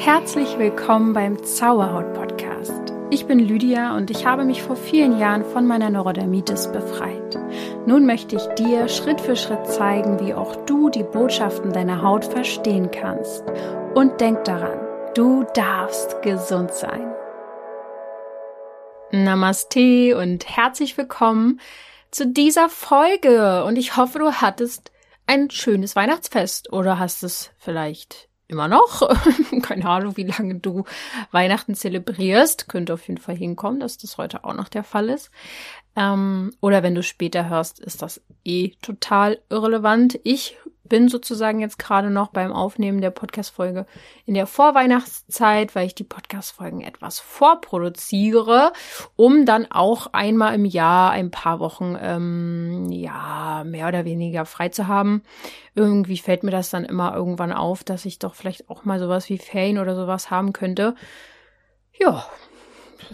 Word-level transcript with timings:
Herzlich 0.00 0.58
willkommen 0.58 1.12
beim 1.12 1.44
Zauberhaut 1.44 2.14
Podcast. 2.14 2.94
Ich 3.10 3.26
bin 3.26 3.38
Lydia 3.38 3.94
und 3.98 4.10
ich 4.10 4.24
habe 4.24 4.46
mich 4.46 4.62
vor 4.62 4.74
vielen 4.74 5.18
Jahren 5.18 5.44
von 5.44 5.66
meiner 5.66 5.90
Neurodermitis 5.90 6.72
befreit. 6.72 7.38
Nun 7.84 8.06
möchte 8.06 8.36
ich 8.36 8.46
dir 8.54 8.88
Schritt 8.88 9.20
für 9.20 9.36
Schritt 9.36 9.66
zeigen, 9.66 10.18
wie 10.18 10.32
auch 10.32 10.56
du 10.64 10.88
die 10.88 11.02
Botschaften 11.02 11.74
deiner 11.74 12.00
Haut 12.00 12.24
verstehen 12.24 12.90
kannst. 12.90 13.44
Und 13.94 14.22
denk 14.22 14.42
daran, 14.44 14.80
du 15.14 15.44
darfst 15.52 16.22
gesund 16.22 16.72
sein. 16.72 17.14
Namaste 19.10 20.16
und 20.16 20.48
herzlich 20.48 20.96
willkommen 20.96 21.60
zu 22.10 22.26
dieser 22.26 22.70
Folge. 22.70 23.64
Und 23.64 23.76
ich 23.76 23.98
hoffe, 23.98 24.18
du 24.18 24.32
hattest 24.32 24.92
ein 25.26 25.50
schönes 25.50 25.94
Weihnachtsfest 25.94 26.72
oder 26.72 26.98
hast 26.98 27.22
es 27.22 27.50
vielleicht 27.58 28.29
immer 28.50 28.68
noch. 28.68 29.08
Keine 29.62 29.86
Ahnung, 29.86 30.16
wie 30.16 30.24
lange 30.24 30.56
du 30.56 30.84
Weihnachten 31.30 31.74
zelebrierst. 31.74 32.68
Könnte 32.68 32.94
auf 32.94 33.06
jeden 33.08 33.20
Fall 33.20 33.36
hinkommen, 33.36 33.80
dass 33.80 33.96
das 33.96 34.18
heute 34.18 34.44
auch 34.44 34.54
noch 34.54 34.68
der 34.68 34.84
Fall 34.84 35.08
ist. 35.08 35.30
Ähm, 35.96 36.52
oder 36.60 36.82
wenn 36.82 36.94
du 36.94 37.02
später 37.02 37.48
hörst, 37.48 37.80
ist 37.80 38.02
das 38.02 38.20
eh 38.44 38.70
total 38.80 39.40
irrelevant. 39.50 40.18
Ich 40.22 40.56
bin 40.90 41.08
sozusagen 41.08 41.60
jetzt 41.60 41.78
gerade 41.78 42.10
noch 42.10 42.28
beim 42.28 42.52
Aufnehmen 42.52 43.00
der 43.00 43.10
Podcast-Folge 43.10 43.86
in 44.26 44.34
der 44.34 44.46
Vorweihnachtszeit, 44.46 45.74
weil 45.74 45.86
ich 45.86 45.94
die 45.94 46.04
Podcast-Folgen 46.04 46.82
etwas 46.82 47.20
vorproduziere, 47.20 48.72
um 49.16 49.46
dann 49.46 49.70
auch 49.70 50.08
einmal 50.12 50.54
im 50.54 50.66
Jahr 50.66 51.12
ein 51.12 51.30
paar 51.30 51.60
Wochen, 51.60 51.96
ähm, 51.98 52.90
ja, 52.90 53.62
mehr 53.64 53.88
oder 53.88 54.04
weniger 54.04 54.44
frei 54.44 54.68
zu 54.68 54.88
haben. 54.88 55.22
Irgendwie 55.74 56.18
fällt 56.18 56.42
mir 56.42 56.50
das 56.50 56.70
dann 56.70 56.84
immer 56.84 57.14
irgendwann 57.14 57.52
auf, 57.52 57.84
dass 57.84 58.04
ich 58.04 58.18
doch 58.18 58.34
vielleicht 58.34 58.68
auch 58.68 58.84
mal 58.84 58.98
sowas 58.98 59.28
wie 59.28 59.38
Ferien 59.38 59.78
oder 59.78 59.94
sowas 59.94 60.30
haben 60.30 60.52
könnte. 60.52 60.96
Ja, 61.98 62.26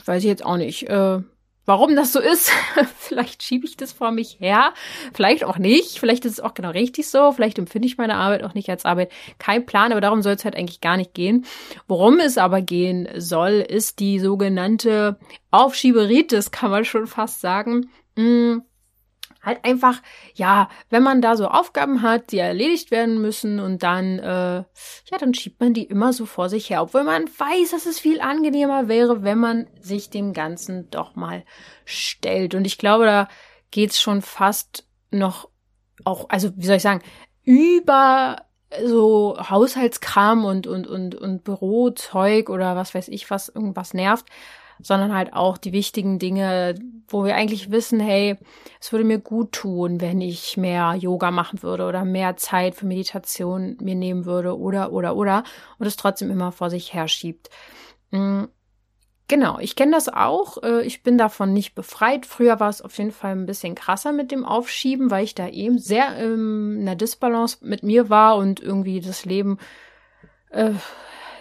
weiß 0.06 0.22
ich 0.22 0.28
jetzt 0.28 0.44
auch 0.44 0.56
nicht. 0.56 0.88
Äh, 0.88 1.20
Warum 1.66 1.96
das 1.96 2.12
so 2.12 2.20
ist, 2.20 2.50
vielleicht 2.98 3.42
schiebe 3.42 3.66
ich 3.66 3.76
das 3.76 3.92
vor 3.92 4.12
mich 4.12 4.38
her, 4.40 4.72
vielleicht 5.12 5.44
auch 5.44 5.58
nicht, 5.58 5.98
vielleicht 5.98 6.24
ist 6.24 6.34
es 6.34 6.40
auch 6.40 6.54
genau 6.54 6.70
richtig 6.70 7.08
so, 7.08 7.32
vielleicht 7.32 7.58
empfinde 7.58 7.86
ich 7.86 7.98
meine 7.98 8.14
Arbeit 8.14 8.44
auch 8.44 8.54
nicht 8.54 8.70
als 8.70 8.84
Arbeit. 8.84 9.10
Kein 9.38 9.66
Plan, 9.66 9.92
aber 9.92 10.00
darum 10.00 10.22
soll 10.22 10.34
es 10.34 10.44
halt 10.44 10.56
eigentlich 10.56 10.80
gar 10.80 10.96
nicht 10.96 11.12
gehen. 11.12 11.44
Worum 11.88 12.20
es 12.20 12.38
aber 12.38 12.62
gehen 12.62 13.08
soll, 13.16 13.54
ist 13.68 13.98
die 13.98 14.20
sogenannte 14.20 15.18
Aufschieberitis, 15.50 16.52
kann 16.52 16.70
man 16.70 16.84
schon 16.84 17.06
fast 17.06 17.40
sagen. 17.40 17.90
Hm 18.16 18.62
halt 19.46 19.64
einfach, 19.64 20.02
ja, 20.34 20.68
wenn 20.90 21.02
man 21.02 21.22
da 21.22 21.36
so 21.36 21.46
Aufgaben 21.46 22.02
hat, 22.02 22.32
die 22.32 22.38
erledigt 22.38 22.90
werden 22.90 23.22
müssen 23.22 23.60
und 23.60 23.82
dann, 23.82 24.18
äh, 24.18 24.56
ja, 24.56 25.18
dann 25.18 25.32
schiebt 25.32 25.60
man 25.60 25.72
die 25.72 25.84
immer 25.84 26.12
so 26.12 26.26
vor 26.26 26.48
sich 26.48 26.68
her, 26.68 26.82
obwohl 26.82 27.04
man 27.04 27.26
weiß, 27.26 27.70
dass 27.70 27.86
es 27.86 28.00
viel 28.00 28.20
angenehmer 28.20 28.88
wäre, 28.88 29.22
wenn 29.22 29.38
man 29.38 29.68
sich 29.80 30.10
dem 30.10 30.32
Ganzen 30.32 30.90
doch 30.90 31.14
mal 31.14 31.44
stellt. 31.84 32.54
Und 32.54 32.66
ich 32.66 32.76
glaube, 32.76 33.06
da 33.06 33.28
geht's 33.70 34.00
schon 34.00 34.20
fast 34.20 34.84
noch 35.10 35.48
auch, 36.04 36.28
also 36.28 36.50
wie 36.56 36.66
soll 36.66 36.76
ich 36.76 36.82
sagen, 36.82 37.02
über 37.44 38.44
so 38.84 39.36
Haushaltskram 39.38 40.44
und, 40.44 40.66
und, 40.66 40.88
und, 40.88 41.14
und 41.14 41.44
Bürozeug 41.44 42.50
oder 42.50 42.74
was 42.74 42.94
weiß 42.94 43.08
ich, 43.08 43.30
was 43.30 43.48
irgendwas 43.48 43.94
nervt 43.94 44.26
sondern 44.82 45.14
halt 45.14 45.32
auch 45.32 45.58
die 45.58 45.72
wichtigen 45.72 46.18
Dinge, 46.18 46.74
wo 47.08 47.24
wir 47.24 47.34
eigentlich 47.34 47.70
wissen, 47.70 48.00
hey, 48.00 48.36
es 48.80 48.92
würde 48.92 49.04
mir 49.04 49.18
gut 49.18 49.52
tun, 49.52 50.00
wenn 50.00 50.20
ich 50.20 50.56
mehr 50.56 50.94
Yoga 50.94 51.30
machen 51.30 51.62
würde 51.62 51.86
oder 51.86 52.04
mehr 52.04 52.36
Zeit 52.36 52.74
für 52.74 52.86
Meditation 52.86 53.76
mir 53.80 53.94
nehmen 53.94 54.24
würde 54.24 54.58
oder, 54.58 54.92
oder, 54.92 55.16
oder 55.16 55.44
und 55.78 55.86
es 55.86 55.96
trotzdem 55.96 56.30
immer 56.30 56.52
vor 56.52 56.70
sich 56.70 56.92
herschiebt. 56.92 57.48
Mm, 58.10 58.44
genau, 59.28 59.58
ich 59.58 59.76
kenne 59.76 59.92
das 59.92 60.08
auch. 60.08 60.62
Äh, 60.62 60.82
ich 60.82 61.02
bin 61.02 61.16
davon 61.16 61.52
nicht 61.52 61.74
befreit. 61.74 62.26
Früher 62.26 62.60
war 62.60 62.68
es 62.68 62.82
auf 62.82 62.96
jeden 62.98 63.12
Fall 63.12 63.32
ein 63.32 63.46
bisschen 63.46 63.74
krasser 63.74 64.12
mit 64.12 64.30
dem 64.30 64.44
Aufschieben, 64.44 65.10
weil 65.10 65.24
ich 65.24 65.34
da 65.34 65.48
eben 65.48 65.78
sehr 65.78 66.16
in 66.18 66.78
einer 66.80 66.96
Disbalance 66.96 67.58
mit 67.62 67.82
mir 67.82 68.10
war 68.10 68.36
und 68.36 68.60
irgendwie 68.60 69.00
das 69.00 69.24
Leben 69.24 69.58
äh, 70.50 70.72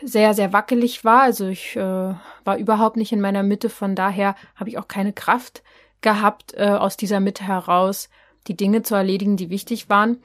sehr, 0.05 0.33
sehr 0.33 0.53
wackelig 0.53 1.03
war. 1.03 1.21
Also 1.21 1.47
ich 1.47 1.75
äh, 1.75 1.79
war 1.79 2.57
überhaupt 2.57 2.97
nicht 2.97 3.11
in 3.11 3.21
meiner 3.21 3.43
Mitte. 3.43 3.69
Von 3.69 3.95
daher 3.95 4.35
habe 4.55 4.69
ich 4.69 4.77
auch 4.77 4.87
keine 4.87 5.13
Kraft 5.13 5.63
gehabt, 6.01 6.53
äh, 6.55 6.67
aus 6.67 6.97
dieser 6.97 7.19
Mitte 7.19 7.45
heraus 7.45 8.09
die 8.47 8.55
Dinge 8.55 8.83
zu 8.83 8.95
erledigen, 8.95 9.37
die 9.37 9.49
wichtig 9.49 9.89
waren. 9.89 10.21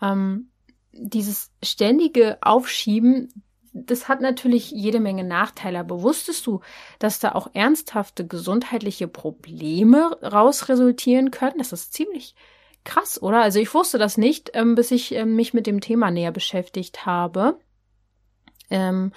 Ähm, 0.00 0.50
dieses 0.92 1.50
ständige 1.62 2.38
Aufschieben, 2.40 3.42
das 3.72 4.08
hat 4.08 4.20
natürlich 4.20 4.70
jede 4.70 5.00
Menge 5.00 5.24
Nachteile. 5.24 5.80
Aber 5.80 6.02
wusstest 6.02 6.46
du, 6.46 6.60
dass 7.00 7.18
da 7.18 7.32
auch 7.32 7.48
ernsthafte 7.52 8.26
gesundheitliche 8.26 9.08
Probleme 9.08 10.16
raus 10.22 10.68
resultieren 10.68 11.32
können? 11.32 11.58
Das 11.58 11.72
ist 11.72 11.92
ziemlich 11.92 12.36
krass, 12.84 13.20
oder? 13.20 13.42
Also 13.42 13.58
ich 13.58 13.74
wusste 13.74 13.98
das 13.98 14.16
nicht, 14.16 14.52
ähm, 14.54 14.76
bis 14.76 14.92
ich 14.92 15.12
ähm, 15.12 15.34
mich 15.34 15.54
mit 15.54 15.66
dem 15.66 15.80
Thema 15.80 16.10
näher 16.10 16.30
beschäftigt 16.30 17.06
habe. 17.06 17.58
Ähm, 18.70 19.12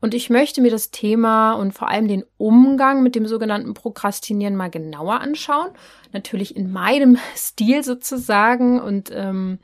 und 0.00 0.14
ich 0.14 0.30
möchte 0.30 0.60
mir 0.60 0.70
das 0.70 0.90
Thema 0.90 1.54
und 1.54 1.72
vor 1.72 1.88
allem 1.88 2.06
den 2.06 2.24
Umgang 2.36 3.02
mit 3.02 3.14
dem 3.14 3.26
sogenannten 3.26 3.74
Prokrastinieren 3.74 4.54
mal 4.54 4.70
genauer 4.70 5.20
anschauen. 5.20 5.70
Natürlich 6.12 6.54
in 6.54 6.70
meinem 6.70 7.18
Stil 7.36 7.82
sozusagen. 7.82 8.80
Und 8.80 9.10
ähm, 9.12 9.58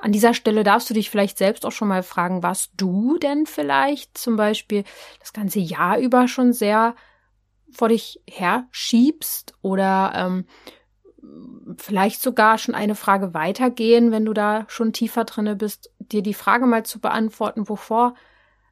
an 0.00 0.12
dieser 0.12 0.32
Stelle 0.32 0.62
darfst 0.62 0.88
du 0.90 0.94
dich 0.94 1.10
vielleicht 1.10 1.38
selbst 1.38 1.66
auch 1.66 1.72
schon 1.72 1.88
mal 1.88 2.04
fragen, 2.04 2.42
was 2.42 2.70
du 2.76 3.18
denn 3.18 3.46
vielleicht 3.46 4.16
zum 4.16 4.36
Beispiel 4.36 4.84
das 5.18 5.32
ganze 5.32 5.58
Jahr 5.58 5.98
über 5.98 6.28
schon 6.28 6.52
sehr 6.52 6.94
vor 7.70 7.88
dich 7.88 8.22
her 8.26 8.66
schiebst 8.70 9.54
oder 9.60 10.12
ähm, 10.14 10.44
vielleicht 11.76 12.22
sogar 12.22 12.58
schon 12.58 12.74
eine 12.74 12.94
Frage 12.94 13.34
weitergehen, 13.34 14.10
wenn 14.10 14.24
du 14.24 14.32
da 14.32 14.64
schon 14.68 14.92
tiefer 14.92 15.24
drinne 15.24 15.56
bist, 15.56 15.90
dir 16.12 16.22
die 16.22 16.34
Frage 16.34 16.66
mal 16.66 16.84
zu 16.84 17.00
beantworten, 17.00 17.68
wovor 17.68 18.14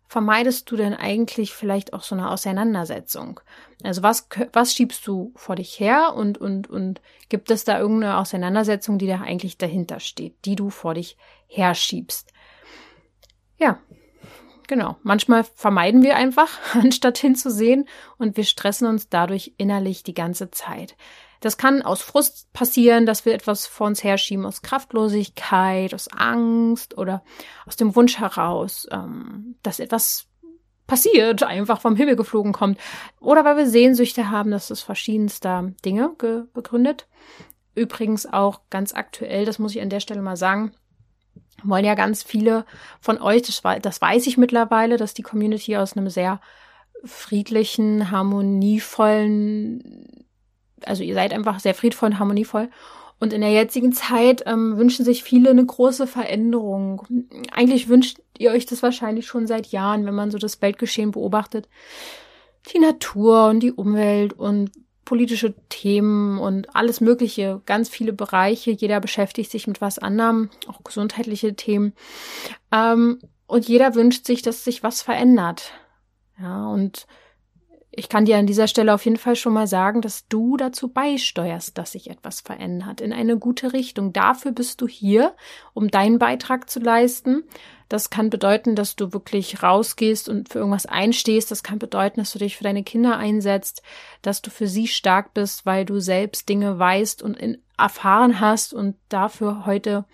vermeidest 0.08 0.70
du 0.70 0.76
denn 0.76 0.94
eigentlich 0.94 1.52
vielleicht 1.52 1.92
auch 1.92 2.02
so 2.02 2.14
eine 2.14 2.30
Auseinandersetzung? 2.30 3.40
Also 3.82 4.02
was, 4.02 4.28
was 4.52 4.74
schiebst 4.74 5.06
du 5.06 5.32
vor 5.36 5.56
dich 5.56 5.78
her 5.80 6.14
und, 6.14 6.38
und, 6.38 6.68
und 6.70 7.00
gibt 7.28 7.50
es 7.50 7.64
da 7.64 7.78
irgendeine 7.78 8.18
Auseinandersetzung, 8.18 8.98
die 8.98 9.08
da 9.08 9.20
eigentlich 9.20 9.58
dahinter 9.58 10.00
steht, 10.00 10.44
die 10.44 10.56
du 10.56 10.70
vor 10.70 10.94
dich 10.94 11.16
herschiebst? 11.48 12.32
Ja, 13.58 13.80
genau. 14.68 14.96
Manchmal 15.02 15.44
vermeiden 15.44 16.02
wir 16.02 16.16
einfach, 16.16 16.50
anstatt 16.74 17.18
hinzusehen 17.18 17.88
und 18.18 18.36
wir 18.36 18.44
stressen 18.44 18.86
uns 18.86 19.08
dadurch 19.08 19.54
innerlich 19.56 20.02
die 20.02 20.14
ganze 20.14 20.50
Zeit. 20.50 20.96
Das 21.46 21.58
kann 21.58 21.82
aus 21.82 22.02
Frust 22.02 22.52
passieren, 22.52 23.06
dass 23.06 23.24
wir 23.24 23.32
etwas 23.32 23.68
vor 23.68 23.86
uns 23.86 24.02
herschieben, 24.02 24.44
aus 24.44 24.62
Kraftlosigkeit, 24.62 25.94
aus 25.94 26.08
Angst 26.08 26.98
oder 26.98 27.22
aus 27.66 27.76
dem 27.76 27.94
Wunsch 27.94 28.18
heraus, 28.18 28.88
ähm, 28.90 29.54
dass 29.62 29.78
etwas 29.78 30.26
passiert, 30.88 31.44
einfach 31.44 31.80
vom 31.80 31.94
Himmel 31.94 32.16
geflogen 32.16 32.52
kommt. 32.52 32.80
Oder 33.20 33.44
weil 33.44 33.58
wir 33.58 33.68
Sehnsüchte 33.68 34.28
haben, 34.28 34.50
das 34.50 34.72
ist 34.72 34.82
verschiedenster 34.82 35.72
Dinge 35.84 36.16
begründet. 36.52 37.06
Übrigens 37.76 38.26
auch 38.26 38.62
ganz 38.68 38.92
aktuell, 38.92 39.44
das 39.44 39.60
muss 39.60 39.76
ich 39.76 39.80
an 39.80 39.90
der 39.90 40.00
Stelle 40.00 40.22
mal 40.22 40.36
sagen, 40.36 40.72
wollen 41.62 41.84
ja 41.84 41.94
ganz 41.94 42.24
viele 42.24 42.66
von 43.00 43.20
euch, 43.20 43.42
das, 43.42 43.62
das 43.82 44.00
weiß 44.00 44.26
ich 44.26 44.36
mittlerweile, 44.36 44.96
dass 44.96 45.14
die 45.14 45.22
Community 45.22 45.76
aus 45.76 45.96
einem 45.96 46.10
sehr 46.10 46.40
friedlichen, 47.04 48.10
harmonievollen 48.10 50.25
also 50.86 51.02
ihr 51.02 51.14
seid 51.14 51.32
einfach 51.32 51.60
sehr 51.60 51.74
friedvoll 51.74 52.10
und 52.10 52.18
harmonievoll. 52.18 52.70
Und 53.18 53.32
in 53.32 53.40
der 53.40 53.52
jetzigen 53.52 53.92
Zeit 53.92 54.42
ähm, 54.46 54.76
wünschen 54.76 55.04
sich 55.04 55.22
viele 55.22 55.50
eine 55.50 55.64
große 55.64 56.06
Veränderung. 56.06 57.02
Eigentlich 57.50 57.88
wünscht 57.88 58.18
ihr 58.36 58.50
euch 58.50 58.66
das 58.66 58.82
wahrscheinlich 58.82 59.26
schon 59.26 59.46
seit 59.46 59.68
Jahren, 59.68 60.04
wenn 60.04 60.14
man 60.14 60.30
so 60.30 60.38
das 60.38 60.60
Weltgeschehen 60.60 61.12
beobachtet. 61.12 61.68
Die 62.72 62.78
Natur 62.78 63.46
und 63.46 63.60
die 63.60 63.72
Umwelt 63.72 64.34
und 64.34 64.70
politische 65.06 65.54
Themen 65.70 66.38
und 66.38 66.76
alles 66.76 67.00
Mögliche, 67.00 67.62
ganz 67.64 67.88
viele 67.88 68.12
Bereiche. 68.12 68.72
Jeder 68.72 69.00
beschäftigt 69.00 69.50
sich 69.50 69.66
mit 69.66 69.80
was 69.80 69.98
anderem, 69.98 70.50
auch 70.66 70.84
gesundheitliche 70.84 71.54
Themen. 71.54 71.94
Ähm, 72.70 73.20
und 73.46 73.66
jeder 73.66 73.94
wünscht 73.94 74.26
sich, 74.26 74.42
dass 74.42 74.64
sich 74.64 74.82
was 74.82 75.00
verändert. 75.00 75.72
Ja, 76.38 76.66
und 76.66 77.06
ich 77.96 78.10
kann 78.10 78.26
dir 78.26 78.36
an 78.36 78.46
dieser 78.46 78.68
Stelle 78.68 78.92
auf 78.92 79.04
jeden 79.06 79.16
Fall 79.16 79.36
schon 79.36 79.54
mal 79.54 79.66
sagen, 79.66 80.02
dass 80.02 80.28
du 80.28 80.58
dazu 80.58 80.88
beisteuerst, 80.88 81.78
dass 81.78 81.92
sich 81.92 82.10
etwas 82.10 82.40
verändert 82.40 83.00
in 83.00 83.12
eine 83.12 83.38
gute 83.38 83.72
Richtung. 83.72 84.12
Dafür 84.12 84.52
bist 84.52 84.82
du 84.82 84.86
hier, 84.86 85.34
um 85.72 85.90
deinen 85.90 86.18
Beitrag 86.18 86.68
zu 86.68 86.78
leisten. 86.78 87.44
Das 87.88 88.10
kann 88.10 88.28
bedeuten, 88.28 88.74
dass 88.74 88.96
du 88.96 89.14
wirklich 89.14 89.62
rausgehst 89.62 90.28
und 90.28 90.50
für 90.50 90.58
irgendwas 90.58 90.84
einstehst. 90.84 91.50
Das 91.50 91.62
kann 91.62 91.78
bedeuten, 91.78 92.20
dass 92.20 92.32
du 92.32 92.38
dich 92.38 92.58
für 92.58 92.64
deine 92.64 92.84
Kinder 92.84 93.16
einsetzt, 93.16 93.82
dass 94.20 94.42
du 94.42 94.50
für 94.50 94.66
sie 94.66 94.88
stark 94.88 95.32
bist, 95.32 95.64
weil 95.64 95.86
du 95.86 95.98
selbst 95.98 96.50
Dinge 96.50 96.78
weißt 96.78 97.22
und 97.22 97.38
in, 97.38 97.62
erfahren 97.78 98.40
hast 98.40 98.74
und 98.74 98.96
dafür 99.08 99.64
heute 99.64 100.04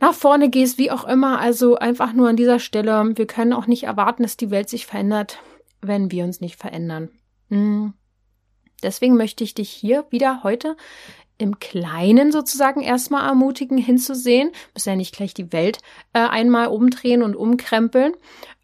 nach 0.00 0.14
vorne 0.14 0.50
gehst, 0.50 0.78
wie 0.78 0.90
auch 0.90 1.04
immer. 1.04 1.38
Also 1.38 1.76
einfach 1.76 2.12
nur 2.12 2.28
an 2.28 2.36
dieser 2.36 2.58
Stelle, 2.58 3.16
wir 3.16 3.26
können 3.28 3.52
auch 3.52 3.66
nicht 3.66 3.84
erwarten, 3.84 4.24
dass 4.24 4.36
die 4.36 4.50
Welt 4.50 4.68
sich 4.68 4.86
verändert, 4.86 5.38
wenn 5.80 6.10
wir 6.10 6.24
uns 6.24 6.40
nicht 6.40 6.56
verändern. 6.56 7.10
Mhm. 7.48 7.94
Deswegen 8.82 9.16
möchte 9.16 9.42
ich 9.44 9.54
dich 9.54 9.70
hier 9.70 10.06
wieder 10.10 10.42
heute 10.42 10.76
im 11.36 11.58
Kleinen 11.60 12.32
sozusagen 12.32 12.82
erstmal 12.82 13.26
ermutigen, 13.28 13.78
hinzusehen. 13.78 14.50
Muss 14.74 14.84
ja 14.84 14.96
nicht 14.96 15.14
gleich 15.14 15.34
die 15.34 15.52
Welt 15.52 15.78
äh, 16.12 16.20
einmal 16.20 16.68
umdrehen 16.68 17.22
und 17.22 17.36
umkrempeln. 17.36 18.12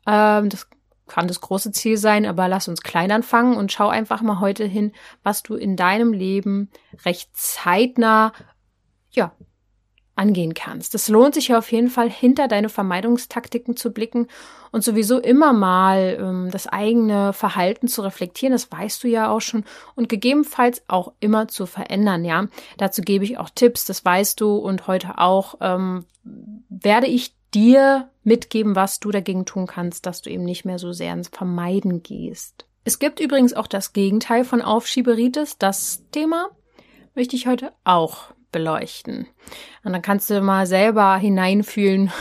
Ähm, 0.06 0.48
das 0.48 0.68
kann 1.06 1.28
das 1.28 1.40
große 1.40 1.72
Ziel 1.72 1.96
sein, 1.96 2.26
aber 2.26 2.48
lass 2.48 2.68
uns 2.68 2.82
klein 2.82 3.12
anfangen 3.12 3.56
und 3.56 3.72
schau 3.72 3.88
einfach 3.88 4.22
mal 4.22 4.40
heute 4.40 4.64
hin, 4.64 4.92
was 5.22 5.42
du 5.42 5.54
in 5.54 5.76
deinem 5.76 6.12
Leben 6.12 6.70
recht 7.04 7.30
zeitnah, 7.34 8.32
ja, 9.10 9.32
angehen 10.16 10.54
kannst. 10.54 10.94
Es 10.94 11.08
lohnt 11.08 11.34
sich 11.34 11.48
ja 11.48 11.58
auf 11.58 11.72
jeden 11.72 11.88
Fall, 11.88 12.08
hinter 12.08 12.48
deine 12.48 12.68
Vermeidungstaktiken 12.68 13.76
zu 13.76 13.92
blicken 13.92 14.28
und 14.70 14.84
sowieso 14.84 15.18
immer 15.18 15.52
mal 15.52 16.18
ähm, 16.20 16.48
das 16.50 16.66
eigene 16.66 17.32
Verhalten 17.32 17.88
zu 17.88 18.02
reflektieren. 18.02 18.52
Das 18.52 18.70
weißt 18.70 19.02
du 19.02 19.08
ja 19.08 19.30
auch 19.30 19.40
schon 19.40 19.64
und 19.94 20.08
gegebenenfalls 20.08 20.82
auch 20.88 21.12
immer 21.20 21.48
zu 21.48 21.66
verändern. 21.66 22.24
Ja, 22.24 22.46
dazu 22.76 23.02
gebe 23.02 23.24
ich 23.24 23.38
auch 23.38 23.50
Tipps. 23.50 23.84
Das 23.84 24.04
weißt 24.04 24.40
du 24.40 24.56
und 24.56 24.86
heute 24.86 25.18
auch 25.18 25.56
ähm, 25.60 26.04
werde 26.68 27.06
ich 27.06 27.34
dir 27.52 28.08
mitgeben, 28.22 28.74
was 28.74 29.00
du 29.00 29.10
dagegen 29.10 29.44
tun 29.44 29.66
kannst, 29.66 30.06
dass 30.06 30.22
du 30.22 30.30
eben 30.30 30.44
nicht 30.44 30.64
mehr 30.64 30.78
so 30.78 30.92
sehr 30.92 31.12
ins 31.12 31.28
Vermeiden 31.28 32.02
gehst. 32.02 32.66
Es 32.84 32.98
gibt 32.98 33.20
übrigens 33.20 33.54
auch 33.54 33.66
das 33.66 33.92
Gegenteil 33.92 34.44
von 34.44 34.60
Aufschieberitis. 34.60 35.56
Das 35.58 36.02
Thema 36.10 36.50
möchte 37.14 37.36
ich 37.36 37.46
heute 37.46 37.72
auch 37.84 38.34
beleuchten. 38.54 39.26
Und 39.82 39.92
dann 39.92 40.00
kannst 40.00 40.30
du 40.30 40.40
mal 40.40 40.66
selber 40.66 41.16
hineinfühlen, 41.16 42.12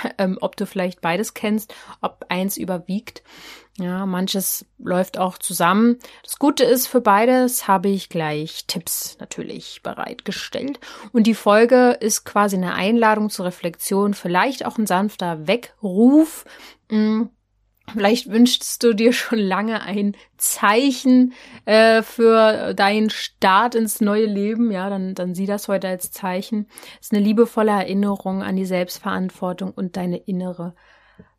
ähm, 0.18 0.36
ob 0.42 0.54
du 0.54 0.66
vielleicht 0.66 1.00
beides 1.00 1.32
kennst, 1.32 1.74
ob 2.02 2.26
eins 2.28 2.58
überwiegt. 2.58 3.22
Ja, 3.78 4.04
manches 4.04 4.66
läuft 4.78 5.16
auch 5.16 5.38
zusammen. 5.38 5.98
Das 6.22 6.38
Gute 6.38 6.64
ist, 6.64 6.86
für 6.86 7.00
beides 7.00 7.66
habe 7.66 7.88
ich 7.88 8.10
gleich 8.10 8.66
Tipps 8.66 9.16
natürlich 9.20 9.80
bereitgestellt. 9.82 10.78
Und 11.12 11.26
die 11.26 11.34
Folge 11.34 11.96
ist 11.98 12.26
quasi 12.26 12.56
eine 12.56 12.74
Einladung 12.74 13.30
zur 13.30 13.46
Reflexion, 13.46 14.12
vielleicht 14.12 14.66
auch 14.66 14.76
ein 14.76 14.86
sanfter 14.86 15.46
Weckruf. 15.46 16.44
Hm, 16.90 17.30
Vielleicht 17.92 18.30
wünschst 18.30 18.82
du 18.82 18.94
dir 18.94 19.12
schon 19.12 19.38
lange 19.38 19.82
ein 19.82 20.16
Zeichen 20.36 21.32
äh, 21.64 22.02
für 22.02 22.74
deinen 22.74 23.10
Start 23.10 23.74
ins 23.74 24.00
neue 24.00 24.26
Leben. 24.26 24.70
Ja, 24.70 24.88
dann, 24.90 25.14
dann 25.14 25.34
sieh 25.34 25.46
das 25.46 25.68
heute 25.68 25.88
als 25.88 26.10
Zeichen. 26.10 26.66
Das 26.98 27.06
ist 27.06 27.12
eine 27.12 27.22
liebevolle 27.22 27.72
Erinnerung 27.72 28.42
an 28.42 28.56
die 28.56 28.64
Selbstverantwortung 28.64 29.72
und 29.72 29.96
deine 29.96 30.18
innere 30.18 30.74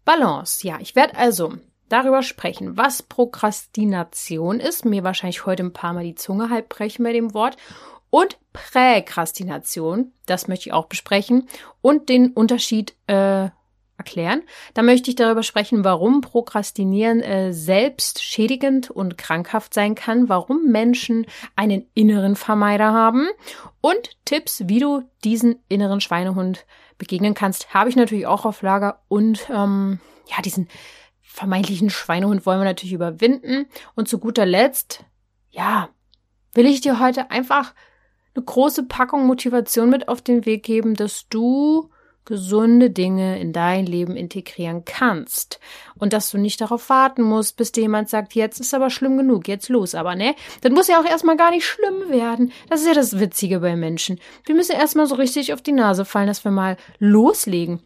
Balance. 0.06 0.68
Ja, 0.68 0.78
ich 0.80 0.96
werde 0.96 1.18
also 1.18 1.54
darüber 1.90 2.24
sprechen, 2.24 2.78
was 2.78 3.04
Prokrastination 3.04 4.60
ist. 4.60 4.86
Mir 4.86 5.04
wahrscheinlich 5.04 5.46
heute 5.46 5.64
ein 5.64 5.74
paar 5.74 5.94
Mal 5.94 6.04
die 6.04 6.16
Zunge 6.16 6.50
halb 6.50 6.70
brechen 6.70 7.04
bei 7.04 7.14
dem 7.14 7.34
Wort. 7.34 7.58
Und 8.10 8.38
Präkrastination, 8.52 10.12
das 10.26 10.48
möchte 10.48 10.70
ich 10.70 10.74
auch 10.74 10.88
besprechen. 10.88 11.48
Und 11.82 12.10
den 12.10 12.32
Unterschied 12.32 12.94
äh, 13.08 13.50
erklären. 14.02 14.42
Da 14.74 14.82
möchte 14.82 15.10
ich 15.10 15.16
darüber 15.16 15.44
sprechen, 15.44 15.84
warum 15.84 16.22
Prokrastinieren 16.22 17.22
äh, 17.22 17.54
selbst 17.54 18.24
schädigend 18.24 18.90
und 18.90 19.18
krankhaft 19.18 19.74
sein 19.74 19.94
kann, 19.96 20.28
warum 20.28 20.72
Menschen 20.72 21.28
einen 21.56 21.86
inneren 21.94 22.36
Vermeider 22.36 22.92
haben 22.92 23.28
und 23.80 24.18
Tipps, 24.26 24.64
wie 24.66 24.80
du 24.80 25.04
diesen 25.24 25.60
inneren 25.70 26.02
Schweinehund 26.02 26.66
begegnen 26.98 27.34
kannst, 27.34 27.74
habe 27.74 27.90
ich 27.90 27.96
natürlich 27.96 28.28
auch 28.28 28.46
auf 28.46 28.62
Lager 28.62 29.02
und 29.08 29.48
ähm, 29.50 30.00
ja, 30.28 30.42
diesen 30.42 30.68
vermeintlichen 31.22 31.90
Schweinehund 31.90 32.46
wollen 32.46 32.60
wir 32.60 32.66
natürlich 32.66 32.94
überwinden. 32.94 33.68
Und 33.96 34.08
zu 34.08 34.20
guter 34.20 34.46
Letzt, 34.46 35.06
ja, 35.50 35.90
will 36.54 36.66
ich 36.66 36.82
dir 36.82 37.00
heute 37.00 37.32
einfach 37.32 37.74
eine 38.36 38.44
große 38.44 38.84
Packung 38.84 39.26
Motivation 39.26 39.90
mit 39.90 40.08
auf 40.08 40.22
den 40.22 40.46
Weg 40.46 40.64
geben, 40.64 40.96
dass 40.96 41.28
du 41.30 41.90
gesunde 42.26 42.90
Dinge 42.90 43.40
in 43.40 43.54
dein 43.54 43.86
Leben 43.86 44.16
integrieren 44.16 44.86
kannst. 44.86 45.60
Und 45.98 46.14
dass 46.14 46.32
du 46.32 46.38
nicht 46.38 46.62
darauf 46.62 46.90
warten 46.90 47.24
musst, 47.24 47.58
bis 47.58 47.72
dir 47.72 47.82
jemand 47.82 48.10
sagt, 48.10 48.36
jetzt 48.36 48.60
ist 48.60 48.74
aber 48.74 48.90
schlimm 48.90 49.18
genug, 49.18 49.48
jetzt 49.48 49.70
los. 49.70 49.96
Aber 49.96 50.16
ne, 50.16 50.36
das 50.62 50.72
muss 50.72 50.88
ja 50.88 51.00
auch 51.00 51.06
erstmal 51.06 51.38
gar 51.38 51.52
nicht 51.52 51.66
schlimm 51.66 52.10
werden. 52.10 52.52
Das 52.70 52.82
ist 52.82 52.88
ja 52.88 52.94
das 52.94 53.20
Witzige 53.20 53.60
bei 53.60 53.76
Menschen. 53.76 54.20
Wir 54.46 54.56
müssen 54.56 54.76
erstmal 54.76 55.08
so 55.08 55.16
richtig 55.16 55.54
auf 55.54 55.62
die 55.62 55.72
Nase 55.72 56.06
fallen, 56.06 56.28
dass 56.28 56.44
wir 56.44 56.52
mal 56.52 56.78
loslegen. 57.00 57.82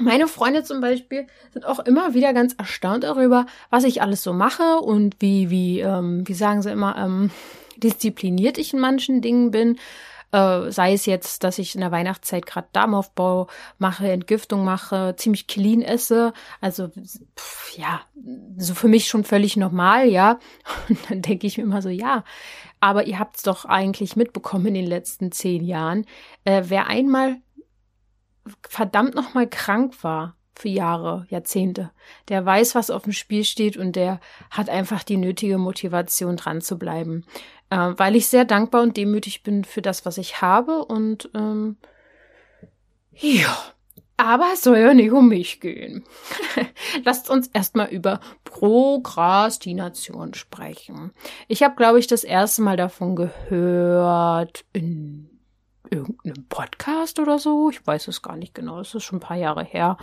Meine 0.00 0.28
Freunde 0.28 0.64
zum 0.64 0.80
Beispiel 0.80 1.26
sind 1.52 1.66
auch 1.66 1.78
immer 1.80 2.14
wieder 2.14 2.32
ganz 2.32 2.54
erstaunt 2.54 3.04
darüber, 3.04 3.46
was 3.68 3.84
ich 3.84 4.00
alles 4.00 4.22
so 4.22 4.32
mache 4.32 4.78
und 4.78 5.16
wie, 5.20 5.50
wie, 5.50 5.80
ähm, 5.80 6.26
wie 6.26 6.34
sagen 6.34 6.62
sie 6.62 6.70
immer, 6.70 6.96
ähm, 6.96 7.30
diszipliniert 7.76 8.58
ich 8.58 8.72
in 8.72 8.80
manchen 8.80 9.20
Dingen 9.20 9.50
bin 9.50 9.78
äh, 10.32 10.70
sei 10.70 10.92
es 10.92 11.06
jetzt, 11.06 11.44
dass 11.44 11.58
ich 11.58 11.74
in 11.74 11.80
der 11.80 11.90
Weihnachtszeit 11.90 12.46
gerade 12.46 12.68
Darmaufbau 12.72 13.48
mache, 13.78 14.10
Entgiftung 14.10 14.64
mache, 14.64 15.14
ziemlich 15.16 15.46
clean 15.46 15.82
esse. 15.82 16.32
Also 16.60 16.88
pff, 17.36 17.76
ja, 17.76 18.00
so 18.56 18.74
für 18.74 18.88
mich 18.88 19.08
schon 19.08 19.24
völlig 19.24 19.56
normal, 19.56 20.08
ja. 20.08 20.38
Und 20.88 20.98
dann 21.10 21.22
denke 21.22 21.46
ich 21.46 21.58
mir 21.58 21.64
immer 21.64 21.82
so, 21.82 21.88
ja, 21.88 22.24
aber 22.80 23.06
ihr 23.06 23.18
habt 23.18 23.36
es 23.36 23.42
doch 23.42 23.64
eigentlich 23.64 24.16
mitbekommen 24.16 24.66
in 24.66 24.74
den 24.74 24.86
letzten 24.86 25.32
zehn 25.32 25.64
Jahren. 25.64 26.06
Äh, 26.44 26.64
wer 26.66 26.86
einmal 26.86 27.36
verdammt 28.68 29.14
nochmal 29.14 29.48
krank 29.48 30.02
war, 30.02 30.36
für 30.60 30.68
Jahre, 30.68 31.26
Jahrzehnte. 31.30 31.90
Der 32.28 32.44
weiß, 32.44 32.74
was 32.74 32.90
auf 32.90 33.04
dem 33.04 33.12
Spiel 33.12 33.44
steht 33.44 33.76
und 33.78 33.96
der 33.96 34.20
hat 34.50 34.68
einfach 34.68 35.02
die 35.02 35.16
nötige 35.16 35.56
Motivation 35.56 36.36
dran 36.36 36.60
zu 36.60 36.78
bleiben 36.78 37.24
äh, 37.70 37.92
weil 37.96 38.16
ich 38.16 38.28
sehr 38.28 38.44
dankbar 38.44 38.82
und 38.82 38.96
demütig 38.96 39.42
bin 39.42 39.64
für 39.64 39.82
das, 39.82 40.04
was 40.04 40.18
ich 40.18 40.42
habe 40.42 40.84
und 40.84 41.30
ähm, 41.34 41.76
ja. 43.12 43.56
Aber 44.16 44.50
es 44.52 44.60
soll 44.60 44.76
ja 44.76 44.92
nicht 44.92 45.12
um 45.12 45.28
mich 45.28 45.60
gehen. 45.60 46.04
Lasst 47.04 47.30
uns 47.30 47.48
erstmal 47.48 47.88
über 47.88 48.20
Prokrastination 48.44 50.34
sprechen. 50.34 51.12
Ich 51.48 51.62
habe, 51.62 51.74
glaube 51.74 51.98
ich, 51.98 52.06
das 52.06 52.22
erste 52.22 52.60
Mal 52.60 52.76
davon 52.76 53.16
gehört 53.16 54.66
in 54.74 55.30
irgendeinem 55.90 56.46
Podcast 56.50 57.18
oder 57.18 57.38
so. 57.38 57.70
Ich 57.70 57.86
weiß 57.86 58.08
es 58.08 58.20
gar 58.20 58.36
nicht 58.36 58.54
genau. 58.54 58.80
Es 58.80 58.94
ist 58.94 59.04
schon 59.04 59.18
ein 59.18 59.22
paar 59.22 59.38
Jahre 59.38 59.64
her. 59.64 59.96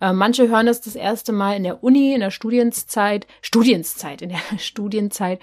Äh, 0.00 0.12
manche 0.12 0.48
hören 0.48 0.66
das 0.66 0.80
das 0.80 0.96
erste 0.96 1.32
Mal 1.32 1.56
in 1.56 1.62
der 1.62 1.84
Uni, 1.84 2.14
in 2.14 2.20
der 2.20 2.32
Studienzeit, 2.32 3.28
Studienzeit, 3.40 4.22
in 4.22 4.30
der 4.30 4.40
Studienzeit 4.58 5.40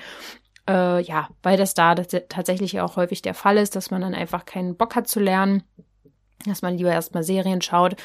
äh, 0.70 1.02
ja, 1.02 1.30
weil 1.42 1.58
das 1.58 1.74
da 1.74 1.96
tatsächlich 1.96 2.80
auch 2.80 2.96
häufig 2.96 3.22
der 3.22 3.34
Fall 3.34 3.58
ist, 3.58 3.76
dass 3.76 3.92
man 3.92 4.02
dann 4.02 4.14
einfach 4.14 4.46
keinen 4.46 4.78
Bock 4.78 4.96
hat 4.96 5.08
zu 5.08 5.20
lernen 5.20 5.64
dass 6.46 6.62
man 6.62 6.77
lieber 6.77 6.91
erstmal 6.91 7.24
Serien 7.24 7.62
schaut 7.62 7.96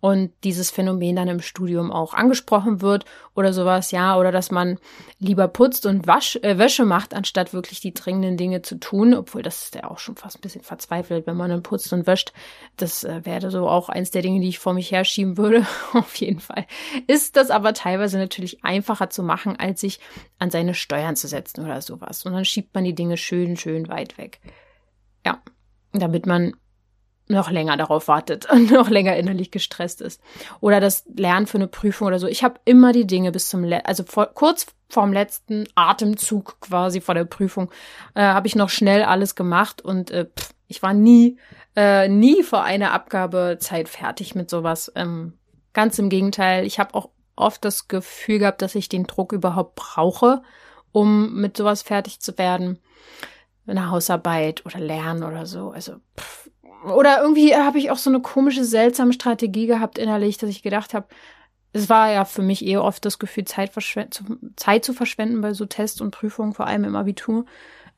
und 0.00 0.32
dieses 0.44 0.70
Phänomen 0.70 1.16
dann 1.16 1.28
im 1.28 1.40
Studium 1.40 1.92
auch 1.92 2.14
angesprochen 2.14 2.80
wird 2.80 3.04
oder 3.34 3.52
sowas, 3.52 3.90
ja, 3.90 4.16
oder 4.16 4.32
dass 4.32 4.50
man 4.50 4.78
lieber 5.18 5.46
putzt 5.46 5.84
und 5.84 6.06
Wasch, 6.06 6.36
äh, 6.42 6.58
Wäsche 6.58 6.84
macht, 6.84 7.14
anstatt 7.14 7.52
wirklich 7.52 7.80
die 7.80 7.92
dringenden 7.92 8.36
Dinge 8.36 8.62
zu 8.62 8.80
tun, 8.80 9.14
obwohl 9.14 9.42
das 9.42 9.64
ist 9.64 9.74
ja 9.74 9.90
auch 9.90 9.98
schon 9.98 10.16
fast 10.16 10.38
ein 10.38 10.40
bisschen 10.40 10.62
verzweifelt, 10.62 11.26
wenn 11.26 11.36
man 11.36 11.50
dann 11.50 11.62
putzt 11.62 11.92
und 11.92 12.06
wäscht. 12.06 12.32
Das 12.76 13.04
äh, 13.04 13.24
wäre 13.24 13.50
so 13.50 13.68
auch 13.68 13.90
eins 13.90 14.10
der 14.10 14.22
Dinge, 14.22 14.40
die 14.40 14.48
ich 14.48 14.58
vor 14.58 14.72
mich 14.72 14.90
herschieben 14.90 15.36
würde, 15.36 15.66
auf 15.92 16.14
jeden 16.16 16.40
Fall. 16.40 16.66
Ist 17.06 17.36
das 17.36 17.50
aber 17.50 17.74
teilweise 17.74 18.18
natürlich 18.18 18.64
einfacher 18.64 19.10
zu 19.10 19.22
machen, 19.22 19.56
als 19.58 19.82
sich 19.82 20.00
an 20.38 20.50
seine 20.50 20.74
Steuern 20.74 21.14
zu 21.14 21.28
setzen 21.28 21.64
oder 21.64 21.82
sowas. 21.82 22.24
Und 22.24 22.32
dann 22.32 22.44
schiebt 22.44 22.74
man 22.74 22.84
die 22.84 22.94
Dinge 22.94 23.18
schön, 23.18 23.56
schön 23.56 23.88
weit 23.88 24.16
weg. 24.18 24.40
Ja, 25.24 25.40
damit 25.92 26.26
man 26.26 26.54
noch 27.32 27.50
länger 27.50 27.76
darauf 27.76 28.08
wartet 28.08 28.50
und 28.50 28.70
noch 28.70 28.88
länger 28.88 29.16
innerlich 29.16 29.50
gestresst 29.50 30.00
ist. 30.00 30.20
Oder 30.60 30.80
das 30.80 31.04
Lernen 31.14 31.46
für 31.46 31.58
eine 31.58 31.68
Prüfung 31.68 32.06
oder 32.08 32.18
so. 32.18 32.26
Ich 32.26 32.44
habe 32.44 32.60
immer 32.64 32.92
die 32.92 33.06
Dinge 33.06 33.32
bis 33.32 33.48
zum, 33.48 33.64
Le 33.64 33.84
also 33.84 34.04
vor, 34.04 34.26
kurz 34.26 34.66
vorm 34.88 35.12
letzten 35.12 35.66
Atemzug 35.74 36.60
quasi 36.60 37.00
vor 37.00 37.14
der 37.14 37.24
Prüfung, 37.24 37.70
äh, 38.14 38.22
habe 38.22 38.46
ich 38.46 38.54
noch 38.54 38.68
schnell 38.68 39.02
alles 39.02 39.34
gemacht 39.34 39.82
und 39.82 40.10
äh, 40.10 40.26
pff, 40.26 40.52
ich 40.68 40.82
war 40.82 40.94
nie, 40.94 41.38
äh, 41.76 42.08
nie 42.08 42.42
vor 42.42 42.62
einer 42.62 42.92
Abgabezeit 42.92 43.88
fertig 43.88 44.34
mit 44.34 44.50
sowas. 44.50 44.92
Ähm, 44.94 45.34
ganz 45.72 45.98
im 45.98 46.08
Gegenteil, 46.08 46.66
ich 46.66 46.78
habe 46.78 46.94
auch 46.94 47.10
oft 47.36 47.64
das 47.64 47.88
Gefühl 47.88 48.38
gehabt, 48.38 48.62
dass 48.62 48.74
ich 48.74 48.88
den 48.88 49.04
Druck 49.04 49.32
überhaupt 49.32 49.74
brauche, 49.74 50.42
um 50.92 51.34
mit 51.34 51.56
sowas 51.56 51.82
fertig 51.82 52.20
zu 52.20 52.36
werden. 52.38 52.78
Eine 53.66 53.90
Hausarbeit 53.90 54.66
oder 54.66 54.78
Lernen 54.78 55.22
oder 55.22 55.46
so. 55.46 55.70
Also 55.70 55.96
pff, 56.18 56.50
oder 56.84 57.20
irgendwie 57.20 57.54
habe 57.54 57.78
ich 57.78 57.90
auch 57.90 57.98
so 57.98 58.10
eine 58.10 58.20
komische, 58.20 58.64
seltsame 58.64 59.12
Strategie 59.12 59.66
gehabt 59.66 59.98
innerlich, 59.98 60.38
dass 60.38 60.50
ich 60.50 60.62
gedacht 60.62 60.94
habe, 60.94 61.06
es 61.72 61.88
war 61.88 62.10
ja 62.12 62.24
für 62.24 62.42
mich 62.42 62.64
eher 62.64 62.84
oft 62.84 63.04
das 63.04 63.18
Gefühl, 63.18 63.44
Zeit, 63.44 63.72
Zeit 64.56 64.84
zu 64.84 64.92
verschwenden 64.92 65.40
bei 65.40 65.54
so 65.54 65.64
Tests 65.64 66.00
und 66.00 66.10
Prüfungen, 66.10 66.52
vor 66.52 66.66
allem 66.66 66.84
im 66.84 66.96
Abitur, 66.96 67.46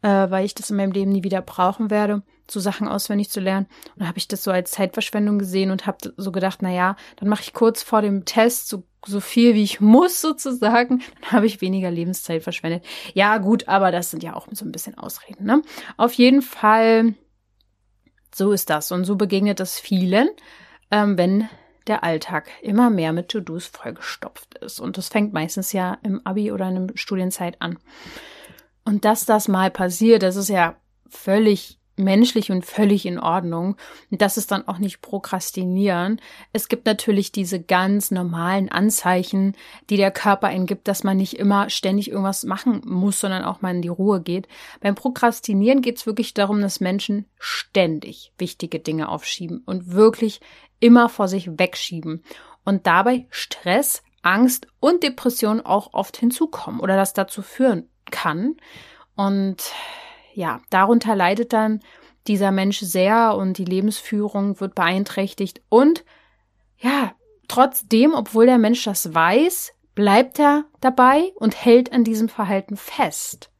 äh, 0.02 0.30
weil 0.30 0.44
ich 0.44 0.54
das 0.54 0.70
in 0.70 0.76
meinem 0.76 0.92
Leben 0.92 1.10
nie 1.10 1.24
wieder 1.24 1.42
brauchen 1.42 1.90
werde. 1.90 2.22
so 2.48 2.60
Sachen 2.60 2.88
auswendig 2.88 3.30
zu 3.30 3.40
lernen. 3.40 3.66
Und 3.94 4.00
dann 4.00 4.08
habe 4.08 4.18
ich 4.18 4.28
das 4.28 4.44
so 4.44 4.50
als 4.50 4.70
Zeitverschwendung 4.72 5.38
gesehen 5.38 5.70
und 5.70 5.86
habe 5.86 6.12
so 6.18 6.30
gedacht, 6.30 6.58
na 6.60 6.70
ja, 6.70 6.96
dann 7.16 7.30
mache 7.30 7.42
ich 7.42 7.54
kurz 7.54 7.82
vor 7.82 8.02
dem 8.02 8.26
Test 8.26 8.68
so, 8.68 8.84
so 9.06 9.20
viel 9.20 9.54
wie 9.54 9.62
ich 9.62 9.80
muss 9.80 10.20
sozusagen. 10.20 11.02
Dann 11.22 11.32
habe 11.32 11.46
ich 11.46 11.62
weniger 11.62 11.90
Lebenszeit 11.90 12.42
verschwendet. 12.42 12.84
Ja, 13.14 13.38
gut, 13.38 13.66
aber 13.66 13.90
das 13.90 14.10
sind 14.10 14.22
ja 14.22 14.34
auch 14.34 14.46
so 14.52 14.66
ein 14.66 14.72
bisschen 14.72 14.98
Ausreden. 14.98 15.46
Ne? 15.46 15.62
Auf 15.96 16.12
jeden 16.12 16.42
Fall, 16.42 17.14
so 18.34 18.52
ist 18.52 18.70
das. 18.70 18.92
Und 18.92 19.04
so 19.04 19.16
begegnet 19.16 19.60
es 19.60 19.78
vielen, 19.78 20.28
ähm, 20.90 21.16
wenn 21.18 21.48
der 21.86 22.02
Alltag 22.02 22.48
immer 22.62 22.90
mehr 22.90 23.12
mit 23.12 23.28
To-Dos 23.28 23.66
vollgestopft 23.66 24.58
ist. 24.58 24.80
Und 24.80 24.96
das 24.96 25.08
fängt 25.08 25.32
meistens 25.32 25.72
ja 25.72 25.98
im 26.02 26.26
Abi 26.26 26.50
oder 26.50 26.68
in 26.68 26.88
der 26.88 26.96
Studienzeit 26.96 27.60
an. 27.60 27.78
Und 28.84 29.04
dass 29.04 29.26
das 29.26 29.48
mal 29.48 29.70
passiert, 29.70 30.22
das 30.22 30.36
ist 30.36 30.48
ja 30.48 30.76
völlig 31.08 31.78
menschlich 31.96 32.50
und 32.50 32.64
völlig 32.64 33.06
in 33.06 33.18
Ordnung. 33.18 33.76
Und 34.10 34.20
das 34.20 34.36
ist 34.36 34.50
dann 34.50 34.66
auch 34.66 34.78
nicht 34.78 35.00
prokrastinieren. 35.00 36.20
Es 36.52 36.68
gibt 36.68 36.86
natürlich 36.86 37.32
diese 37.32 37.60
ganz 37.62 38.10
normalen 38.10 38.68
Anzeichen, 38.68 39.56
die 39.90 39.96
der 39.96 40.10
Körper 40.10 40.48
einen 40.48 40.66
gibt, 40.66 40.88
dass 40.88 41.04
man 41.04 41.16
nicht 41.16 41.38
immer 41.38 41.70
ständig 41.70 42.10
irgendwas 42.10 42.44
machen 42.44 42.82
muss, 42.84 43.20
sondern 43.20 43.44
auch 43.44 43.62
mal 43.62 43.74
in 43.74 43.82
die 43.82 43.88
Ruhe 43.88 44.20
geht. 44.20 44.48
Beim 44.80 44.94
Prokrastinieren 44.94 45.82
geht 45.82 45.98
es 45.98 46.06
wirklich 46.06 46.34
darum, 46.34 46.60
dass 46.60 46.80
Menschen 46.80 47.26
ständig 47.38 48.32
wichtige 48.38 48.80
Dinge 48.80 49.08
aufschieben 49.08 49.62
und 49.64 49.92
wirklich 49.92 50.40
immer 50.80 51.08
vor 51.08 51.28
sich 51.28 51.58
wegschieben. 51.58 52.24
Und 52.64 52.86
dabei 52.86 53.26
Stress, 53.30 54.02
Angst 54.22 54.66
und 54.80 55.02
Depression 55.02 55.60
auch 55.60 55.92
oft 55.92 56.16
hinzukommen 56.16 56.80
oder 56.80 56.96
das 56.96 57.12
dazu 57.12 57.42
führen 57.42 57.88
kann. 58.10 58.56
Und 59.16 59.72
ja, 60.34 60.60
darunter 60.70 61.14
leidet 61.14 61.52
dann 61.52 61.80
dieser 62.26 62.50
Mensch 62.50 62.80
sehr 62.80 63.36
und 63.36 63.58
die 63.58 63.64
Lebensführung 63.64 64.60
wird 64.60 64.74
beeinträchtigt. 64.74 65.62
Und 65.68 66.04
ja, 66.78 67.12
trotzdem, 67.48 68.14
obwohl 68.14 68.46
der 68.46 68.58
Mensch 68.58 68.84
das 68.84 69.14
weiß, 69.14 69.72
bleibt 69.94 70.38
er 70.38 70.64
dabei 70.80 71.32
und 71.36 71.64
hält 71.64 71.92
an 71.92 72.04
diesem 72.04 72.28
Verhalten 72.28 72.76
fest. 72.76 73.50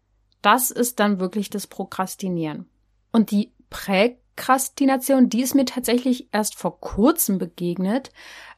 Das 0.43 0.71
ist 0.71 1.01
dann 1.01 1.21
wirklich 1.21 1.51
das 1.51 1.67
Prokrastinieren. 1.67 2.69
Und 3.13 3.31
die 3.31 3.53
Präkrastination, 3.71 5.29
die 5.29 5.43
ist 5.43 5.55
mir 5.55 5.65
tatsächlich 5.65 6.29
erst 6.33 6.57
vor 6.57 6.81
kurzem 6.81 7.39
begegnet. 7.39 8.11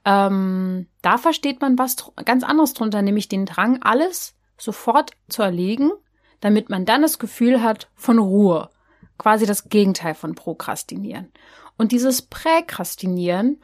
Ähm, 0.05 0.89
da 1.03 1.19
versteht 1.19 1.61
man 1.61 1.79
was 1.79 1.97
ganz 2.25 2.45
anderes 2.45 2.75
drunter, 2.75 3.03
nämlich 3.03 3.29
den 3.29 3.45
Drang, 3.45 3.83
alles 3.83 4.35
sofort 4.57 5.13
zu 5.29 5.43
erlegen 5.43 5.91
damit 6.41 6.71
man 6.71 6.85
dann 6.85 7.03
das 7.03 7.19
Gefühl 7.19 7.63
hat 7.63 7.89
von 7.95 8.19
Ruhe. 8.19 8.71
Quasi 9.19 9.47
das 9.47 9.69
Gegenteil 9.69 10.15
von 10.15 10.35
Prokrastinieren. 10.35 11.33
Und 11.79 11.93
dieses 11.93 12.23
Präkrastinieren, 12.23 13.61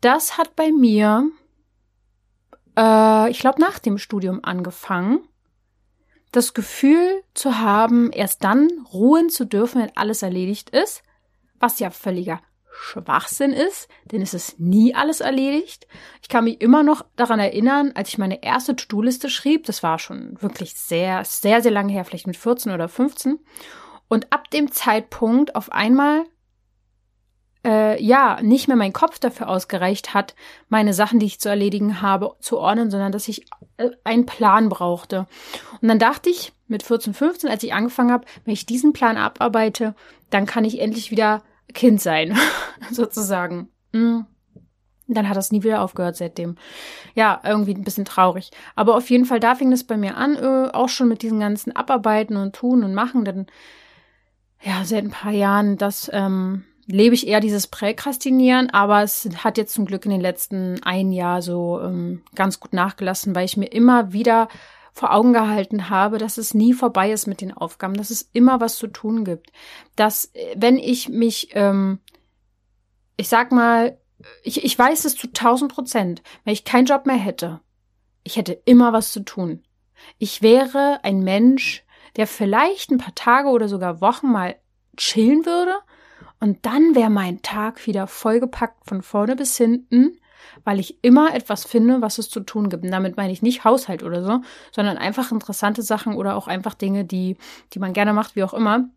das 0.00 0.38
hat 0.38 0.56
bei 0.56 0.70
mir, 0.70 1.28
äh, 2.76 3.30
ich 3.30 3.38
glaube, 3.38 3.60
nach 3.60 3.78
dem 3.78 3.98
Studium 3.98 4.40
angefangen. 4.42 5.20
Das 6.30 6.54
Gefühl 6.54 7.22
zu 7.34 7.58
haben, 7.58 8.10
erst 8.10 8.42
dann 8.42 8.68
ruhen 8.92 9.28
zu 9.28 9.44
dürfen, 9.44 9.82
wenn 9.82 9.96
alles 9.96 10.22
erledigt 10.22 10.70
ist, 10.70 11.02
was 11.58 11.78
ja 11.78 11.90
völliger 11.90 12.40
Schwachsinn 12.74 13.52
ist, 13.52 13.88
denn 14.06 14.22
es 14.22 14.32
ist 14.32 14.58
nie 14.58 14.94
alles 14.94 15.20
erledigt. 15.20 15.86
Ich 16.22 16.28
kann 16.28 16.44
mich 16.44 16.60
immer 16.62 16.82
noch 16.82 17.04
daran 17.16 17.38
erinnern, 17.38 17.92
als 17.94 18.08
ich 18.08 18.18
meine 18.18 18.42
erste 18.42 18.74
To-Do-Liste 18.74 19.28
schrieb, 19.28 19.66
das 19.66 19.82
war 19.82 19.98
schon 19.98 20.40
wirklich 20.40 20.74
sehr, 20.74 21.24
sehr, 21.24 21.60
sehr 21.60 21.70
lange 21.70 21.92
her, 21.92 22.04
vielleicht 22.04 22.26
mit 22.26 22.36
14 22.36 22.72
oder 22.72 22.88
15. 22.88 23.38
Und 24.08 24.32
ab 24.32 24.50
dem 24.50 24.72
Zeitpunkt 24.72 25.54
auf 25.54 25.70
einmal, 25.70 26.24
äh, 27.64 28.02
ja, 28.02 28.40
nicht 28.42 28.68
mehr 28.68 28.76
mein 28.76 28.94
Kopf 28.94 29.18
dafür 29.18 29.48
ausgereicht 29.48 30.14
hat, 30.14 30.34
meine 30.68 30.94
Sachen, 30.94 31.18
die 31.18 31.26
ich 31.26 31.40
zu 31.40 31.50
erledigen 31.50 32.00
habe, 32.00 32.36
zu 32.40 32.58
ordnen, 32.58 32.90
sondern 32.90 33.12
dass 33.12 33.28
ich 33.28 33.44
äh, 33.76 33.90
einen 34.02 34.24
Plan 34.24 34.70
brauchte. 34.70 35.26
Und 35.82 35.88
dann 35.88 35.98
dachte 35.98 36.30
ich 36.30 36.54
mit 36.68 36.82
14, 36.82 37.12
15, 37.12 37.50
als 37.50 37.62
ich 37.62 37.74
angefangen 37.74 38.12
habe, 38.12 38.26
wenn 38.44 38.54
ich 38.54 38.64
diesen 38.64 38.94
Plan 38.94 39.18
abarbeite, 39.18 39.94
dann 40.30 40.46
kann 40.46 40.64
ich 40.64 40.80
endlich 40.80 41.10
wieder 41.10 41.42
Kind 41.72 42.00
sein, 42.00 42.36
sozusagen. 42.90 43.68
Mhm. 43.92 44.26
Dann 45.08 45.28
hat 45.28 45.36
das 45.36 45.52
nie 45.52 45.62
wieder 45.62 45.82
aufgehört 45.82 46.16
seitdem. 46.16 46.56
Ja, 47.14 47.40
irgendwie 47.44 47.74
ein 47.74 47.84
bisschen 47.84 48.04
traurig. 48.04 48.50
Aber 48.76 48.96
auf 48.96 49.10
jeden 49.10 49.24
Fall, 49.24 49.40
da 49.40 49.54
fing 49.54 49.72
es 49.72 49.84
bei 49.84 49.96
mir 49.96 50.16
an, 50.16 50.36
äh, 50.36 50.70
auch 50.72 50.88
schon 50.88 51.08
mit 51.08 51.22
diesen 51.22 51.40
ganzen 51.40 51.74
Abarbeiten 51.74 52.36
und 52.36 52.54
Tun 52.54 52.84
und 52.84 52.94
Machen. 52.94 53.24
Denn 53.24 53.46
ja, 54.62 54.84
seit 54.84 55.04
ein 55.04 55.10
paar 55.10 55.32
Jahren, 55.32 55.76
das 55.76 56.08
ähm, 56.12 56.64
lebe 56.86 57.14
ich 57.14 57.26
eher 57.26 57.40
dieses 57.40 57.66
Präkrastinieren, 57.66 58.70
aber 58.70 59.02
es 59.02 59.28
hat 59.42 59.58
jetzt 59.58 59.74
zum 59.74 59.86
Glück 59.86 60.04
in 60.04 60.10
den 60.10 60.20
letzten 60.20 60.82
ein 60.82 61.12
Jahr 61.12 61.42
so 61.42 61.80
ähm, 61.82 62.22
ganz 62.34 62.60
gut 62.60 62.72
nachgelassen, 62.72 63.34
weil 63.34 63.44
ich 63.44 63.56
mir 63.56 63.66
immer 63.66 64.12
wieder 64.12 64.48
vor 64.92 65.12
Augen 65.12 65.32
gehalten 65.32 65.88
habe, 65.88 66.18
dass 66.18 66.38
es 66.38 66.54
nie 66.54 66.74
vorbei 66.74 67.12
ist 67.12 67.26
mit 67.26 67.40
den 67.40 67.52
Aufgaben, 67.52 67.94
dass 67.94 68.10
es 68.10 68.28
immer 68.32 68.60
was 68.60 68.76
zu 68.76 68.86
tun 68.86 69.24
gibt. 69.24 69.50
Dass, 69.96 70.26
äh, 70.34 70.54
wenn 70.56 70.76
ich 70.76 71.08
mich, 71.08 71.48
ähm, 71.52 72.00
ich 73.16 73.28
sag 73.28 73.52
mal, 73.52 73.98
ich, 74.42 74.64
ich 74.64 74.78
weiß 74.78 75.04
es 75.04 75.16
zu 75.16 75.28
1000 75.28 75.72
Prozent, 75.72 76.22
wenn 76.44 76.52
ich 76.52 76.64
keinen 76.64 76.86
Job 76.86 77.06
mehr 77.06 77.16
hätte, 77.16 77.60
ich 78.22 78.36
hätte 78.36 78.52
immer 78.52 78.92
was 78.92 79.10
zu 79.10 79.20
tun. 79.20 79.64
Ich 80.18 80.42
wäre 80.42 81.00
ein 81.02 81.20
Mensch, 81.20 81.84
der 82.16 82.26
vielleicht 82.26 82.90
ein 82.90 82.98
paar 82.98 83.14
Tage 83.14 83.48
oder 83.48 83.68
sogar 83.68 84.00
Wochen 84.00 84.30
mal 84.30 84.56
chillen 84.96 85.46
würde 85.46 85.74
und 86.40 86.66
dann 86.66 86.94
wäre 86.94 87.10
mein 87.10 87.40
Tag 87.42 87.86
wieder 87.86 88.06
vollgepackt 88.06 88.86
von 88.86 89.02
vorne 89.02 89.36
bis 89.36 89.56
hinten 89.56 90.18
weil 90.64 90.80
ich 90.80 91.02
immer 91.02 91.34
etwas 91.34 91.64
finde, 91.64 92.02
was 92.02 92.18
es 92.18 92.30
zu 92.30 92.40
tun 92.40 92.68
gibt. 92.68 92.84
Und 92.84 92.90
damit 92.90 93.16
meine 93.16 93.32
ich 93.32 93.42
nicht 93.42 93.64
Haushalt 93.64 94.02
oder 94.02 94.22
so, 94.22 94.40
sondern 94.72 94.98
einfach 94.98 95.32
interessante 95.32 95.82
Sachen 95.82 96.16
oder 96.16 96.36
auch 96.36 96.48
einfach 96.48 96.74
Dinge, 96.74 97.04
die, 97.04 97.36
die 97.72 97.78
man 97.78 97.92
gerne 97.92 98.12
macht, 98.12 98.36
wie 98.36 98.44
auch 98.44 98.54
immer. 98.54 98.88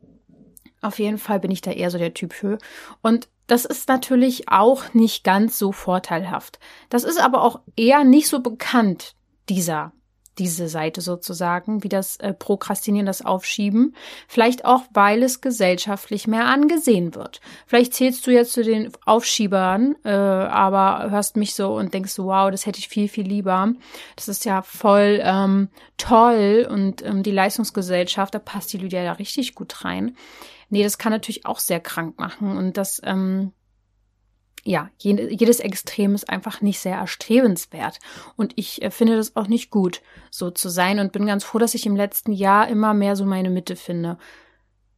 Auf 0.82 1.00
jeden 1.00 1.18
Fall 1.18 1.40
bin 1.40 1.52
ich 1.52 1.62
da 1.62 1.72
eher 1.72 1.90
so 1.90 1.98
der 1.98 2.14
Typ 2.14 2.34
für. 2.34 2.58
Und 3.02 3.28
das 3.48 3.66
ist 3.66 3.88
natürlich 3.88 4.50
auch 4.50 4.94
nicht 4.94 5.24
ganz 5.24 5.58
so 5.58 5.72
vorteilhaft. 5.72 6.60
Das 6.90 7.04
ist 7.04 7.20
aber 7.20 7.42
auch 7.44 7.60
eher 7.76 8.04
nicht 8.04 8.28
so 8.28 8.40
bekannt, 8.42 9.16
dieser 9.50 9.92
diese 10.38 10.68
Seite 10.68 11.02
sozusagen, 11.02 11.84
wie 11.84 11.90
das 11.90 12.18
äh, 12.18 12.34
Prokrastinieren, 12.34 13.06
das 13.06 13.24
Aufschieben. 13.24 13.96
Vielleicht 14.28 14.66
auch, 14.66 14.84
weil 14.92 15.24
es 15.24 15.42
gesellschaftlich 15.42 16.28
mehr 16.28 16.46
angesehen 16.46 17.16
wird. 17.16 17.42
Vielleicht 17.66 17.94
zählst 17.94 18.26
du 18.28 18.32
jetzt 18.32 18.54
zu 18.54 18.64
den 18.64 18.92
Aufschiebern, 19.06 19.96
äh, 20.04 20.10
aber 20.10 21.10
hörst 21.10 21.38
mich 21.38 21.56
so 21.56 21.76
und 21.76 21.94
denkst 21.94 22.18
wow, 22.18 22.52
das 22.52 22.66
hätte 22.66 22.80
ich 22.80 22.88
viel, 22.88 23.08
viel 23.08 23.28
lieber. 23.28 23.74
Das 24.16 24.28
ist 24.28 24.46
ja 24.46 24.62
voll 24.62 25.20
ähm, 25.24 25.70
toll 25.98 26.68
und 26.70 27.04
ähm, 27.04 27.24
die 27.24 27.32
Leistungsgesellschaft, 27.32 28.34
da 28.34 28.40
passt 28.40 28.74
die 28.74 28.78
Lydia 28.78 29.02
ja 29.04 29.14
richtig 29.14 29.56
gut 29.56 29.86
rein. 29.86 30.16
Nee, 30.70 30.84
das 30.84 30.98
kann 30.98 31.12
natürlich 31.12 31.46
auch 31.46 31.60
sehr 31.60 31.80
krank 31.80 32.20
machen 32.20 32.58
und 32.58 32.78
das 32.78 33.02
ähm, 33.04 33.54
ja, 34.68 34.90
jedes 34.98 35.60
Extrem 35.60 36.16
ist 36.16 36.28
einfach 36.28 36.62
nicht 36.62 36.80
sehr 36.80 36.98
erstrebenswert. 36.98 38.00
Und 38.36 38.54
ich 38.56 38.82
äh, 38.82 38.90
finde 38.90 39.16
das 39.16 39.36
auch 39.36 39.48
nicht 39.48 39.70
gut, 39.70 40.02
so 40.32 40.50
zu 40.50 40.70
sein 40.70 41.00
und 41.00 41.12
bin 41.12 41.28
ganz 41.28 41.44
froh, 41.44 41.60
dass 41.60 41.76
ich 41.76 41.86
im 41.86 41.96
letzten 41.96 42.32
Jahr 42.32 42.68
immer 42.68 42.96
mehr 42.96 43.16
so 43.16 43.26
meine 43.26 43.52
Mitte 43.52 43.76
finde. 43.76 44.18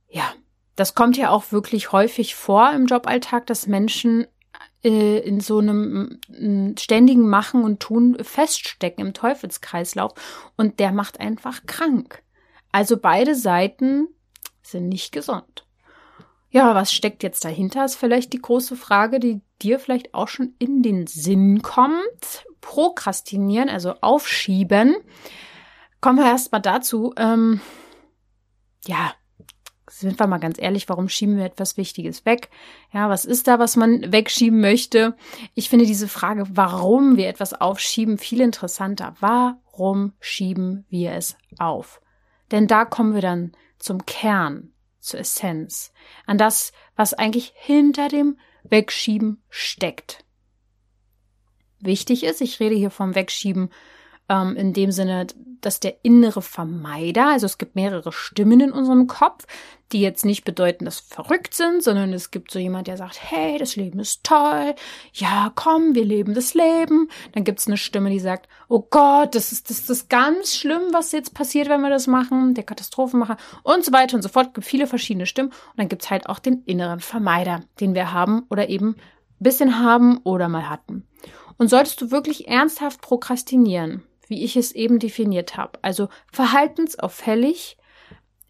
Ja, 0.08 0.34
das 0.78 0.96
kommt 0.96 1.18
ja 1.18 1.32
auch 1.32 1.52
wirklich 1.52 1.92
häufig 1.92 2.36
vor 2.36 2.72
im 2.72 2.86
Joballtag, 2.86 3.46
dass 3.48 3.68
Menschen 3.68 4.26
äh, 4.86 5.20
in 5.20 5.42
so 5.42 5.60
einem 5.60 6.22
ständigen 6.80 7.28
Machen 7.28 7.66
und 7.66 7.82
Tun 7.82 8.18
feststecken 8.22 9.06
im 9.06 9.14
Teufelskreislauf 9.14 10.14
und 10.56 10.80
der 10.80 10.94
macht 10.94 11.20
einfach 11.20 11.66
krank. 11.66 12.24
Also 12.72 12.96
beide 12.96 13.36
Seiten 13.36 14.08
sind 14.62 14.88
nicht 14.88 15.12
gesund. 15.12 15.67
Ja, 16.50 16.76
was 16.76 16.94
steckt 16.94 17.24
jetzt 17.24 17.44
dahinter, 17.44 17.84
ist 17.84 17.96
vielleicht 17.96 18.32
die 18.34 18.42
große 18.42 18.76
Frage, 18.76 19.20
die 19.20 19.42
dir 19.62 19.80
vielleicht 19.80 20.14
auch 20.14 20.28
schon 20.28 20.54
in 20.60 20.82
den 20.82 21.08
Sinn 21.08 21.62
kommt. 21.62 22.46
Prokrastinieren, 22.62 23.70
also 23.70 23.96
aufschieben. 24.02 24.96
Kommen 26.00 26.20
wir 26.20 26.26
erstmal 26.26 26.62
dazu. 26.62 27.14
Ähm, 27.18 27.60
ja, 28.86 29.14
sind 29.90 30.20
wir 30.20 30.28
mal 30.28 30.38
ganz 30.38 30.60
ehrlich, 30.60 30.88
warum 30.90 31.10
schieben 31.10 31.38
wir 31.38 31.46
etwas 31.46 31.76
Wichtiges 31.76 32.26
weg? 32.26 32.50
Ja, 32.94 33.10
was 33.10 33.26
ist 33.26 33.48
da, 33.48 33.60
was 33.60 33.76
man 33.76 34.12
wegschieben 34.12 34.62
möchte? 34.62 35.16
Ich 35.54 35.70
finde 35.70 35.86
diese 35.86 36.08
Frage, 36.08 36.46
warum 36.50 37.18
wir 37.18 37.28
etwas 37.28 37.54
aufschieben, 37.54 38.18
viel 38.18 38.42
interessanter. 38.42 39.16
Warum 39.20 40.14
schieben 40.20 40.86
wir 40.90 41.14
es 41.14 41.38
auf? 41.58 42.02
Denn 42.52 42.68
da 42.68 42.86
kommen 42.86 43.14
wir 43.14 43.22
dann 43.22 43.54
zum 43.80 44.06
Kern 44.06 44.72
zur 45.00 45.20
Essenz, 45.20 45.92
an 46.26 46.38
das, 46.38 46.72
was 46.96 47.14
eigentlich 47.14 47.54
hinter 47.56 48.08
dem 48.08 48.38
Wegschieben 48.64 49.44
steckt. 49.50 50.24
Wichtig 51.80 52.24
ist, 52.24 52.42
ich 52.42 52.60
rede 52.60 52.76
hier 52.76 52.92
vom 52.92 53.16
Wegschieben 53.16 53.70
ähm, 54.30 54.56
in 54.56 54.74
dem 54.74 54.92
Sinne, 54.92 55.28
dass 55.62 55.80
der 55.80 55.96
innere 56.04 56.42
Vermeider, 56.42 57.28
also 57.28 57.46
es 57.46 57.58
gibt 57.58 57.76
mehrere 57.76 58.12
Stimmen 58.12 58.60
in 58.60 58.72
unserem 58.72 59.08
Kopf, 59.08 59.46
die 59.92 60.02
jetzt 60.02 60.26
nicht 60.26 60.44
bedeuten, 60.44 60.86
dass 60.86 61.00
verrückt 61.00 61.54
sind, 61.54 61.82
sondern 61.82 62.12
es 62.14 62.32
gibt 62.32 62.52
so 62.52 62.60
jemand, 62.60 62.88
der 62.88 62.98
sagt, 62.98 63.20
hey, 63.22 63.58
das 63.58 63.76
Leben 63.76 64.00
ist 64.00 64.24
toll, 64.24 64.76
ja, 65.14 65.52
komm, 65.56 65.96
wir 65.96 66.04
leben 66.04 66.34
das 66.34 66.54
Leben. 66.54 67.10
Dann 67.32 67.44
gibt 67.44 67.60
es 67.60 67.68
eine 67.68 67.78
Stimme, 67.78 68.10
die 68.10 68.20
sagt, 68.20 68.48
oh 68.68 68.86
Gott, 68.90 69.34
das 69.34 69.52
ist, 69.52 69.70
das 69.70 69.90
ist 69.90 70.10
ganz 70.10 70.56
schlimm, 70.56 70.82
was 70.92 71.12
jetzt 71.12 71.34
passiert, 71.34 71.70
wenn 71.70 71.82
wir 71.82 71.90
das 71.90 72.08
machen, 72.08 72.54
der 72.54 72.66
Katastrophenmacher 72.66 73.38
und 73.64 73.86
so 73.86 73.94
weiter 73.94 74.16
und 74.16 74.22
so 74.22 74.30
fort. 74.30 74.48
Es 74.48 74.54
gibt 74.54 74.68
viele 74.68 74.88
verschiedene 74.88 75.26
Stimmen 75.26 75.50
und 75.50 75.78
dann 75.78 75.90
gibt 75.90 76.04
es 76.04 76.10
halt 76.10 76.28
auch 76.28 76.40
den 76.40 76.64
inneren 76.66 77.00
Vermeider, 77.00 77.62
den 77.80 77.96
wir 77.96 78.12
haben 78.12 78.44
oder 78.50 78.70
eben 78.70 78.90
ein 78.90 78.96
bisschen 79.40 79.80
haben 79.80 80.18
oder 80.24 80.50
mal 80.50 80.70
hatten. 80.70 81.08
Und 81.58 81.70
solltest 81.70 82.02
du 82.02 82.12
wirklich 82.12 82.48
ernsthaft 82.48 83.02
prokrastinieren, 83.02 84.04
wie 84.30 84.44
ich 84.44 84.56
es 84.58 84.72
eben 84.72 85.00
definiert 85.00 85.58
habe, 85.58 85.80
also 85.82 86.10
verhaltensauffällig, 86.32 87.78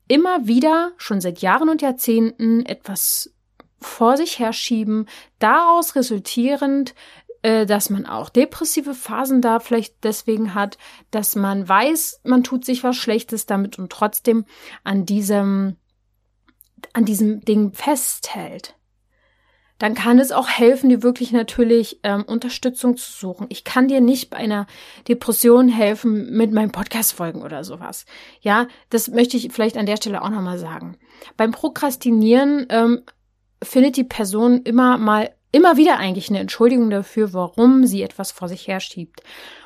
immer 0.07 0.47
wieder, 0.47 0.91
schon 0.97 1.21
seit 1.21 1.39
Jahren 1.39 1.69
und 1.69 1.81
Jahrzehnten, 1.81 2.65
etwas 2.65 3.33
vor 3.79 4.17
sich 4.17 4.39
herschieben, 4.39 5.07
daraus 5.39 5.95
resultierend, 5.95 6.95
äh, 7.43 7.65
dass 7.65 7.89
man 7.89 8.05
auch 8.05 8.29
depressive 8.29 8.93
Phasen 8.93 9.41
da 9.41 9.59
vielleicht 9.59 10.03
deswegen 10.03 10.53
hat, 10.53 10.77
dass 11.11 11.35
man 11.35 11.67
weiß, 11.67 12.21
man 12.23 12.43
tut 12.43 12.65
sich 12.65 12.83
was 12.83 12.95
Schlechtes 12.95 13.45
damit 13.45 13.77
und 13.77 13.91
trotzdem 13.91 14.45
an 14.83 15.05
diesem, 15.05 15.75
an 16.93 17.05
diesem 17.05 17.41
Ding 17.41 17.73
festhält 17.73 18.75
dann 19.77 19.93
kann 19.93 20.19
es 20.19 20.31
auch 20.31 20.47
helfen, 20.47 20.89
dir 20.89 21.03
wirklich 21.03 21.31
natürlich 21.31 21.99
ähm, 22.03 22.23
Unterstützung 22.23 22.97
zu 22.97 23.11
suchen. 23.11 23.47
Ich 23.49 23.63
kann 23.63 23.87
dir 23.87 24.01
nicht 24.01 24.29
bei 24.29 24.37
einer 24.37 24.67
Depression 25.07 25.69
helfen 25.69 26.31
mit 26.31 26.51
meinen 26.51 26.71
Podcast-Folgen 26.71 27.41
oder 27.41 27.63
sowas. 27.63 28.05
Ja, 28.41 28.67
das 28.89 29.07
möchte 29.09 29.37
ich 29.37 29.51
vielleicht 29.51 29.77
an 29.77 29.85
der 29.85 29.97
Stelle 29.97 30.21
auch 30.21 30.29
nochmal 30.29 30.57
sagen. 30.57 30.97
Beim 31.35 31.51
Prokrastinieren 31.51 32.65
ähm, 32.69 33.03
findet 33.63 33.97
die 33.97 34.03
Person 34.03 34.61
immer 34.63 34.97
mal, 34.97 35.31
immer 35.51 35.77
wieder 35.77 35.97
eigentlich 35.97 36.29
eine 36.29 36.39
Entschuldigung 36.39 36.89
dafür, 36.89 37.33
warum 37.33 37.85
sie 37.85 38.01
etwas 38.01 38.31
vor 38.31 38.47
sich 38.47 38.67
herschiebt. 38.67 39.21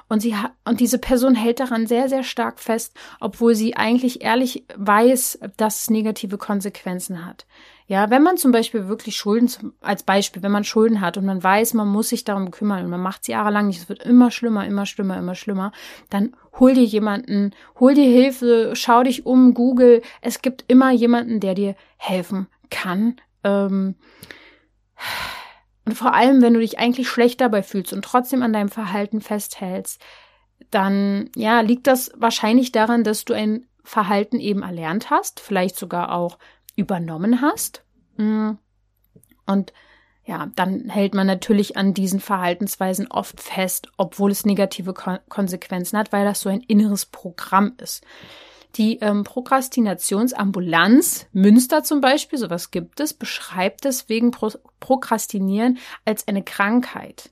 Und 0.10 0.20
sie 0.20 0.36
und 0.66 0.82
diese 0.82 0.98
Person 0.98 1.36
hält 1.36 1.62
daran 1.62 1.88
sehr, 1.88 2.10
sehr 2.10 2.24
stark 2.24 2.60
fest, 2.60 2.94
obwohl 3.22 3.56
sie 3.56 3.78
eigentlich 3.78 4.22
ehrlich 4.22 4.66
weiß, 4.76 5.40
dass 5.56 5.84
es 5.84 5.90
negative 5.90 6.38
Konsequenzen 6.38 7.26
hat. 7.26 7.46
Ja, 7.92 8.10
wenn 8.10 8.24
man 8.24 8.38
zum 8.38 8.54
Beispiel 8.54 8.88
wirklich 8.88 9.18
Schulden, 9.18 9.74
als 9.82 10.04
Beispiel, 10.04 10.42
wenn 10.42 10.52
man 10.54 10.64
Schulden 10.64 11.02
hat 11.02 11.18
und 11.18 11.26
man 11.26 11.44
weiß, 11.44 11.74
man 11.74 11.90
muss 11.90 12.08
sich 12.08 12.24
darum 12.24 12.50
kümmern 12.50 12.86
und 12.86 12.90
man 12.90 13.02
macht 13.02 13.24
es 13.24 13.28
jahrelang 13.28 13.68
nicht, 13.68 13.82
es 13.82 13.90
wird 13.90 14.02
immer 14.04 14.32
schlimmer, 14.32 14.66
immer 14.66 14.86
schlimmer, 14.86 15.18
immer 15.18 15.36
schlimmer, 15.36 15.74
dann 16.10 16.34
hol 16.58 16.74
dir 16.74 16.86
jemanden, 16.86 17.54
hol 17.82 17.94
dir 17.94 18.10
Hilfe, 18.10 18.72
schau 18.76 19.04
dich 19.04 19.26
um, 19.26 19.54
Google. 19.54 20.04
Es 20.22 20.42
gibt 20.42 20.64
immer 20.70 20.92
jemanden, 20.92 21.42
der 21.42 21.54
dir 21.54 21.76
helfen 21.98 22.48
kann. 22.70 23.18
Ähm, 23.44 23.96
und 25.86 25.94
vor 25.94 26.14
allem, 26.14 26.42
wenn 26.42 26.54
du 26.54 26.62
dich 26.62 26.80
eigentlich 26.80 27.10
schlecht 27.10 27.42
dabei 27.42 27.62
fühlst 27.62 27.92
und 27.92 28.06
trotzdem 28.06 28.42
an 28.42 28.54
deinem 28.54 28.70
Verhalten 28.70 29.20
festhältst, 29.20 30.02
dann 30.70 31.30
ja, 31.36 31.60
liegt 31.60 31.88
das 31.88 32.14
wahrscheinlich 32.16 32.72
daran, 32.72 33.04
dass 33.04 33.26
du 33.26 33.34
ein 33.34 33.68
Verhalten 33.84 34.40
eben 34.40 34.62
erlernt 34.62 35.10
hast, 35.10 35.42
vielleicht 35.42 35.76
sogar 35.76 36.14
auch 36.14 36.38
übernommen 36.82 37.42
hast. 37.42 37.84
Mm. 38.18 38.52
Und 39.46 39.74
ja, 40.26 40.48
dann 40.56 40.90
hält 40.90 41.14
man 41.14 41.28
natürlich 41.28 41.78
an 41.78 41.94
diesen 41.94 42.20
Verhaltensweisen 42.20 43.10
oft 43.10 43.42
fest, 43.42 43.88
obwohl 43.98 44.32
es 44.32 44.46
negative 44.46 44.94
Konsequenzen 44.94 45.98
hat, 45.98 46.12
weil 46.12 46.26
das 46.26 46.42
so 46.42 46.50
ein 46.50 46.62
inneres 46.62 47.06
Programm 47.06 47.74
ist. 47.82 48.04
Die 48.76 49.00
ähm, 49.00 49.24
Prokrastinationsambulanz 49.24 51.28
Münster 51.34 51.84
zum 51.84 52.00
Beispiel, 52.00 52.40
sowas 52.40 52.72
gibt 52.72 53.02
es, 53.02 53.14
beschreibt 53.14 53.84
deswegen 53.84 54.32
Pro 54.32 54.50
Prokrastinieren 54.80 55.78
als 56.06 56.28
eine 56.28 56.44
Krankheit, 56.44 57.32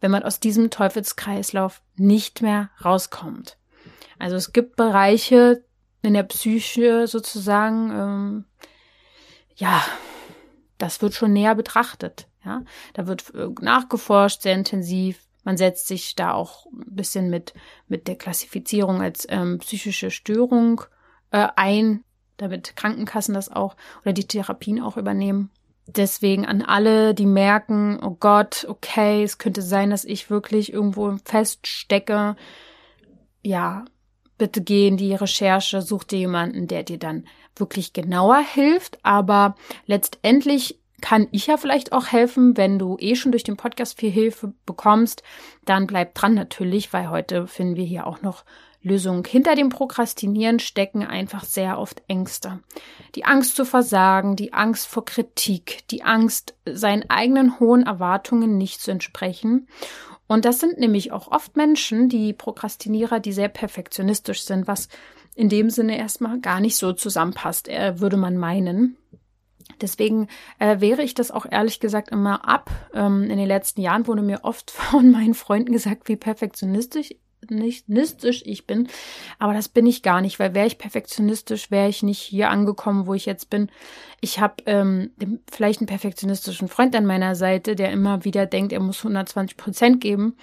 wenn 0.00 0.10
man 0.10 0.22
aus 0.22 0.40
diesem 0.40 0.70
Teufelskreislauf 0.70 1.82
nicht 1.96 2.42
mehr 2.42 2.70
rauskommt. 2.84 3.56
Also 4.18 4.36
es 4.36 4.52
gibt 4.52 4.76
Bereiche 4.76 5.64
in 6.02 6.14
der 6.14 6.22
Psyche 6.24 7.06
sozusagen, 7.06 7.90
ähm, 7.90 8.44
ja, 9.56 9.82
das 10.78 11.00
wird 11.02 11.14
schon 11.14 11.32
näher 11.32 11.54
betrachtet. 11.54 12.26
Ja, 12.44 12.62
da 12.92 13.06
wird 13.06 13.34
äh, 13.34 13.48
nachgeforscht, 13.60 14.42
sehr 14.42 14.54
intensiv. 14.54 15.20
Man 15.44 15.56
setzt 15.56 15.88
sich 15.88 16.14
da 16.14 16.32
auch 16.32 16.66
ein 16.66 16.94
bisschen 16.94 17.30
mit, 17.30 17.54
mit 17.88 18.08
der 18.08 18.16
Klassifizierung 18.16 19.00
als 19.00 19.26
ähm, 19.30 19.58
psychische 19.58 20.10
Störung 20.10 20.82
äh, 21.30 21.48
ein, 21.56 22.04
damit 22.36 22.76
Krankenkassen 22.76 23.34
das 23.34 23.50
auch 23.50 23.76
oder 24.02 24.12
die 24.12 24.26
Therapien 24.26 24.82
auch 24.82 24.96
übernehmen. 24.96 25.50
Deswegen 25.86 26.46
an 26.46 26.62
alle, 26.62 27.14
die 27.14 27.26
merken, 27.26 27.98
oh 28.02 28.16
Gott, 28.18 28.66
okay, 28.68 29.22
es 29.22 29.36
könnte 29.36 29.60
sein, 29.60 29.90
dass 29.90 30.04
ich 30.04 30.30
wirklich 30.30 30.72
irgendwo 30.72 31.14
feststecke. 31.24 32.36
Ja, 33.42 33.84
bitte 34.38 34.62
geh 34.62 34.88
in 34.88 34.96
die 34.96 35.14
Recherche, 35.14 35.82
such 35.82 36.04
dir 36.04 36.18
jemanden, 36.18 36.66
der 36.66 36.82
dir 36.82 36.98
dann 36.98 37.26
wirklich 37.56 37.92
genauer 37.92 38.38
hilft. 38.38 38.98
Aber 39.02 39.56
letztendlich 39.86 40.78
kann 41.00 41.28
ich 41.32 41.48
ja 41.48 41.56
vielleicht 41.56 41.92
auch 41.92 42.06
helfen, 42.06 42.56
wenn 42.56 42.78
du 42.78 42.96
eh 42.98 43.14
schon 43.14 43.32
durch 43.32 43.44
den 43.44 43.56
Podcast 43.56 43.98
viel 43.98 44.10
Hilfe 44.10 44.54
bekommst, 44.64 45.22
dann 45.64 45.86
bleib 45.86 46.14
dran 46.14 46.34
natürlich, 46.34 46.92
weil 46.92 47.10
heute 47.10 47.46
finden 47.46 47.76
wir 47.76 47.84
hier 47.84 48.06
auch 48.06 48.22
noch 48.22 48.44
Lösungen. 48.84 49.24
Hinter 49.24 49.54
dem 49.54 49.70
Prokrastinieren 49.70 50.60
stecken 50.60 51.04
einfach 51.04 51.44
sehr 51.44 51.78
oft 51.78 52.02
Ängste. 52.06 52.60
Die 53.14 53.24
Angst 53.24 53.56
zu 53.56 53.64
versagen, 53.64 54.36
die 54.36 54.52
Angst 54.52 54.86
vor 54.86 55.04
Kritik, 55.04 55.88
die 55.90 56.04
Angst, 56.04 56.54
seinen 56.66 57.08
eigenen 57.10 57.58
hohen 57.58 57.84
Erwartungen 57.84 58.56
nicht 58.56 58.80
zu 58.80 58.90
entsprechen. 58.90 59.68
Und 60.26 60.44
das 60.44 60.60
sind 60.60 60.78
nämlich 60.78 61.12
auch 61.12 61.30
oft 61.30 61.56
Menschen, 61.56 62.08
die 62.08 62.32
Prokrastinierer, 62.32 63.20
die 63.20 63.32
sehr 63.32 63.48
perfektionistisch 63.48 64.42
sind, 64.42 64.66
was 64.66 64.88
in 65.34 65.48
dem 65.48 65.70
Sinne 65.70 65.98
erstmal 65.98 66.40
gar 66.40 66.60
nicht 66.60 66.76
so 66.76 66.92
zusammenpasst, 66.92 67.68
äh, 67.68 68.00
würde 68.00 68.16
man 68.16 68.36
meinen. 68.36 68.96
Deswegen 69.80 70.28
äh, 70.58 70.80
wäre 70.80 71.02
ich 71.02 71.14
das 71.14 71.30
auch 71.30 71.46
ehrlich 71.50 71.80
gesagt 71.80 72.10
immer 72.10 72.48
ab. 72.48 72.70
Ähm, 72.94 73.24
in 73.24 73.36
den 73.36 73.48
letzten 73.48 73.80
Jahren 73.80 74.06
wurde 74.06 74.22
mir 74.22 74.44
oft 74.44 74.70
von 74.70 75.10
meinen 75.10 75.34
Freunden 75.34 75.72
gesagt, 75.72 76.08
wie 76.08 76.16
perfektionistisch 76.16 77.14
nicht 77.50 77.88
nistisch 77.88 78.42
ich 78.44 78.66
bin, 78.66 78.88
aber 79.38 79.54
das 79.54 79.68
bin 79.68 79.86
ich 79.86 80.02
gar 80.02 80.20
nicht, 80.20 80.38
weil 80.38 80.54
wäre 80.54 80.66
ich 80.66 80.78
perfektionistisch, 80.78 81.70
wäre 81.70 81.88
ich 81.88 82.02
nicht 82.02 82.20
hier 82.20 82.50
angekommen, 82.50 83.06
wo 83.06 83.14
ich 83.14 83.26
jetzt 83.26 83.50
bin. 83.50 83.70
Ich 84.20 84.40
habe 84.40 84.54
ähm, 84.66 85.10
vielleicht 85.50 85.80
einen 85.80 85.86
perfektionistischen 85.86 86.68
Freund 86.68 86.96
an 86.96 87.06
meiner 87.06 87.34
Seite, 87.34 87.76
der 87.76 87.92
immer 87.92 88.24
wieder 88.24 88.46
denkt, 88.46 88.72
er 88.72 88.80
muss 88.80 88.98
120 88.98 89.56
Prozent 89.56 90.00
geben, 90.00 90.36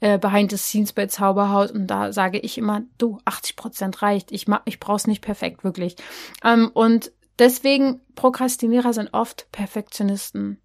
äh, 0.00 0.18
behind 0.18 0.50
the 0.50 0.56
scenes 0.56 0.92
bei 0.92 1.06
Zauberhaus 1.06 1.70
und 1.70 1.86
da 1.86 2.12
sage 2.12 2.38
ich 2.38 2.58
immer, 2.58 2.82
du, 2.98 3.18
80 3.24 3.56
Prozent 3.56 4.02
reicht, 4.02 4.32
ich, 4.32 4.46
ich 4.64 4.80
brauch's 4.80 5.06
nicht 5.06 5.22
perfekt, 5.22 5.64
wirklich. 5.64 5.96
Ähm, 6.44 6.70
und 6.72 7.12
Deswegen 7.38 8.00
Prokrastinierer 8.14 8.92
sind 8.92 9.14
oft 9.14 9.50
Perfektionisten. 9.52 10.60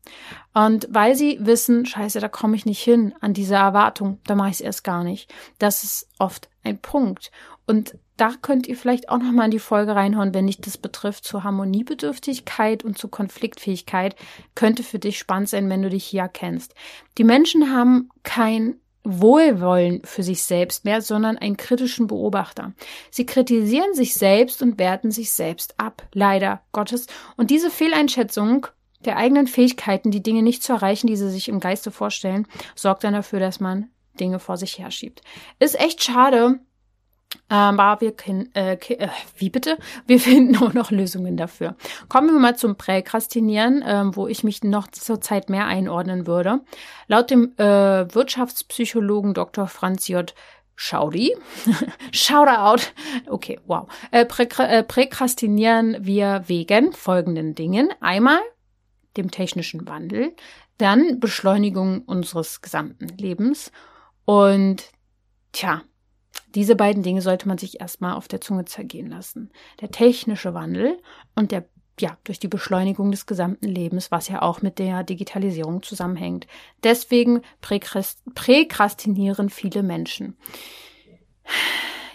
Und 0.53 0.87
weil 0.89 1.15
sie 1.15 1.37
wissen, 1.41 1.85
scheiße, 1.85 2.19
da 2.19 2.27
komme 2.27 2.55
ich 2.55 2.65
nicht 2.65 2.81
hin 2.81 3.13
an 3.21 3.33
diese 3.33 3.55
Erwartung, 3.55 4.19
da 4.25 4.35
mache 4.35 4.49
ich 4.49 4.55
es 4.55 4.61
erst 4.61 4.83
gar 4.83 5.03
nicht. 5.03 5.31
Das 5.59 5.83
ist 5.83 6.07
oft 6.17 6.49
ein 6.63 6.79
Punkt. 6.79 7.31
Und 7.67 7.97
da 8.17 8.31
könnt 8.41 8.67
ihr 8.67 8.75
vielleicht 8.75 9.09
auch 9.09 9.17
nochmal 9.17 9.45
in 9.45 9.51
die 9.51 9.59
Folge 9.59 9.95
reinhauen, 9.95 10.33
wenn 10.33 10.47
dich 10.47 10.61
das 10.61 10.77
betrifft, 10.77 11.25
zur 11.25 11.43
Harmoniebedürftigkeit 11.43 12.83
und 12.83 12.97
zur 12.97 13.09
Konfliktfähigkeit. 13.09 14.15
Könnte 14.55 14.83
für 14.83 14.99
dich 14.99 15.17
spannend 15.17 15.49
sein, 15.49 15.69
wenn 15.69 15.81
du 15.81 15.89
dich 15.89 16.05
hier 16.05 16.21
erkennst. 16.21 16.75
Die 17.17 17.23
Menschen 17.23 17.71
haben 17.71 18.09
kein 18.23 18.75
Wohlwollen 19.03 20.01
für 20.05 20.23
sich 20.23 20.43
selbst 20.43 20.85
mehr, 20.85 21.01
sondern 21.01 21.37
einen 21.37 21.57
kritischen 21.57 22.07
Beobachter. 22.07 22.73
Sie 23.11 23.25
kritisieren 23.25 23.93
sich 23.93 24.13
selbst 24.13 24.61
und 24.61 24.79
werten 24.79 25.11
sich 25.11 25.31
selbst 25.31 25.79
ab, 25.79 26.07
leider 26.13 26.61
Gottes. 26.71 27.07
Und 27.35 27.49
diese 27.49 27.69
Fehleinschätzung 27.69 28.67
der 29.05 29.17
eigenen 29.17 29.47
Fähigkeiten, 29.47 30.11
die 30.11 30.23
Dinge 30.23 30.41
nicht 30.41 30.63
zu 30.63 30.73
erreichen, 30.73 31.07
die 31.07 31.17
sie 31.17 31.29
sich 31.29 31.49
im 31.49 31.59
Geiste 31.59 31.91
vorstellen, 31.91 32.47
sorgt 32.75 33.03
dann 33.03 33.13
dafür, 33.13 33.39
dass 33.39 33.59
man 33.59 33.89
Dinge 34.19 34.39
vor 34.39 34.57
sich 34.57 34.79
herschiebt. 34.79 35.21
Ist 35.59 35.79
echt 35.79 36.03
schade, 36.03 36.59
ähm, 37.49 37.79
aber 37.79 38.01
wir 38.01 38.13
äh, 38.55 38.73
äh, 38.73 39.09
wie 39.37 39.49
bitte? 39.49 39.77
Wir 40.05 40.19
finden 40.21 40.57
auch 40.57 40.73
noch 40.73 40.91
Lösungen 40.91 41.37
dafür. 41.37 41.75
Kommen 42.09 42.29
wir 42.29 42.39
mal 42.39 42.55
zum 42.55 42.75
Präkrastinieren, 42.75 43.83
ähm, 43.85 44.15
wo 44.15 44.27
ich 44.27 44.43
mich 44.43 44.63
noch 44.63 44.87
zurzeit 44.87 45.49
mehr 45.49 45.65
einordnen 45.65 46.27
würde. 46.27 46.61
Laut 47.07 47.29
dem 47.29 47.53
äh, 47.57 48.13
Wirtschaftspsychologen 48.13 49.33
Dr. 49.33 49.67
Franz 49.67 50.07
J. 50.07 50.33
Schaudi. 50.75 51.35
Shoutout. 52.11 52.83
Okay, 53.27 53.59
wow. 53.67 53.87
Äh, 54.11 54.25
prä 54.25 54.47
äh, 54.57 54.83
präkrastinieren 54.83 55.97
wir 55.99 56.43
wegen 56.47 56.93
folgenden 56.93 57.55
Dingen. 57.55 57.89
Einmal 57.99 58.39
dem 59.17 59.29
technischen 59.29 59.87
Wandel, 59.87 60.33
dann 60.77 61.19
Beschleunigung 61.19 62.01
unseres 62.01 62.61
gesamten 62.61 63.07
Lebens 63.17 63.71
und 64.25 64.83
tja, 65.51 65.83
Diese 66.55 66.75
beiden 66.75 67.03
Dinge 67.03 67.21
sollte 67.21 67.47
man 67.47 67.57
sich 67.57 67.81
erstmal 67.81 68.13
auf 68.13 68.27
der 68.27 68.41
Zunge 68.41 68.65
zergehen 68.65 69.09
lassen. 69.09 69.51
Der 69.81 69.89
technische 69.89 70.53
Wandel 70.53 70.99
und 71.35 71.51
der 71.51 71.65
ja, 71.99 72.17
durch 72.23 72.39
die 72.39 72.47
Beschleunigung 72.47 73.11
des 73.11 73.27
gesamten 73.27 73.67
Lebens, 73.67 74.09
was 74.09 74.27
ja 74.27 74.41
auch 74.41 74.61
mit 74.61 74.79
der 74.79 75.03
Digitalisierung 75.03 75.83
zusammenhängt. 75.83 76.47
Deswegen 76.83 77.41
präkrastinieren 77.61 79.49
viele 79.49 79.83
Menschen. 79.83 80.35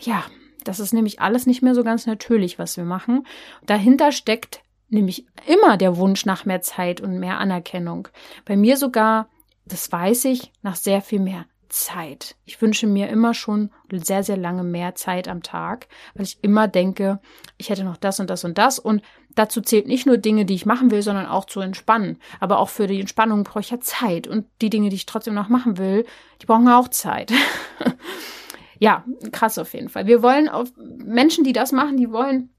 Ja, 0.00 0.24
das 0.64 0.80
ist 0.80 0.92
nämlich 0.92 1.20
alles 1.20 1.46
nicht 1.46 1.62
mehr 1.62 1.74
so 1.74 1.84
ganz 1.84 2.06
natürlich, 2.06 2.58
was 2.58 2.76
wir 2.76 2.84
machen. 2.84 3.26
Dahinter 3.66 4.10
steckt 4.10 4.62
nämlich 4.88 5.26
immer 5.46 5.76
der 5.76 5.96
Wunsch 5.96 6.26
nach 6.26 6.44
mehr 6.44 6.60
Zeit 6.60 7.00
und 7.00 7.18
mehr 7.18 7.38
Anerkennung. 7.38 8.08
Bei 8.44 8.56
mir 8.56 8.76
sogar, 8.76 9.28
das 9.64 9.90
weiß 9.92 10.24
ich, 10.24 10.52
nach 10.62 10.76
sehr 10.76 11.02
viel 11.02 11.20
mehr 11.20 11.44
Zeit. 11.68 12.36
Ich 12.44 12.60
wünsche 12.60 12.86
mir 12.86 13.08
immer 13.08 13.34
schon 13.34 13.70
sehr, 13.90 14.22
sehr 14.22 14.36
lange 14.36 14.62
mehr 14.62 14.94
Zeit 14.94 15.28
am 15.28 15.42
Tag, 15.42 15.88
weil 16.14 16.24
ich 16.24 16.38
immer 16.42 16.68
denke, 16.68 17.20
ich 17.56 17.70
hätte 17.70 17.84
noch 17.84 17.96
das 17.96 18.20
und 18.20 18.30
das 18.30 18.44
und 18.44 18.58
das. 18.58 18.78
Und 18.78 19.02
dazu 19.34 19.60
zählt 19.60 19.86
nicht 19.86 20.06
nur 20.06 20.18
Dinge, 20.18 20.44
die 20.44 20.54
ich 20.54 20.66
machen 20.66 20.90
will, 20.90 21.02
sondern 21.02 21.26
auch 21.26 21.44
zu 21.44 21.60
entspannen. 21.60 22.18
Aber 22.40 22.58
auch 22.58 22.68
für 22.68 22.86
die 22.86 23.00
Entspannung 23.00 23.44
brauche 23.44 23.60
ich 23.60 23.70
ja 23.70 23.80
Zeit. 23.80 24.26
Und 24.26 24.46
die 24.60 24.70
Dinge, 24.70 24.88
die 24.88 24.96
ich 24.96 25.06
trotzdem 25.06 25.34
noch 25.34 25.48
machen 25.48 25.78
will, 25.78 26.04
die 26.42 26.46
brauchen 26.46 26.68
auch 26.68 26.88
Zeit. 26.88 27.32
ja, 28.78 29.04
krass 29.32 29.58
auf 29.58 29.74
jeden 29.74 29.88
Fall. 29.88 30.06
Wir 30.06 30.22
wollen 30.22 30.48
auf 30.48 30.72
Menschen, 30.76 31.44
die 31.44 31.52
das 31.52 31.72
machen, 31.72 31.96
die 31.96 32.10
wollen 32.10 32.50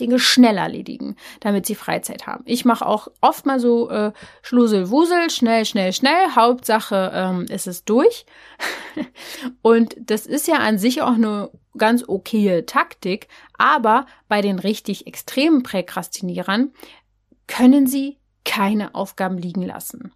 Dinge 0.00 0.18
schnell 0.18 0.56
erledigen, 0.56 1.16
damit 1.40 1.66
sie 1.66 1.74
Freizeit 1.74 2.26
haben. 2.26 2.42
Ich 2.46 2.64
mache 2.64 2.86
auch 2.86 3.08
oft 3.20 3.46
mal 3.46 3.60
so 3.60 3.90
äh, 3.90 4.12
Schluselwusel, 4.42 5.30
schnell, 5.30 5.64
schnell, 5.64 5.92
schnell. 5.92 6.34
Hauptsache 6.34 7.12
ähm, 7.14 7.46
ist 7.48 7.66
es 7.66 7.84
durch. 7.84 8.26
Und 9.62 9.96
das 10.00 10.26
ist 10.26 10.48
ja 10.48 10.56
an 10.56 10.78
sich 10.78 11.02
auch 11.02 11.14
eine 11.14 11.50
ganz 11.76 12.04
okaye 12.06 12.66
Taktik, 12.66 13.28
aber 13.56 14.06
bei 14.28 14.40
den 14.40 14.58
richtig 14.58 15.06
extremen 15.06 15.62
Präkrastinierern 15.62 16.72
können 17.46 17.86
sie 17.86 18.18
keine 18.44 18.94
Aufgaben 18.94 19.38
liegen 19.38 19.62
lassen. 19.62 20.12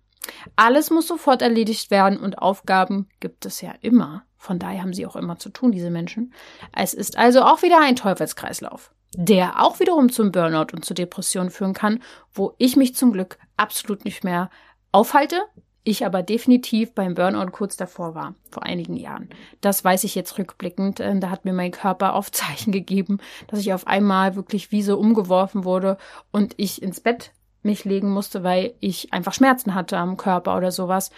Alles 0.56 0.90
muss 0.90 1.06
sofort 1.06 1.42
erledigt 1.42 1.90
werden 1.90 2.18
und 2.18 2.38
Aufgaben 2.38 3.08
gibt 3.20 3.44
es 3.44 3.60
ja 3.60 3.74
immer. 3.82 4.24
Von 4.36 4.58
daher 4.58 4.82
haben 4.82 4.94
sie 4.94 5.06
auch 5.06 5.16
immer 5.16 5.38
zu 5.38 5.50
tun, 5.50 5.72
diese 5.72 5.90
Menschen. 5.90 6.32
Es 6.72 6.94
ist 6.94 7.16
also 7.16 7.42
auch 7.42 7.62
wieder 7.62 7.80
ein 7.80 7.96
Teufelskreislauf 7.96 8.93
der 9.16 9.62
auch 9.62 9.80
wiederum 9.80 10.10
zum 10.10 10.32
Burnout 10.32 10.72
und 10.72 10.84
zur 10.84 10.94
Depression 10.94 11.50
führen 11.50 11.74
kann, 11.74 12.02
wo 12.32 12.54
ich 12.58 12.76
mich 12.76 12.94
zum 12.94 13.12
Glück 13.12 13.38
absolut 13.56 14.04
nicht 14.04 14.24
mehr 14.24 14.50
aufhalte, 14.92 15.40
ich 15.84 16.06
aber 16.06 16.22
definitiv 16.22 16.94
beim 16.94 17.14
Burnout 17.14 17.50
kurz 17.52 17.76
davor 17.76 18.14
war, 18.14 18.34
vor 18.50 18.62
einigen 18.62 18.96
Jahren. 18.96 19.28
Das 19.60 19.84
weiß 19.84 20.04
ich 20.04 20.14
jetzt 20.14 20.38
rückblickend. 20.38 20.98
Äh, 20.98 21.18
da 21.20 21.28
hat 21.30 21.44
mir 21.44 21.52
mein 21.52 21.70
Körper 21.70 22.14
auf 22.14 22.30
Zeichen 22.32 22.72
gegeben, 22.72 23.18
dass 23.48 23.60
ich 23.60 23.72
auf 23.72 23.86
einmal 23.86 24.34
wirklich 24.34 24.72
wie 24.72 24.82
so 24.82 24.98
umgeworfen 24.98 25.64
wurde 25.64 25.98
und 26.32 26.54
ich 26.56 26.82
ins 26.82 27.00
Bett 27.00 27.32
mich 27.62 27.84
legen 27.84 28.10
musste, 28.10 28.42
weil 28.42 28.74
ich 28.80 29.12
einfach 29.12 29.32
Schmerzen 29.32 29.74
hatte 29.74 29.96
am 29.96 30.16
Körper 30.16 30.56
oder 30.56 30.70
sowas, 30.70 31.10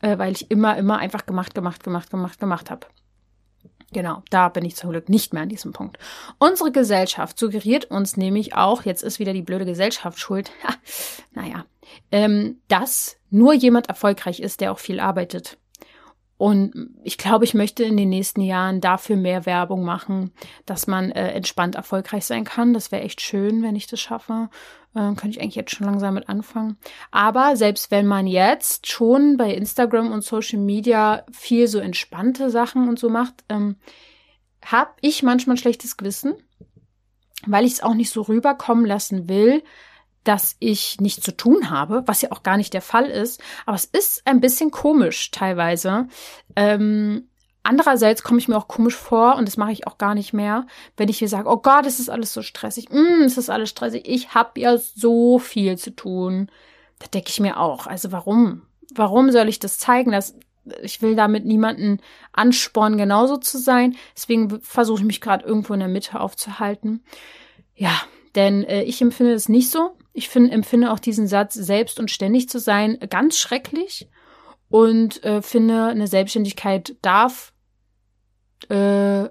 äh, 0.00 0.18
weil 0.18 0.32
ich 0.32 0.50
immer, 0.50 0.76
immer 0.76 0.98
einfach 0.98 1.26
gemacht, 1.26 1.54
gemacht, 1.54 1.84
gemacht, 1.84 2.10
gemacht, 2.10 2.40
gemacht 2.40 2.70
habe. 2.70 2.86
Genau, 3.94 4.24
da 4.28 4.48
bin 4.48 4.64
ich 4.64 4.74
zum 4.74 4.90
Glück 4.90 5.08
nicht 5.08 5.32
mehr 5.32 5.44
an 5.44 5.48
diesem 5.48 5.72
Punkt. 5.72 5.98
Unsere 6.38 6.72
Gesellschaft 6.72 7.38
suggeriert 7.38 7.86
uns 7.92 8.16
nämlich 8.16 8.56
auch, 8.56 8.82
jetzt 8.82 9.04
ist 9.04 9.20
wieder 9.20 9.32
die 9.32 9.42
blöde 9.42 9.64
Gesellschaft 9.64 10.18
schuld, 10.18 10.50
naja, 11.32 11.64
ähm, 12.10 12.60
dass 12.66 13.16
nur 13.30 13.54
jemand 13.54 13.88
erfolgreich 13.88 14.40
ist, 14.40 14.60
der 14.60 14.72
auch 14.72 14.80
viel 14.80 14.98
arbeitet. 14.98 15.58
Und 16.44 16.90
ich 17.02 17.16
glaube, 17.16 17.46
ich 17.46 17.54
möchte 17.54 17.84
in 17.84 17.96
den 17.96 18.10
nächsten 18.10 18.42
Jahren 18.42 18.82
dafür 18.82 19.16
mehr 19.16 19.46
Werbung 19.46 19.82
machen, 19.82 20.30
dass 20.66 20.86
man 20.86 21.10
äh, 21.10 21.30
entspannt 21.30 21.74
erfolgreich 21.74 22.26
sein 22.26 22.44
kann. 22.44 22.74
Das 22.74 22.92
wäre 22.92 23.00
echt 23.00 23.22
schön, 23.22 23.62
wenn 23.62 23.76
ich 23.76 23.86
das 23.86 24.00
schaffe. 24.00 24.50
Äh, 24.94 25.14
könnte 25.14 25.30
ich 25.30 25.40
eigentlich 25.40 25.54
jetzt 25.54 25.74
schon 25.74 25.86
langsam 25.86 26.12
mit 26.12 26.28
anfangen. 26.28 26.76
Aber 27.10 27.56
selbst 27.56 27.90
wenn 27.90 28.06
man 28.06 28.26
jetzt 28.26 28.88
schon 28.88 29.38
bei 29.38 29.54
Instagram 29.54 30.12
und 30.12 30.22
Social 30.22 30.58
Media 30.58 31.24
viel 31.32 31.66
so 31.66 31.78
entspannte 31.78 32.50
Sachen 32.50 32.90
und 32.90 32.98
so 32.98 33.08
macht, 33.08 33.42
ähm, 33.48 33.76
habe 34.62 34.90
ich 35.00 35.22
manchmal 35.22 35.54
ein 35.54 35.60
schlechtes 35.60 35.96
Gewissen, 35.96 36.34
weil 37.46 37.64
ich 37.64 37.72
es 37.72 37.82
auch 37.82 37.94
nicht 37.94 38.10
so 38.10 38.20
rüberkommen 38.20 38.84
lassen 38.84 39.30
will, 39.30 39.62
dass 40.24 40.56
ich 40.58 41.00
nichts 41.00 41.22
zu 41.22 41.36
tun 41.36 41.70
habe, 41.70 42.02
was 42.06 42.22
ja 42.22 42.32
auch 42.32 42.42
gar 42.42 42.56
nicht 42.56 42.72
der 42.72 42.82
Fall 42.82 43.06
ist. 43.06 43.40
Aber 43.66 43.76
es 43.76 43.84
ist 43.84 44.26
ein 44.26 44.40
bisschen 44.40 44.70
komisch 44.70 45.30
teilweise. 45.30 46.08
Ähm, 46.56 47.28
andererseits 47.62 48.22
komme 48.22 48.38
ich 48.38 48.48
mir 48.48 48.56
auch 48.56 48.68
komisch 48.68 48.96
vor 48.96 49.36
und 49.36 49.46
das 49.46 49.56
mache 49.56 49.72
ich 49.72 49.86
auch 49.86 49.98
gar 49.98 50.14
nicht 50.14 50.32
mehr, 50.32 50.66
wenn 50.96 51.08
ich 51.08 51.20
mir 51.20 51.28
sage, 51.28 51.48
oh 51.48 51.58
Gott, 51.58 51.86
es 51.86 52.00
ist 52.00 52.08
alles 52.08 52.32
so 52.32 52.42
stressig. 52.42 52.90
Mm, 52.90 53.22
es 53.24 53.38
ist 53.38 53.50
alles 53.50 53.70
stressig. 53.70 54.04
Ich 54.06 54.34
habe 54.34 54.60
ja 54.60 54.78
so 54.78 55.38
viel 55.38 55.76
zu 55.78 55.90
tun. 55.90 56.50
Da 56.98 57.06
denke 57.08 57.28
ich 57.30 57.40
mir 57.40 57.60
auch. 57.60 57.86
Also 57.86 58.12
warum? 58.12 58.62
Warum 58.94 59.30
soll 59.30 59.48
ich 59.48 59.58
das 59.58 59.78
zeigen? 59.78 60.12
Dass 60.12 60.34
ich 60.82 61.02
will 61.02 61.14
damit 61.14 61.44
niemanden 61.44 62.00
anspornen, 62.32 62.98
genauso 62.98 63.36
zu 63.36 63.58
sein. 63.58 63.96
Deswegen 64.16 64.60
versuche 64.60 65.00
ich 65.00 65.06
mich 65.06 65.20
gerade 65.20 65.44
irgendwo 65.44 65.74
in 65.74 65.80
der 65.80 65.88
Mitte 65.88 66.20
aufzuhalten. 66.20 67.04
Ja, 67.74 68.02
denn 68.34 68.64
äh, 68.64 68.82
ich 68.82 69.00
empfinde 69.00 69.32
es 69.32 69.48
nicht 69.48 69.70
so. 69.70 69.96
Ich 70.12 70.28
find, 70.28 70.52
empfinde 70.52 70.92
auch 70.92 70.98
diesen 70.98 71.26
Satz, 71.26 71.54
selbst 71.54 71.98
und 71.98 72.10
ständig 72.10 72.48
zu 72.48 72.58
sein, 72.58 72.98
ganz 73.10 73.38
schrecklich 73.38 74.08
und 74.68 75.22
äh, 75.24 75.42
finde, 75.42 75.86
eine 75.86 76.06
Selbstständigkeit 76.06 76.96
darf 77.02 77.52
äh, 78.70 79.24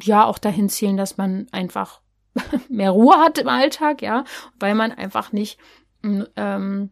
ja 0.00 0.24
auch 0.24 0.38
dahin 0.38 0.68
zielen, 0.68 0.96
dass 0.96 1.16
man 1.16 1.48
einfach 1.52 2.00
mehr 2.68 2.90
Ruhe 2.90 3.16
hat 3.16 3.38
im 3.38 3.48
Alltag, 3.48 4.02
ja, 4.02 4.24
weil 4.58 4.74
man 4.74 4.92
einfach 4.92 5.32
nicht 5.32 5.58
ähm, 6.02 6.90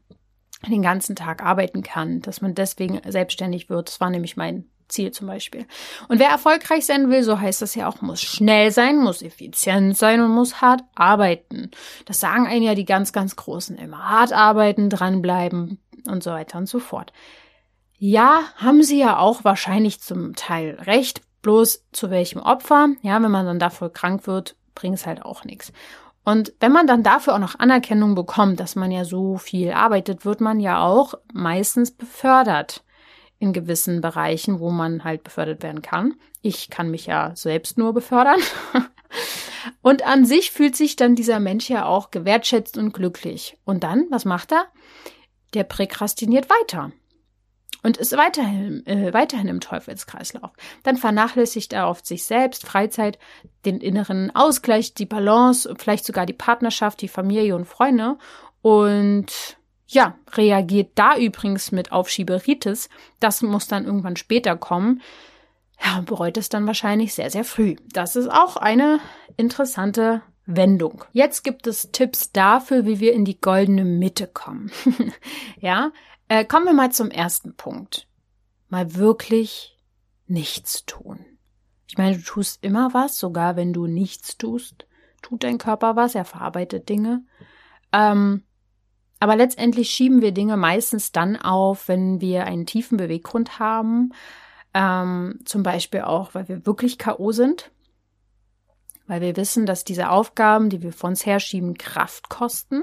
den 0.66 0.82
ganzen 0.82 1.16
Tag 1.16 1.42
arbeiten 1.42 1.82
kann, 1.82 2.20
dass 2.20 2.40
man 2.40 2.54
deswegen 2.54 3.00
selbstständig 3.10 3.68
wird. 3.68 3.88
Das 3.88 4.00
war 4.00 4.10
nämlich 4.10 4.36
mein 4.36 4.68
Ziel 4.88 5.10
zum 5.10 5.26
Beispiel. 5.26 5.66
Und 6.08 6.18
wer 6.18 6.28
erfolgreich 6.28 6.86
sein 6.86 7.10
will, 7.10 7.22
so 7.22 7.40
heißt 7.40 7.62
das 7.62 7.74
ja 7.74 7.88
auch, 7.88 8.00
muss 8.02 8.20
schnell 8.20 8.70
sein, 8.70 8.98
muss 8.98 9.22
effizient 9.22 9.96
sein 9.96 10.20
und 10.20 10.30
muss 10.30 10.60
hart 10.60 10.82
arbeiten. 10.94 11.70
Das 12.04 12.20
sagen 12.20 12.46
einen 12.46 12.62
ja 12.62 12.74
die 12.74 12.84
ganz, 12.84 13.12
ganz 13.12 13.36
Großen 13.36 13.76
immer. 13.76 14.08
Hart 14.08 14.32
arbeiten, 14.32 14.90
dranbleiben 14.90 15.78
und 16.08 16.22
so 16.22 16.30
weiter 16.30 16.58
und 16.58 16.68
so 16.68 16.78
fort. 16.78 17.12
Ja, 17.98 18.42
haben 18.56 18.82
sie 18.82 18.98
ja 18.98 19.18
auch 19.18 19.44
wahrscheinlich 19.44 20.00
zum 20.00 20.36
Teil 20.36 20.78
recht, 20.82 21.22
bloß 21.42 21.84
zu 21.92 22.10
welchem 22.10 22.40
Opfer. 22.40 22.88
Ja, 23.02 23.22
wenn 23.22 23.30
man 23.30 23.46
dann 23.46 23.58
dafür 23.58 23.90
krank 23.90 24.26
wird, 24.26 24.56
bringt 24.74 24.96
es 24.96 25.06
halt 25.06 25.22
auch 25.22 25.44
nichts. 25.44 25.72
Und 26.24 26.52
wenn 26.58 26.72
man 26.72 26.86
dann 26.88 27.04
dafür 27.04 27.34
auch 27.34 27.38
noch 27.38 27.58
Anerkennung 27.58 28.14
bekommt, 28.14 28.58
dass 28.58 28.74
man 28.74 28.90
ja 28.90 29.04
so 29.04 29.38
viel 29.38 29.70
arbeitet, 29.72 30.24
wird 30.24 30.40
man 30.40 30.58
ja 30.58 30.84
auch 30.84 31.14
meistens 31.32 31.92
befördert 31.92 32.82
in 33.38 33.52
gewissen 33.52 34.00
Bereichen, 34.00 34.60
wo 34.60 34.70
man 34.70 35.04
halt 35.04 35.22
befördert 35.22 35.62
werden 35.62 35.82
kann. 35.82 36.14
Ich 36.42 36.70
kann 36.70 36.90
mich 36.90 37.06
ja 37.06 37.32
selbst 37.34 37.78
nur 37.78 37.92
befördern. 37.92 38.40
und 39.82 40.06
an 40.06 40.24
sich 40.24 40.50
fühlt 40.50 40.76
sich 40.76 40.96
dann 40.96 41.14
dieser 41.14 41.40
Mensch 41.40 41.68
ja 41.68 41.84
auch 41.84 42.10
gewertschätzt 42.10 42.78
und 42.78 42.92
glücklich. 42.92 43.58
Und 43.64 43.84
dann, 43.84 44.06
was 44.10 44.24
macht 44.24 44.52
er? 44.52 44.66
Der 45.54 45.64
präkrastiniert 45.64 46.48
weiter 46.48 46.92
und 47.86 47.98
ist 47.98 48.16
weiterhin, 48.16 48.84
äh, 48.86 49.12
weiterhin 49.14 49.46
im 49.46 49.60
Teufelskreislauf. 49.60 50.50
Dann 50.82 50.96
vernachlässigt 50.96 51.72
er 51.72 51.88
oft 51.88 52.04
sich 52.04 52.24
selbst, 52.24 52.66
Freizeit, 52.66 53.16
den 53.64 53.78
inneren 53.80 54.34
Ausgleich, 54.34 54.94
die 54.94 55.06
Balance, 55.06 55.72
vielleicht 55.78 56.04
sogar 56.04 56.26
die 56.26 56.32
Partnerschaft, 56.32 57.00
die 57.00 57.08
Familie 57.08 57.54
und 57.54 57.64
Freunde 57.64 58.18
und 58.60 59.56
ja, 59.86 60.18
reagiert 60.32 60.92
da 60.96 61.16
übrigens 61.16 61.72
mit 61.72 61.92
Aufschieberitis. 61.92 62.88
Das 63.20 63.42
muss 63.42 63.68
dann 63.68 63.84
irgendwann 63.84 64.16
später 64.16 64.56
kommen. 64.56 65.02
Ja, 65.82 66.00
bereut 66.00 66.36
es 66.36 66.48
dann 66.48 66.66
wahrscheinlich 66.66 67.14
sehr, 67.14 67.30
sehr 67.30 67.44
früh. 67.44 67.76
Das 67.92 68.16
ist 68.16 68.30
auch 68.30 68.56
eine 68.56 68.98
interessante 69.36 70.22
Wendung. 70.46 71.04
Jetzt 71.12 71.44
gibt 71.44 71.66
es 71.66 71.90
Tipps 71.92 72.32
dafür, 72.32 72.86
wie 72.86 73.00
wir 73.00 73.12
in 73.12 73.24
die 73.24 73.40
goldene 73.40 73.84
Mitte 73.84 74.26
kommen. 74.26 74.70
ja, 75.60 75.92
äh, 76.28 76.44
kommen 76.44 76.66
wir 76.66 76.72
mal 76.72 76.92
zum 76.92 77.10
ersten 77.10 77.54
Punkt. 77.54 78.08
Mal 78.68 78.94
wirklich 78.94 79.76
nichts 80.26 80.84
tun. 80.86 81.24
Ich 81.88 81.98
meine, 81.98 82.16
du 82.16 82.22
tust 82.22 82.64
immer 82.64 82.94
was, 82.94 83.18
sogar 83.18 83.56
wenn 83.56 83.72
du 83.72 83.86
nichts 83.86 84.36
tust, 84.38 84.86
tut 85.22 85.44
dein 85.44 85.58
Körper 85.58 85.94
was, 85.94 86.14
er 86.14 86.24
verarbeitet 86.24 86.88
Dinge. 86.88 87.24
Ähm, 87.92 88.42
aber 89.18 89.36
letztendlich 89.36 89.90
schieben 89.90 90.20
wir 90.20 90.32
Dinge 90.32 90.56
meistens 90.56 91.12
dann 91.12 91.36
auf, 91.36 91.88
wenn 91.88 92.20
wir 92.20 92.44
einen 92.44 92.66
tiefen 92.66 92.96
Beweggrund 92.98 93.58
haben. 93.58 94.12
Ähm, 94.74 95.40
zum 95.44 95.62
Beispiel 95.62 96.02
auch, 96.02 96.34
weil 96.34 96.48
wir 96.48 96.66
wirklich 96.66 96.98
K.O. 96.98 97.32
sind. 97.32 97.70
Weil 99.06 99.20
wir 99.20 99.36
wissen, 99.36 99.66
dass 99.66 99.84
diese 99.84 100.10
Aufgaben, 100.10 100.68
die 100.68 100.82
wir 100.82 100.92
vor 100.92 101.08
uns 101.08 101.24
herschieben, 101.24 101.78
Kraft 101.78 102.28
kosten. 102.28 102.82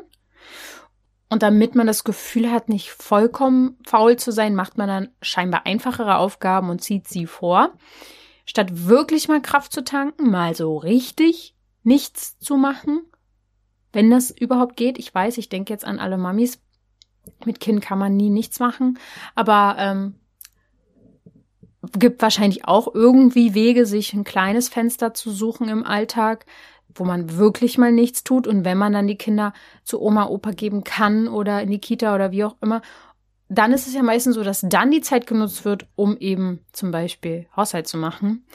Und 1.29 1.43
damit 1.43 1.75
man 1.75 1.87
das 1.87 2.03
Gefühl 2.03 2.51
hat, 2.51 2.69
nicht 2.69 2.91
vollkommen 2.91 3.77
faul 3.85 4.17
zu 4.17 4.31
sein, 4.31 4.55
macht 4.55 4.77
man 4.77 4.87
dann 4.87 5.09
scheinbar 5.21 5.65
einfachere 5.65 6.17
Aufgaben 6.17 6.69
und 6.69 6.81
zieht 6.81 7.07
sie 7.07 7.25
vor. 7.25 7.73
statt 8.45 8.87
wirklich 8.87 9.27
mal 9.27 9.41
Kraft 9.41 9.71
zu 9.71 9.83
tanken, 9.83 10.29
mal 10.29 10.53
so 10.53 10.77
richtig 10.77 11.55
nichts 11.83 12.37
zu 12.39 12.57
machen, 12.57 13.01
wenn 13.93 14.09
das 14.09 14.31
überhaupt 14.31 14.75
geht. 14.75 14.97
Ich 14.99 15.13
weiß, 15.13 15.37
ich 15.37 15.49
denke 15.49 15.71
jetzt 15.71 15.85
an 15.85 15.99
alle 15.99 16.17
Mamis. 16.17 16.59
Mit 17.45 17.61
Kind 17.61 17.81
kann 17.81 17.99
man 17.99 18.17
nie 18.17 18.29
nichts 18.29 18.59
machen, 18.59 18.99
aber 19.33 19.75
ähm, 19.79 20.15
gibt 21.97 22.21
wahrscheinlich 22.21 22.65
auch 22.67 22.93
irgendwie 22.93 23.53
Wege, 23.53 23.85
sich 23.85 24.13
ein 24.13 24.25
kleines 24.25 24.67
Fenster 24.67 25.13
zu 25.13 25.31
suchen 25.31 25.69
im 25.69 25.85
Alltag, 25.85 26.45
wo 26.95 27.05
man 27.05 27.37
wirklich 27.37 27.77
mal 27.77 27.91
nichts 27.91 28.23
tut 28.23 28.45
und 28.45 28.65
wenn 28.65 28.77
man 28.77 28.93
dann 28.93 29.07
die 29.07 29.17
Kinder 29.17 29.53
zu 29.83 30.01
Oma, 30.01 30.27
Opa 30.27 30.51
geben 30.51 30.83
kann 30.83 31.27
oder 31.27 31.61
in 31.61 31.71
die 31.71 31.79
Kita 31.79 32.13
oder 32.13 32.31
wie 32.31 32.43
auch 32.43 32.55
immer, 32.61 32.81
dann 33.49 33.73
ist 33.73 33.87
es 33.87 33.93
ja 33.93 34.03
meistens 34.03 34.35
so, 34.35 34.43
dass 34.43 34.61
dann 34.61 34.91
die 34.91 35.01
Zeit 35.01 35.27
genutzt 35.27 35.65
wird, 35.65 35.87
um 35.95 36.17
eben 36.17 36.59
zum 36.71 36.91
Beispiel 36.91 37.47
Haushalt 37.55 37.87
zu 37.87 37.97
machen. 37.97 38.45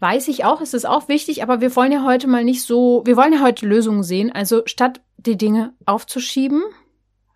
Weiß 0.00 0.28
ich 0.28 0.44
auch, 0.44 0.60
ist 0.60 0.74
es 0.74 0.84
auch 0.84 1.08
wichtig, 1.08 1.42
aber 1.42 1.60
wir 1.60 1.74
wollen 1.76 1.92
ja 1.92 2.04
heute 2.04 2.26
mal 2.26 2.44
nicht 2.44 2.62
so, 2.62 3.02
wir 3.04 3.16
wollen 3.16 3.32
ja 3.32 3.40
heute 3.40 3.66
Lösungen 3.66 4.02
sehen. 4.02 4.32
Also 4.32 4.62
statt 4.66 5.00
die 5.16 5.36
Dinge 5.36 5.74
aufzuschieben, 5.86 6.62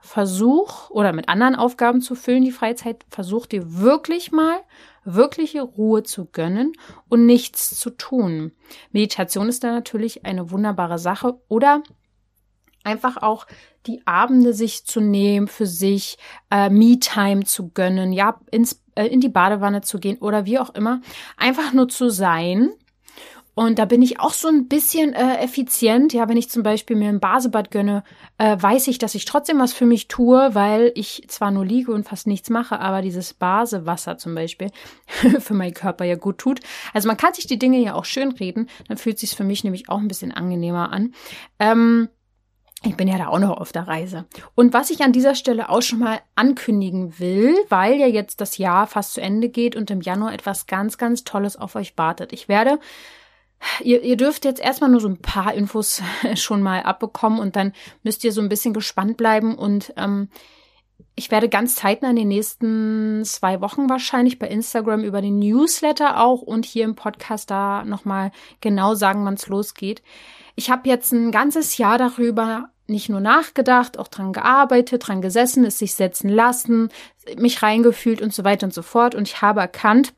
versuch 0.01 0.91
oder 0.91 1.13
mit 1.13 1.29
anderen 1.29 1.55
Aufgaben 1.55 2.01
zu 2.01 2.15
füllen, 2.15 2.45
die 2.45 2.53
Freizeit, 2.53 3.05
versuch 3.11 3.47
dir 3.47 3.81
wirklich 3.81 4.33
mal 4.33 4.59
wirkliche 5.05 5.63
Ruhe 5.63 6.03
zu 6.03 6.27
gönnen 6.27 6.73
und 7.09 7.27
nichts 7.27 7.79
zu 7.79 7.91
tun. 7.91 8.53
Meditation 8.93 9.49
ist 9.49 9.65
da 9.65 9.73
natürlich 9.73 10.25
eine 10.25 10.51
wunderbare 10.51 10.99
Sache 10.99 11.41
oder 11.49 11.83
einfach 12.85 13.19
auch 13.19 13.47
die 13.87 14.07
Abende 14.07 14.53
sich 14.53 14.87
zu 14.87 15.01
nehmen, 15.01 15.49
für 15.49 15.67
sich 15.67 16.19
äh, 16.51 16.71
Me-Time 16.71 17.45
zu 17.45 17.71
gönnen, 17.71 18.13
ja, 18.13 18.41
ins, 18.51 18.83
in 19.07 19.21
die 19.21 19.29
Badewanne 19.29 19.81
zu 19.81 19.99
gehen 19.99 20.19
oder 20.19 20.47
wie 20.47 20.59
auch 20.59 20.75
immer, 20.75 21.01
einfach 21.37 21.73
nur 21.73 21.89
zu 21.89 22.11
sein 22.11 22.71
und 23.59 23.81
da 23.81 23.87
bin 23.87 24.03
ich 24.03 24.21
auch 24.21 24.35
so 24.35 24.47
ein 24.47 24.69
bisschen 24.69 25.15
äh, 25.15 25.39
effizient. 25.39 26.13
Ja, 26.13 26.29
wenn 26.29 26.37
ich 26.37 26.49
zum 26.49 26.63
Beispiel 26.63 26.95
mir 26.95 27.09
ein 27.09 27.19
Basebad 27.19 27.73
gönne, 27.73 28.05
äh, 28.37 28.57
weiß 28.57 28.87
ich, 28.87 28.99
dass 28.99 29.17
ich 29.17 29.25
trotzdem 29.25 29.59
was 29.59 29.73
für 29.73 29.85
mich 29.85 30.07
tue, 30.07 30.55
weil 30.55 30.93
ich 30.95 31.25
zwar 31.27 31.51
nur 31.51 31.67
liege 31.67 31.91
und 31.91 32.09
fast 32.09 32.29
nichts 32.29 32.51
mache, 32.51 32.79
aber 32.79 33.03
dieses 33.03 33.35
Basewasser 33.35 34.17
zum 34.17 34.37
Beispiel 34.37 34.71
für 35.41 35.55
meinen 35.55 35.75
Körper 35.75 36.05
ja 36.05 36.15
gut 36.15 36.39
tut. 36.39 36.61
Also 36.95 37.09
man 37.09 37.17
kann 37.17 37.35
sich 37.35 37.49
die 37.49 37.59
Dinge 37.59 37.79
ja 37.79 37.95
auch 37.95 38.05
schön 38.05 38.31
reden. 38.31 38.69
Dann 38.87 38.97
fühlt 38.97 39.19
sich 39.19 39.35
für 39.35 39.43
mich 39.43 39.65
nämlich 39.65 39.89
auch 39.89 39.99
ein 39.99 40.07
bisschen 40.07 40.31
angenehmer 40.31 40.93
an. 40.93 41.13
Ähm, 41.59 42.11
ich 42.85 42.97
bin 42.97 43.09
ja 43.09 43.19
da 43.19 43.29
auch 43.29 43.41
noch 43.41 43.59
auf 43.59 43.73
der 43.73 43.89
Reise. 43.89 44.27
Und 44.55 44.73
was 44.73 44.91
ich 44.91 45.03
an 45.03 45.13
dieser 45.13 45.35
Stelle 45.35 45.69
auch 45.69 45.83
schon 45.83 45.99
mal 45.99 46.21
ankündigen 46.37 47.19
will, 47.19 47.57
weil 47.69 47.95
ja 47.97 48.07
jetzt 48.07 48.41
das 48.41 48.57
Jahr 48.57 48.87
fast 48.87 49.15
zu 49.15 49.21
Ende 49.21 49.49
geht 49.49 49.75
und 49.75 49.91
im 49.91 50.01
Januar 50.01 50.33
etwas 50.33 50.67
ganz, 50.67 50.97
ganz 50.97 51.25
Tolles 51.25 51.57
auf 51.57 51.75
euch 51.75 51.99
wartet. 51.99 52.33
Ich 52.33 52.49
werde 52.49 52.79
Ihr, 53.83 54.03
ihr 54.03 54.17
dürft 54.17 54.45
jetzt 54.45 54.61
erstmal 54.61 54.91
nur 54.91 55.01
so 55.01 55.09
ein 55.09 55.21
paar 55.21 55.55
Infos 55.55 56.03
schon 56.35 56.63
mal 56.63 56.83
abbekommen 56.83 57.41
und 57.41 57.57
dann 57.57 57.73
müsst 58.03 58.25
ihr 58.25 58.33
so 58.33 58.41
ein 58.41 58.49
bisschen 58.49 58.73
gespannt 58.73 59.17
bleiben 59.17 59.57
und 59.57 59.93
ähm, 59.97 60.29
ich 61.15 61.31
werde 61.33 61.49
ganz 61.49 61.75
zeitnah 61.75 62.11
in 62.11 62.17
den 62.17 62.29
nächsten 62.29 63.25
zwei 63.25 63.61
Wochen 63.61 63.89
wahrscheinlich 63.89 64.39
bei 64.39 64.49
Instagram 64.49 65.03
über 65.03 65.21
den 65.21 65.41
Newsletter 65.41 66.21
auch 66.23 66.43
und 66.43 66.65
hier 66.65 66.85
im 66.85 66.95
Podcast 66.95 67.51
da 67.51 67.85
nochmal 67.85 68.31
genau 68.61 68.95
sagen, 68.95 69.25
wann 69.25 69.35
es 69.35 69.49
losgeht. 69.49 70.03
Ich 70.59 70.71
habe 70.71 70.89
jetzt 70.89 71.13
ein 71.13 71.31
ganzes 71.31 71.79
Jahr 71.79 71.99
darüber 71.99 72.71
nicht 72.89 73.09
nur 73.09 73.21
nachgedacht, 73.21 73.97
auch 73.97 74.09
dran 74.09 74.33
gearbeitet, 74.33 75.07
dran 75.07 75.23
gesessen, 75.23 75.65
es 75.65 75.79
sich 75.79 75.95
setzen 75.95 76.29
lassen, 76.29 76.89
mich 77.37 77.63
reingefühlt 77.63 78.21
und 78.21 78.35
so 78.35 78.43
weiter 78.43 78.67
und 78.67 78.75
so 78.75 78.83
fort. 78.83 79.15
Und 79.15 79.29
ich 79.29 79.41
habe 79.41 79.61
erkannt, 79.61 80.15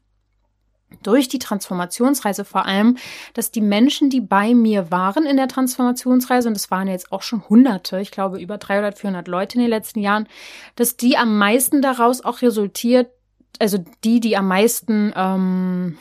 durch 1.02 1.28
die 1.28 1.38
Transformationsreise 1.38 2.46
vor 2.46 2.64
allem, 2.64 2.96
dass 3.34 3.50
die 3.50 3.60
Menschen, 3.60 4.08
die 4.08 4.22
bei 4.22 4.54
mir 4.54 4.90
waren 4.90 5.26
in 5.26 5.36
der 5.36 5.46
Transformationsreise, 5.46 6.48
und 6.48 6.54
das 6.54 6.70
waren 6.70 6.88
jetzt 6.88 7.12
auch 7.12 7.20
schon 7.20 7.46
Hunderte, 7.50 8.00
ich 8.00 8.10
glaube 8.10 8.40
über 8.40 8.56
300, 8.56 8.98
400 8.98 9.28
Leute 9.28 9.56
in 9.56 9.60
den 9.60 9.70
letzten 9.70 10.00
Jahren, 10.00 10.26
dass 10.74 10.96
die 10.96 11.18
am 11.18 11.36
meisten 11.36 11.82
daraus 11.82 12.24
auch 12.24 12.40
resultiert, 12.40 13.10
also 13.58 13.84
die, 14.04 14.20
die 14.20 14.38
am 14.38 14.48
meisten 14.48 15.12
ähm, 15.14 15.98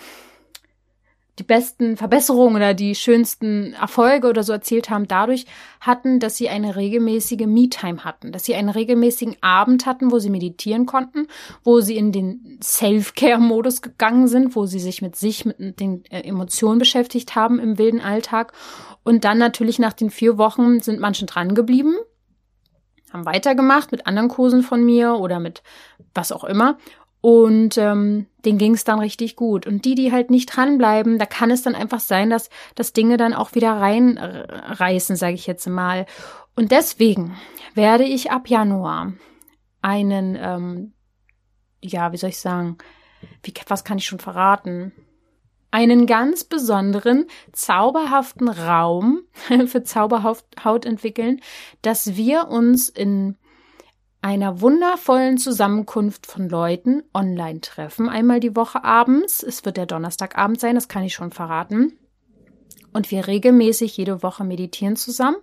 die 1.40 1.44
besten 1.44 1.96
Verbesserungen 1.96 2.58
oder 2.58 2.74
die 2.74 2.94
schönsten 2.94 3.74
Erfolge 3.74 4.28
oder 4.28 4.44
so 4.44 4.52
erzählt 4.52 4.90
haben, 4.90 5.08
dadurch 5.08 5.46
hatten, 5.80 6.20
dass 6.20 6.36
sie 6.36 6.50
eine 6.50 6.76
regelmäßige 6.76 7.48
Me-Time 7.48 8.04
hatten, 8.04 8.32
dass 8.32 8.44
sie 8.44 8.56
einen 8.56 8.70
regelmäßigen 8.70 9.38
Abend 9.42 9.86
hatten, 9.86 10.12
wo 10.12 10.20
sie 10.20 10.30
meditieren 10.30 10.86
konnten, 10.86 11.28
wo 11.64 11.80
sie 11.80 11.96
in 11.96 12.12
den 12.12 12.60
Self-Care-Modus 12.62 13.82
gegangen 13.82 14.28
sind, 14.28 14.56
wo 14.56 14.66
sie 14.66 14.80
sich 14.80 15.02
mit 15.02 15.16
sich, 15.16 15.46
mit 15.46 15.80
den 15.80 16.04
äh, 16.12 16.22
Emotionen 16.22 16.80
beschäftigt 16.80 17.36
haben 17.36 17.60
im 17.60 17.78
wilden 17.78 18.02
Alltag. 18.02 18.52
Und 19.04 19.24
dann 19.24 19.38
natürlich 19.38 19.80
nach 19.80 19.94
den 19.94 20.10
vier 20.10 20.38
Wochen 20.38 20.82
sind 20.82 21.00
manche 21.00 21.26
dran 21.26 21.56
geblieben, 21.56 21.96
haben 23.14 23.26
weitergemacht 23.26 23.92
mit 23.92 24.06
anderen 24.06 24.28
Kursen 24.28 24.62
von 24.62 24.84
mir 24.84 25.14
oder 25.14 25.40
mit 25.40 25.64
was 26.14 26.32
auch 26.32 26.44
immer 26.44 26.78
und 27.22 27.78
ähm, 27.78 28.28
denen 28.46 28.58
ging 28.58 28.74
es 28.74 28.86
dann 28.86 29.00
richtig 29.00 29.36
gut. 29.36 29.68
Und 29.68 29.84
die, 29.86 29.96
die 29.96 30.12
halt 30.12 30.30
nicht 30.30 30.56
dranbleiben, 30.56 31.18
da 31.20 31.26
kann 31.26 31.52
es 31.52 31.62
dann 31.62 31.76
einfach 31.76 32.00
sein, 32.00 32.30
dass, 32.30 32.50
dass 32.76 32.94
Dinge 32.94 33.18
dann 33.18 33.34
auch 33.34 33.56
wieder 33.56 33.74
reinreißen, 33.74 35.16
sage 35.16 35.34
ich 35.34 35.46
jetzt 35.46 35.68
mal. 35.68 36.06
Und 36.56 36.72
deswegen 36.72 37.36
werde 37.74 38.06
ich 38.06 38.32
ab 38.32 38.48
Januar 38.48 39.14
einen, 39.82 40.38
ähm, 40.40 40.94
ja, 41.82 42.12
wie 42.14 42.18
soll 42.18 42.30
ich 42.30 42.40
sagen, 42.40 42.78
wie, 43.44 43.54
was 43.68 43.84
kann 43.84 43.98
ich 43.98 44.06
schon 44.06 44.20
verraten? 44.20 44.94
Einen 45.72 46.08
ganz 46.08 46.46
besonderen, 46.46 47.28
zauberhaften 47.52 48.48
Raum 48.48 49.22
für 49.68 49.84
Zauberhaut 49.84 50.86
entwickeln, 50.86 51.42
dass 51.82 52.16
wir 52.16 52.48
uns 52.48 52.88
in 52.88 53.38
einer 54.22 54.62
wundervollen 54.62 55.38
Zusammenkunft 55.38 56.26
von 56.26 56.50
Leuten 56.50 57.04
online 57.14 57.62
treffen, 57.62 58.10
einmal 58.10 58.40
die 58.40 58.56
Woche 58.56 58.84
abends. 58.84 59.44
Es 59.44 59.64
wird 59.66 59.78
der 59.78 59.86
Donnerstagabend 59.86 60.60
sein, 60.60 60.76
das 60.76 60.88
kann 60.88 61.04
ich 61.04 61.14
schon 61.14 61.32
verraten. 61.32 61.98
Und 62.92 63.12
wir 63.12 63.28
regelmäßig 63.28 63.96
jede 63.98 64.24
Woche 64.24 64.44
meditieren 64.44 64.96
zusammen 64.96 65.38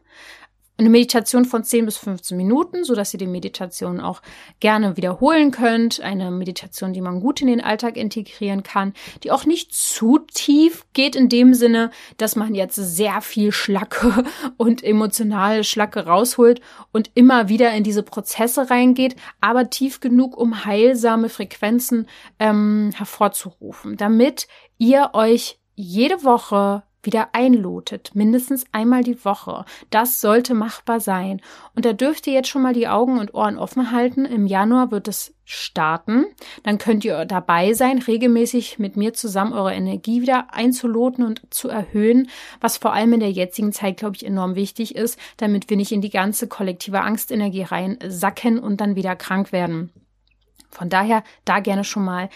eine 0.78 0.90
Meditation 0.90 1.44
von 1.46 1.64
10 1.64 1.86
bis 1.86 1.96
15 1.96 2.36
Minuten, 2.36 2.84
so 2.84 2.94
dass 2.94 3.14
ihr 3.14 3.18
die 3.18 3.26
Meditation 3.26 4.00
auch 4.00 4.20
gerne 4.60 4.96
wiederholen 4.96 5.50
könnt. 5.50 6.00
Eine 6.00 6.30
Meditation, 6.30 6.92
die 6.92 7.00
man 7.00 7.20
gut 7.20 7.40
in 7.40 7.46
den 7.46 7.62
Alltag 7.62 7.96
integrieren 7.96 8.62
kann, 8.62 8.92
die 9.22 9.30
auch 9.30 9.46
nicht 9.46 9.74
zu 9.74 10.18
tief 10.18 10.84
geht 10.92 11.16
in 11.16 11.28
dem 11.28 11.54
Sinne, 11.54 11.90
dass 12.18 12.36
man 12.36 12.54
jetzt 12.54 12.76
sehr 12.76 13.22
viel 13.22 13.52
Schlacke 13.52 14.24
und 14.58 14.84
emotionale 14.84 15.64
Schlacke 15.64 16.04
rausholt 16.04 16.60
und 16.92 17.10
immer 17.14 17.48
wieder 17.48 17.72
in 17.72 17.82
diese 17.82 18.02
Prozesse 18.02 18.70
reingeht, 18.70 19.16
aber 19.40 19.70
tief 19.70 20.00
genug, 20.00 20.36
um 20.36 20.64
heilsame 20.66 21.30
Frequenzen 21.30 22.06
ähm, 22.38 22.90
hervorzurufen, 22.94 23.96
damit 23.96 24.46
ihr 24.78 25.10
euch 25.14 25.58
jede 25.74 26.24
Woche 26.24 26.82
wieder 27.06 27.30
einlotet, 27.32 28.10
mindestens 28.14 28.64
einmal 28.72 29.02
die 29.02 29.24
Woche. 29.24 29.64
Das 29.90 30.20
sollte 30.20 30.54
machbar 30.54 31.00
sein. 31.00 31.40
Und 31.74 31.84
da 31.84 31.92
dürft 31.92 32.26
ihr 32.26 32.34
jetzt 32.34 32.48
schon 32.48 32.62
mal 32.62 32.74
die 32.74 32.88
Augen 32.88 33.18
und 33.18 33.32
Ohren 33.34 33.58
offen 33.58 33.92
halten. 33.92 34.24
Im 34.24 34.46
Januar 34.46 34.90
wird 34.90 35.08
es 35.08 35.34
starten. 35.44 36.26
Dann 36.64 36.78
könnt 36.78 37.04
ihr 37.04 37.24
dabei 37.24 37.72
sein, 37.72 37.98
regelmäßig 37.98 38.78
mit 38.78 38.96
mir 38.96 39.14
zusammen 39.14 39.52
eure 39.52 39.72
Energie 39.72 40.20
wieder 40.20 40.52
einzuloten 40.52 41.24
und 41.24 41.42
zu 41.50 41.68
erhöhen, 41.68 42.28
was 42.60 42.76
vor 42.76 42.92
allem 42.92 43.12
in 43.14 43.20
der 43.20 43.30
jetzigen 43.30 43.72
Zeit, 43.72 43.96
glaube 43.96 44.16
ich, 44.16 44.26
enorm 44.26 44.56
wichtig 44.56 44.96
ist, 44.96 45.18
damit 45.36 45.70
wir 45.70 45.76
nicht 45.76 45.92
in 45.92 46.00
die 46.00 46.10
ganze 46.10 46.48
kollektive 46.48 47.00
Angstenergie 47.00 47.62
reinsacken 47.62 48.58
und 48.58 48.80
dann 48.80 48.96
wieder 48.96 49.14
krank 49.14 49.52
werden. 49.52 49.92
Von 50.68 50.90
daher 50.90 51.22
da 51.44 51.60
gerne 51.60 51.84
schon 51.84 52.04
mal 52.04 52.28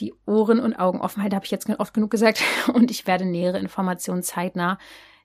die 0.00 0.14
Ohren 0.26 0.60
und 0.60 0.74
Augen 0.74 1.00
offen 1.00 1.22
halten, 1.22 1.36
habe 1.36 1.44
ich 1.44 1.50
jetzt 1.50 1.68
oft 1.78 1.94
genug 1.94 2.10
gesagt. 2.10 2.42
Und 2.72 2.90
ich 2.90 3.06
werde 3.06 3.24
nähere 3.24 3.58
Informationen 3.58 4.22
zeitnah 4.22 4.78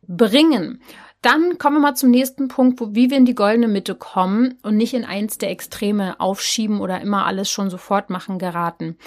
bringen. 0.07 0.81
Dann 1.21 1.57
kommen 1.57 1.77
wir 1.77 1.81
mal 1.81 1.95
zum 1.95 2.11
nächsten 2.11 2.47
Punkt, 2.47 2.79
wo, 2.79 2.93
wie 2.93 3.09
wir 3.09 3.17
in 3.17 3.25
die 3.25 3.33
goldene 3.33 3.67
Mitte 3.67 3.95
kommen 3.95 4.59
und 4.61 4.77
nicht 4.77 4.93
in 4.93 5.05
eins 5.05 5.39
der 5.39 5.49
Extreme 5.49 6.19
aufschieben 6.19 6.81
oder 6.81 7.01
immer 7.01 7.25
alles 7.25 7.49
schon 7.49 7.71
sofort 7.71 8.11
machen 8.11 8.37
geraten. 8.37 8.97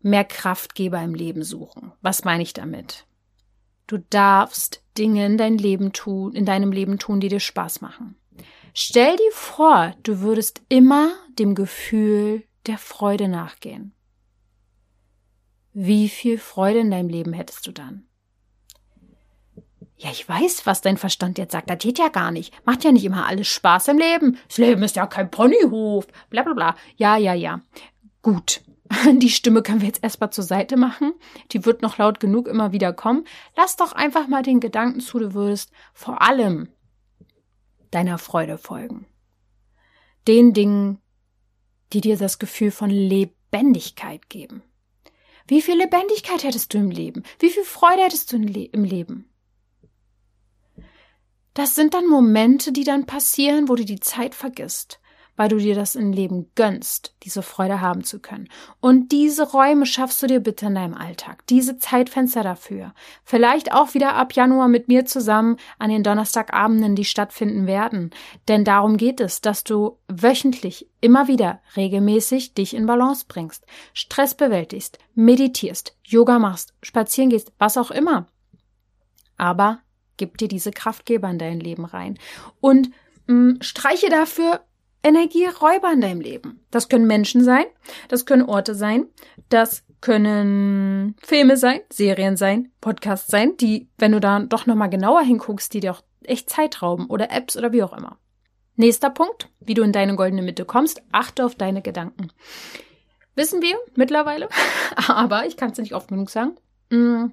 Mehr 0.00 0.24
Kraftgeber 0.24 1.02
im 1.02 1.14
Leben 1.14 1.42
suchen. 1.42 1.92
Was 2.00 2.24
meine 2.24 2.42
ich 2.42 2.54
damit? 2.54 3.04
Du 3.86 3.98
darfst 3.98 4.82
Dinge 4.96 5.26
in 5.26 5.36
dein 5.36 5.58
Leben 5.58 5.92
tun, 5.92 6.32
in 6.32 6.46
deinem 6.46 6.72
Leben 6.72 6.98
tun, 6.98 7.20
die 7.20 7.28
dir 7.28 7.40
Spaß 7.40 7.82
machen. 7.82 8.16
Stell 8.72 9.16
dir 9.16 9.32
vor, 9.32 9.94
du 10.02 10.20
würdest 10.20 10.62
immer 10.68 11.10
dem 11.38 11.54
Gefühl 11.54 12.44
der 12.66 12.78
Freude 12.78 13.28
nachgehen. 13.28 13.92
Wie 15.72 16.08
viel 16.08 16.38
Freude 16.38 16.80
in 16.80 16.90
deinem 16.90 17.08
Leben 17.08 17.32
hättest 17.32 17.66
du 17.66 17.72
dann? 17.72 18.06
Ja, 19.96 20.10
ich 20.10 20.26
weiß, 20.26 20.64
was 20.64 20.80
dein 20.80 20.96
Verstand 20.96 21.36
jetzt 21.36 21.52
sagt. 21.52 21.68
Das 21.68 21.78
geht 21.78 21.98
ja 21.98 22.08
gar 22.08 22.30
nicht. 22.30 22.54
Macht 22.64 22.84
ja 22.84 22.90
nicht 22.90 23.04
immer 23.04 23.26
alles 23.26 23.48
Spaß 23.48 23.88
im 23.88 23.98
Leben. 23.98 24.38
Das 24.48 24.56
Leben 24.56 24.82
ist 24.82 24.96
ja 24.96 25.06
kein 25.06 25.30
Ponyhof. 25.30 26.06
Bla 26.30 26.42
bla 26.42 26.54
bla. 26.54 26.76
Ja, 26.96 27.18
ja, 27.18 27.34
ja. 27.34 27.60
Gut. 28.22 28.62
die 29.18 29.30
Stimme 29.30 29.62
können 29.62 29.82
wir 29.82 29.88
jetzt 29.88 30.02
erstmal 30.02 30.30
zur 30.30 30.44
Seite 30.44 30.76
machen. 30.76 31.12
Die 31.52 31.64
wird 31.64 31.82
noch 31.82 31.98
laut 31.98 32.18
genug 32.18 32.48
immer 32.48 32.72
wieder 32.72 32.92
kommen. 32.92 33.24
Lass 33.56 33.76
doch 33.76 33.92
einfach 33.92 34.26
mal 34.26 34.42
den 34.42 34.60
Gedanken 34.60 35.00
zu, 35.00 35.18
du 35.18 35.34
würdest 35.34 35.70
vor 35.92 36.22
allem 36.22 36.68
deiner 37.90 38.18
Freude 38.18 38.58
folgen. 38.58 39.06
Den 40.26 40.52
Dingen, 40.52 40.98
die 41.92 42.00
dir 42.00 42.16
das 42.16 42.38
Gefühl 42.38 42.70
von 42.70 42.90
Lebendigkeit 42.90 44.28
geben. 44.28 44.62
Wie 45.50 45.62
viel 45.62 45.78
Lebendigkeit 45.78 46.44
hättest 46.44 46.72
du 46.72 46.78
im 46.78 46.92
Leben? 46.92 47.24
Wie 47.40 47.50
viel 47.50 47.64
Freude 47.64 48.04
hättest 48.04 48.32
du 48.32 48.36
im 48.36 48.84
Leben? 48.84 49.28
Das 51.54 51.74
sind 51.74 51.92
dann 51.92 52.06
Momente, 52.06 52.70
die 52.70 52.84
dann 52.84 53.04
passieren, 53.04 53.68
wo 53.68 53.74
du 53.74 53.84
die 53.84 53.98
Zeit 53.98 54.36
vergisst, 54.36 55.00
weil 55.40 55.48
du 55.48 55.56
dir 55.56 55.74
das 55.74 55.94
im 55.94 56.12
Leben 56.12 56.50
gönnst, 56.54 57.14
diese 57.22 57.40
Freude 57.40 57.80
haben 57.80 58.04
zu 58.04 58.18
können. 58.18 58.50
Und 58.80 59.10
diese 59.10 59.50
Räume 59.50 59.86
schaffst 59.86 60.22
du 60.22 60.26
dir 60.26 60.40
bitte 60.40 60.66
in 60.66 60.74
deinem 60.74 60.92
Alltag, 60.92 61.46
diese 61.46 61.78
Zeitfenster 61.78 62.42
dafür. 62.42 62.92
Vielleicht 63.24 63.72
auch 63.72 63.94
wieder 63.94 64.16
ab 64.16 64.34
Januar 64.34 64.68
mit 64.68 64.88
mir 64.88 65.06
zusammen 65.06 65.56
an 65.78 65.88
den 65.88 66.02
Donnerstagabenden, 66.02 66.94
die 66.94 67.06
stattfinden 67.06 67.66
werden. 67.66 68.10
Denn 68.48 68.66
darum 68.66 68.98
geht 68.98 69.18
es, 69.18 69.40
dass 69.40 69.64
du 69.64 69.96
wöchentlich 70.08 70.90
immer 71.00 71.26
wieder 71.26 71.62
regelmäßig 71.74 72.52
dich 72.52 72.74
in 72.74 72.84
Balance 72.84 73.24
bringst, 73.26 73.64
Stress 73.94 74.34
bewältigst, 74.34 74.98
meditierst, 75.14 75.96
Yoga 76.04 76.38
machst, 76.38 76.74
spazieren 76.82 77.30
gehst, 77.30 77.50
was 77.58 77.78
auch 77.78 77.90
immer. 77.90 78.26
Aber 79.38 79.78
gib 80.18 80.36
dir 80.36 80.48
diese 80.48 80.70
Kraftgeber 80.70 81.30
in 81.30 81.38
dein 81.38 81.60
Leben 81.60 81.86
rein 81.86 82.18
und 82.60 82.90
mh, 83.26 83.34
mm, 83.34 83.58
streiche 83.62 84.10
dafür 84.10 84.60
Energieräuber 85.02 85.92
in 85.92 86.00
deinem 86.00 86.20
Leben. 86.20 86.60
Das 86.70 86.88
können 86.88 87.06
Menschen 87.06 87.42
sein, 87.42 87.64
das 88.08 88.26
können 88.26 88.42
Orte 88.42 88.74
sein, 88.74 89.06
das 89.48 89.84
können 90.00 91.16
Filme 91.22 91.56
sein, 91.56 91.80
Serien 91.90 92.36
sein, 92.36 92.70
Podcasts 92.80 93.30
sein, 93.30 93.56
die, 93.56 93.88
wenn 93.98 94.12
du 94.12 94.20
da 94.20 94.40
doch 94.40 94.66
nochmal 94.66 94.90
genauer 94.90 95.22
hinguckst, 95.22 95.72
die 95.72 95.80
dir 95.80 95.92
auch 95.92 96.02
echt 96.24 96.50
Zeit 96.50 96.82
rauben 96.82 97.06
oder 97.06 97.30
Apps 97.30 97.56
oder 97.56 97.72
wie 97.72 97.82
auch 97.82 97.96
immer. 97.96 98.18
Nächster 98.76 99.10
Punkt, 99.10 99.50
wie 99.60 99.74
du 99.74 99.82
in 99.82 99.92
deine 99.92 100.16
goldene 100.16 100.42
Mitte 100.42 100.64
kommst, 100.64 101.02
achte 101.12 101.44
auf 101.44 101.54
deine 101.54 101.82
Gedanken. 101.82 102.32
Wissen 103.34 103.62
wir 103.62 103.76
mittlerweile, 103.94 104.48
aber 105.08 105.46
ich 105.46 105.56
kann 105.56 105.70
es 105.70 105.78
nicht 105.78 105.94
oft 105.94 106.08
genug 106.08 106.30
sagen. 106.30 106.56
Mm. 106.90 107.32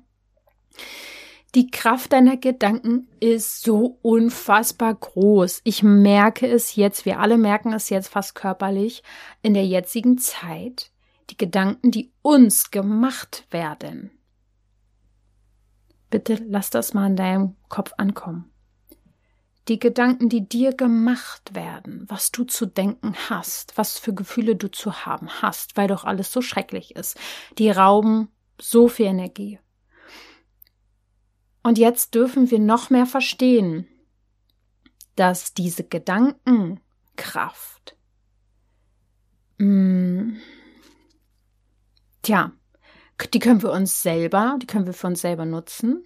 Die 1.55 1.71
Kraft 1.71 2.13
deiner 2.13 2.37
Gedanken 2.37 3.07
ist 3.19 3.63
so 3.63 3.99
unfassbar 4.01 4.93
groß. 4.93 5.61
Ich 5.63 5.81
merke 5.81 6.47
es 6.47 6.75
jetzt, 6.75 7.05
wir 7.05 7.19
alle 7.19 7.37
merken 7.37 7.73
es 7.73 7.89
jetzt 7.89 8.09
fast 8.09 8.35
körperlich, 8.35 9.01
in 9.41 9.53
der 9.53 9.65
jetzigen 9.65 10.17
Zeit. 10.17 10.91
Die 11.29 11.37
Gedanken, 11.37 11.91
die 11.91 12.11
uns 12.21 12.69
gemacht 12.71 13.45
werden. 13.49 14.11
Bitte 16.09 16.41
lass 16.47 16.69
das 16.69 16.93
mal 16.93 17.07
in 17.07 17.15
deinem 17.15 17.55
Kopf 17.69 17.93
ankommen. 17.97 18.51
Die 19.67 19.79
Gedanken, 19.79 20.29
die 20.29 20.47
dir 20.47 20.73
gemacht 20.73 21.53
werden, 21.53 22.05
was 22.07 22.31
du 22.31 22.45
zu 22.45 22.65
denken 22.65 23.13
hast, 23.29 23.77
was 23.77 23.97
für 23.97 24.13
Gefühle 24.13 24.55
du 24.55 24.69
zu 24.69 25.05
haben 25.05 25.27
hast, 25.41 25.75
weil 25.75 25.89
doch 25.89 26.05
alles 26.05 26.31
so 26.31 26.41
schrecklich 26.41 26.95
ist, 26.95 27.17
die 27.57 27.69
rauben 27.69 28.29
so 28.59 28.87
viel 28.87 29.07
Energie. 29.07 29.59
Und 31.67 31.77
jetzt 31.77 32.15
dürfen 32.15 32.49
wir 32.49 32.59
noch 32.59 32.89
mehr 32.89 33.05
verstehen, 33.05 33.89
dass 35.17 35.53
diese 35.53 35.83
Gedankenkraft, 35.83 37.97
mh, 39.57 39.65
mm, 39.65 40.37
tja, 42.21 42.53
die 43.33 43.39
können 43.39 43.61
wir 43.61 43.73
uns 43.73 44.01
selber, 44.01 44.57
die 44.61 44.65
können 44.65 44.85
wir 44.85 44.93
für 44.93 45.07
uns 45.07 45.19
selber 45.19 45.43
nutzen. 45.43 46.05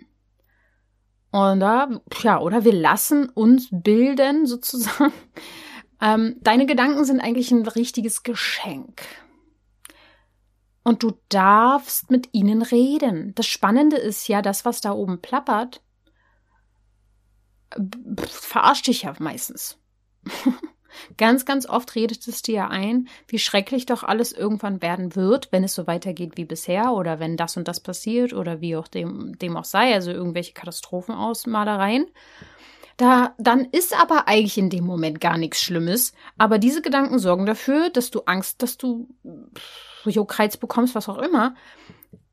Oder, 1.32 2.02
ja, 2.24 2.40
oder 2.40 2.66
wir 2.66 2.74
lassen 2.74 3.30
uns 3.30 3.68
bilden, 3.72 4.48
sozusagen. 4.48 5.14
Ähm, 6.04 6.38
deine 6.42 6.66
Gedanken 6.66 7.06
sind 7.06 7.20
eigentlich 7.20 7.52
ein 7.52 7.68
richtiges 7.68 8.24
Geschenk. 8.24 9.04
Und 10.84 11.04
du 11.04 11.14
darfst 11.30 12.10
mit 12.10 12.30
ihnen 12.32 12.62
reden. 12.62 13.34
Das 13.36 13.46
Spannende 13.46 13.98
ist 13.98 14.28
ja, 14.28 14.42
das, 14.42 14.66
was 14.66 14.82
da 14.82 14.92
oben 14.94 15.22
plappert, 15.22 15.82
verarscht 18.28 18.88
dich 18.88 19.04
ja 19.04 19.14
meistens. 19.20 19.78
ganz, 21.18 21.46
ganz 21.46 21.68
oft 21.68 21.96
redet 21.96 22.28
es 22.28 22.42
dir 22.42 22.70
ein, 22.70 23.08
wie 23.28 23.40
schrecklich 23.40 23.86
doch 23.86 24.04
alles 24.04 24.32
irgendwann 24.32 24.82
werden 24.82 25.16
wird, 25.16 25.52
wenn 25.52 25.64
es 25.64 25.74
so 25.74 25.88
weitergeht 25.88 26.34
wie 26.36 26.46
bisher 26.46 26.94
oder 26.94 27.20
wenn 27.20 27.38
das 27.38 27.58
und 27.58 27.68
das 27.68 27.80
passiert 27.80 28.34
oder 28.34 28.62
wie 28.62 28.76
auch 28.76 28.88
dem, 28.88 29.38
dem 29.38 29.58
auch 29.58 29.66
sei, 29.66 29.94
also 29.94 30.12
irgendwelche 30.12 30.54
Katastrophenausmalereien. 30.54 32.08
Da, 32.98 33.34
dann 33.38 33.66
ist 33.66 34.00
aber 34.00 34.28
eigentlich 34.28 34.58
in 34.58 34.70
dem 34.70 34.86
Moment 34.86 35.22
gar 35.22 35.38
nichts 35.38 35.62
Schlimmes. 35.62 36.14
Aber 36.38 36.60
diese 36.60 36.82
Gedanken 36.82 37.20
sorgen 37.20 37.46
dafür, 37.46 37.90
dass 37.90 38.12
du 38.12 38.22
Angst, 38.26 38.62
dass 38.62 38.78
du 38.78 39.08
Juckreiz 40.10 40.58
bekommst, 40.58 40.96
was 40.96 41.10
auch 41.10 41.18
immer, 41.18 41.56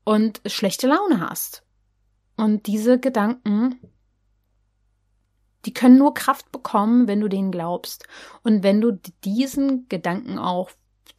und 0.03 0.41
schlechte 0.45 0.87
Laune 0.87 1.19
hast. 1.29 1.63
Und 2.35 2.67
diese 2.67 2.99
Gedanken, 2.99 3.79
die 5.65 5.73
können 5.73 5.97
nur 5.97 6.13
Kraft 6.13 6.51
bekommen, 6.51 7.07
wenn 7.07 7.19
du 7.19 7.27
denen 7.27 7.51
glaubst. 7.51 8.07
Und 8.43 8.63
wenn 8.63 8.81
du 8.81 8.99
diesen 9.23 9.87
Gedanken 9.89 10.39
auch, 10.39 10.71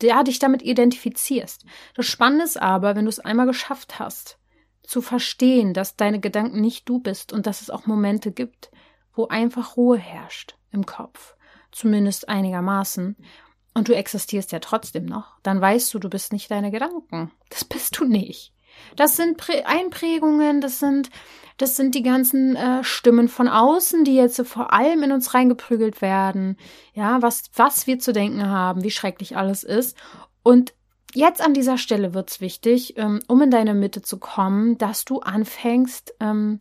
ja, 0.02 0.22
dich 0.22 0.38
damit 0.38 0.62
identifizierst. 0.62 1.64
Das 1.94 2.06
Spannende 2.06 2.44
ist 2.44 2.60
aber, 2.60 2.96
wenn 2.96 3.04
du 3.04 3.10
es 3.10 3.20
einmal 3.20 3.46
geschafft 3.46 3.98
hast, 3.98 4.38
zu 4.82 5.02
verstehen, 5.02 5.74
dass 5.74 5.96
deine 5.96 6.20
Gedanken 6.20 6.60
nicht 6.60 6.88
du 6.88 6.98
bist 6.98 7.32
und 7.32 7.46
dass 7.46 7.60
es 7.60 7.70
auch 7.70 7.86
Momente 7.86 8.32
gibt, 8.32 8.70
wo 9.12 9.28
einfach 9.28 9.76
Ruhe 9.76 9.98
herrscht 9.98 10.56
im 10.72 10.86
Kopf. 10.86 11.36
Zumindest 11.70 12.28
einigermaßen 12.28 13.16
und 13.74 13.88
du 13.88 13.94
existierst 13.94 14.52
ja 14.52 14.58
trotzdem 14.58 15.06
noch, 15.06 15.38
dann 15.42 15.60
weißt 15.60 15.92
du, 15.94 15.98
du 15.98 16.08
bist 16.08 16.32
nicht 16.32 16.50
deine 16.50 16.70
Gedanken. 16.70 17.30
Das 17.48 17.64
bist 17.64 17.98
du 17.98 18.04
nicht. 18.04 18.52
Das 18.96 19.16
sind 19.16 19.36
Prä 19.36 19.62
Einprägungen, 19.64 20.60
das 20.60 20.78
sind, 20.78 21.10
das 21.56 21.76
sind 21.76 21.94
die 21.94 22.02
ganzen 22.02 22.56
äh, 22.56 22.82
Stimmen 22.82 23.28
von 23.28 23.48
außen, 23.48 24.04
die 24.04 24.14
jetzt 24.14 24.36
so 24.36 24.44
vor 24.44 24.72
allem 24.72 25.02
in 25.02 25.12
uns 25.12 25.34
reingeprügelt 25.34 26.02
werden. 26.02 26.56
Ja, 26.94 27.22
was, 27.22 27.44
was 27.54 27.86
wir 27.86 27.98
zu 27.98 28.12
denken 28.12 28.48
haben, 28.48 28.82
wie 28.82 28.90
schrecklich 28.90 29.36
alles 29.36 29.64
ist. 29.64 29.96
Und 30.42 30.72
jetzt 31.14 31.42
an 31.42 31.54
dieser 31.54 31.78
Stelle 31.78 32.14
wird's 32.14 32.40
wichtig, 32.40 32.96
ähm, 32.96 33.20
um 33.28 33.42
in 33.42 33.50
deine 33.50 33.74
Mitte 33.74 34.02
zu 34.02 34.18
kommen, 34.18 34.78
dass 34.78 35.04
du 35.04 35.20
anfängst, 35.20 36.14
ähm, 36.20 36.60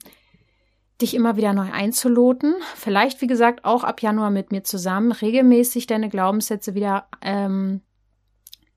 dich 1.01 1.15
immer 1.15 1.38
wieder 1.38 1.53
neu 1.53 1.71
einzuloten. 1.71 2.55
Vielleicht, 2.75 3.21
wie 3.21 3.27
gesagt, 3.27 3.65
auch 3.65 3.83
ab 3.83 4.01
Januar 4.01 4.31
mit 4.31 4.51
mir 4.51 4.63
zusammen 4.63 5.12
regelmäßig 5.12 5.88
deine 5.88 6.09
Glaubenssätze 6.09 6.75
wieder 6.75 7.07
ähm, 7.21 7.81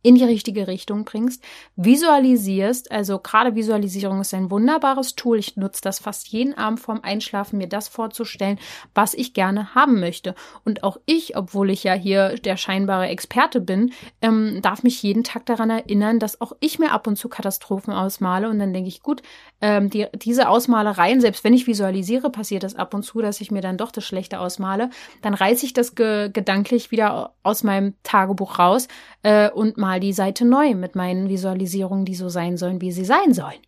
in 0.03 0.17
die 0.17 0.25
richtige 0.25 0.67
Richtung 0.67 1.05
bringst, 1.05 1.43
visualisierst, 1.77 2.91
also 2.91 3.19
gerade 3.19 3.55
Visualisierung 3.55 4.21
ist 4.21 4.35
ein 4.35 4.51
wunderbares 4.51 5.15
Tool. 5.15 5.38
Ich 5.38 5.57
nutze 5.57 5.81
das 5.83 6.01
fast 6.01 6.29
jeden 6.29 6.59
Abend 6.59 6.81
vorm 6.81 7.01
Einschlafen, 7.03 7.59
mir 7.59 7.69
das 7.69 7.88
vorzustellen, 7.88 8.59
was 8.95 9.15
ich 9.15 9.33
gerne 9.33 9.75
haben 9.75 10.01
möchte. 10.01 10.35
Und 10.65 10.83
auch 10.83 10.99
ich, 11.07 11.37
obwohl 11.37 11.71
ich 11.71 11.85
ja 11.85 11.95
hier 11.95 12.35
der 12.37 12.57
scheinbare 12.57 13.07
Experte 13.07 13.61
bin, 13.61 13.93
ähm, 14.21 14.61
darf 14.62 14.83
mich 14.83 15.03
jeden 15.03 15.25
Tag 15.25 15.47
daran 15.47 15.71
erinnern, 15.71 16.19
dass 16.19 16.41
auch 16.41 16.53
ich 16.61 16.79
mir 16.79 16.93
ab 16.93 17.07
und 17.07 17.17
zu 17.17 17.29
Katastrophen 17.29 17.93
ausmale. 17.93 18.49
Und 18.49 18.59
dann 18.59 18.73
denke 18.73 18.88
ich, 18.88 19.03
gut, 19.03 19.23
ähm, 19.61 19.88
die, 19.88 20.07
diese 20.15 20.49
Ausmalereien, 20.49 21.21
selbst 21.21 21.45
wenn 21.45 21.55
ich 21.55 21.67
visualisiere, 21.67 22.31
passiert 22.31 22.65
das 22.65 22.75
ab 22.75 22.93
und 22.95 23.05
zu, 23.05 23.21
dass 23.21 23.41
ich 23.41 23.51
mir 23.51 23.61
dann 23.62 23.77
doch 23.77 23.93
das 23.93 24.05
Schlechte 24.05 24.41
ausmale. 24.41 24.91
Dann 25.23 25.35
reiße 25.35 25.65
ich 25.65 25.73
das 25.73 25.95
ge 25.95 26.31
gedanklich 26.33 26.91
wieder 26.91 27.35
aus 27.43 27.62
meinem 27.62 27.95
Tagebuch 28.03 28.59
raus 28.59 28.88
äh, 29.23 29.51
und 29.51 29.77
mal 29.77 29.91
die 30.00 30.12
Seite 30.12 30.44
neu 30.44 30.74
mit 30.74 30.94
meinen 30.94 31.28
Visualisierungen, 31.28 32.05
die 32.05 32.14
so 32.14 32.28
sein 32.28 32.57
sollen, 32.57 32.81
wie 32.81 32.92
sie 32.92 33.05
sein 33.05 33.35
sollen. 33.35 33.61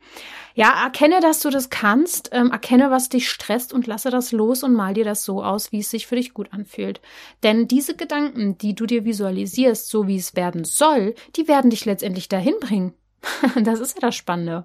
Ja, 0.56 0.84
erkenne, 0.84 1.20
dass 1.20 1.40
du 1.40 1.50
das 1.50 1.68
kannst, 1.68 2.30
ähm, 2.32 2.52
erkenne, 2.52 2.90
was 2.90 3.08
dich 3.08 3.28
stresst 3.28 3.72
und 3.72 3.88
lasse 3.88 4.10
das 4.10 4.30
los 4.30 4.62
und 4.62 4.72
mal 4.72 4.94
dir 4.94 5.04
das 5.04 5.24
so 5.24 5.42
aus, 5.42 5.72
wie 5.72 5.80
es 5.80 5.90
sich 5.90 6.06
für 6.06 6.14
dich 6.14 6.32
gut 6.32 6.52
anfühlt. 6.52 7.00
Denn 7.42 7.66
diese 7.66 7.96
Gedanken, 7.96 8.56
die 8.58 8.74
du 8.74 8.87
dir 8.87 9.04
visualisierst, 9.04 9.88
so 9.88 10.07
wie 10.07 10.16
es 10.16 10.36
werden 10.36 10.64
soll, 10.64 11.16
die 11.34 11.49
werden 11.49 11.70
dich 11.70 11.84
letztendlich 11.84 12.28
dahin 12.28 12.55
bringen. 12.61 12.94
das 13.64 13.80
ist 13.80 13.96
ja 13.96 14.01
das 14.01 14.14
Spannende. 14.14 14.64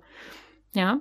Ja, 0.75 0.99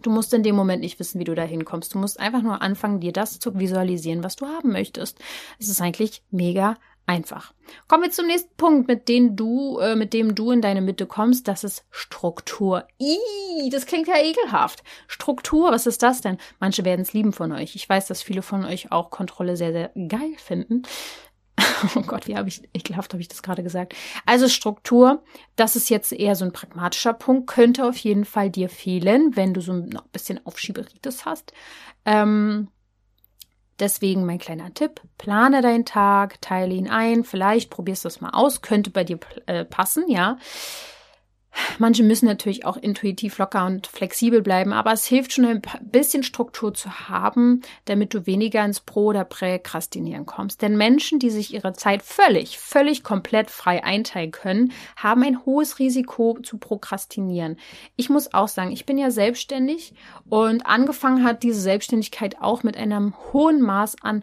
Du 0.00 0.10
musst 0.10 0.32
in 0.32 0.42
dem 0.42 0.56
Moment 0.56 0.80
nicht 0.80 0.98
wissen, 0.98 1.18
wie 1.20 1.24
du 1.24 1.34
da 1.34 1.42
hinkommst. 1.42 1.94
Du 1.94 1.98
musst 1.98 2.18
einfach 2.18 2.42
nur 2.42 2.62
anfangen, 2.62 3.00
dir 3.00 3.12
das 3.12 3.38
zu 3.38 3.58
visualisieren, 3.58 4.24
was 4.24 4.36
du 4.36 4.46
haben 4.46 4.72
möchtest. 4.72 5.18
Es 5.58 5.68
ist 5.68 5.80
eigentlich 5.82 6.22
mega 6.30 6.76
einfach. 7.06 7.52
Kommen 7.88 8.04
wir 8.04 8.10
zum 8.10 8.26
nächsten 8.26 8.54
Punkt, 8.56 8.88
mit 8.88 9.08
dem 9.08 9.36
du, 9.36 9.78
äh, 9.78 9.96
mit 9.96 10.12
dem 10.12 10.34
du 10.34 10.50
in 10.50 10.60
deine 10.60 10.80
Mitte 10.80 11.06
kommst. 11.06 11.48
Das 11.48 11.64
ist 11.64 11.84
Struktur. 11.90 12.86
Ih, 12.98 13.70
das 13.70 13.86
klingt 13.86 14.08
ja 14.08 14.18
ekelhaft. 14.18 14.82
Struktur, 15.08 15.72
was 15.72 15.86
ist 15.86 16.02
das 16.02 16.20
denn? 16.20 16.38
Manche 16.60 16.84
werden 16.84 17.02
es 17.02 17.12
lieben 17.12 17.32
von 17.32 17.52
euch. 17.52 17.74
Ich 17.74 17.88
weiß, 17.88 18.06
dass 18.06 18.22
viele 18.22 18.42
von 18.42 18.64
euch 18.64 18.92
auch 18.92 19.10
Kontrolle 19.10 19.56
sehr, 19.56 19.72
sehr 19.72 19.90
geil 20.08 20.34
finden. 20.36 20.82
oh 21.96 22.02
Gott, 22.02 22.26
wie 22.28 22.36
habe 22.36 22.48
ich, 22.48 22.62
ekelhaft 22.74 23.12
habe 23.12 23.20
ich 23.20 23.28
das 23.28 23.42
gerade 23.42 23.62
gesagt. 23.62 23.94
Also 24.26 24.48
Struktur, 24.48 25.22
das 25.56 25.76
ist 25.76 25.90
jetzt 25.90 26.12
eher 26.12 26.36
so 26.36 26.44
ein 26.44 26.52
pragmatischer 26.52 27.12
Punkt, 27.12 27.46
könnte 27.46 27.84
auf 27.84 27.96
jeden 27.96 28.24
Fall 28.24 28.50
dir 28.50 28.68
fehlen, 28.68 29.36
wenn 29.36 29.54
du 29.54 29.60
so 29.60 29.72
ein 29.72 29.98
bisschen 30.12 30.44
Aufschieberitis 30.46 31.24
hast. 31.24 31.52
Ähm, 32.04 32.68
Deswegen 33.78 34.26
mein 34.26 34.38
kleiner 34.38 34.72
Tipp, 34.74 35.00
plane 35.18 35.60
deinen 35.62 35.84
Tag, 35.84 36.40
teile 36.40 36.74
ihn 36.74 36.88
ein, 36.88 37.24
vielleicht 37.24 37.70
probierst 37.70 38.04
du 38.04 38.08
es 38.08 38.20
mal 38.20 38.30
aus, 38.30 38.62
könnte 38.62 38.90
bei 38.90 39.04
dir 39.04 39.18
äh, 39.46 39.64
passen, 39.64 40.04
ja. 40.08 40.38
Manche 41.78 42.02
müssen 42.02 42.26
natürlich 42.26 42.64
auch 42.64 42.76
intuitiv 42.76 43.38
locker 43.38 43.66
und 43.66 43.86
flexibel 43.86 44.42
bleiben, 44.42 44.72
aber 44.72 44.92
es 44.92 45.04
hilft 45.04 45.32
schon 45.32 45.44
ein 45.44 45.62
bisschen 45.82 46.22
Struktur 46.22 46.74
zu 46.74 47.08
haben, 47.08 47.62
damit 47.84 48.14
du 48.14 48.26
weniger 48.26 48.64
ins 48.64 48.80
Pro- 48.80 49.06
oder 49.06 49.24
Präkrastinieren 49.24 50.26
kommst. 50.26 50.62
Denn 50.62 50.76
Menschen, 50.76 51.18
die 51.18 51.30
sich 51.30 51.52
ihre 51.52 51.72
Zeit 51.72 52.02
völlig, 52.02 52.58
völlig 52.58 53.02
komplett 53.02 53.50
frei 53.50 53.84
einteilen 53.84 54.30
können, 54.30 54.72
haben 54.96 55.22
ein 55.22 55.44
hohes 55.44 55.78
Risiko 55.78 56.38
zu 56.42 56.58
prokrastinieren. 56.58 57.58
Ich 57.96 58.08
muss 58.08 58.32
auch 58.32 58.48
sagen, 58.48 58.72
ich 58.72 58.86
bin 58.86 58.98
ja 58.98 59.10
selbstständig 59.10 59.94
und 60.28 60.66
angefangen 60.66 61.24
hat 61.24 61.42
diese 61.42 61.60
Selbstständigkeit 61.60 62.40
auch 62.40 62.62
mit 62.62 62.76
einem 62.76 63.14
hohen 63.32 63.60
Maß 63.60 63.96
an 64.02 64.22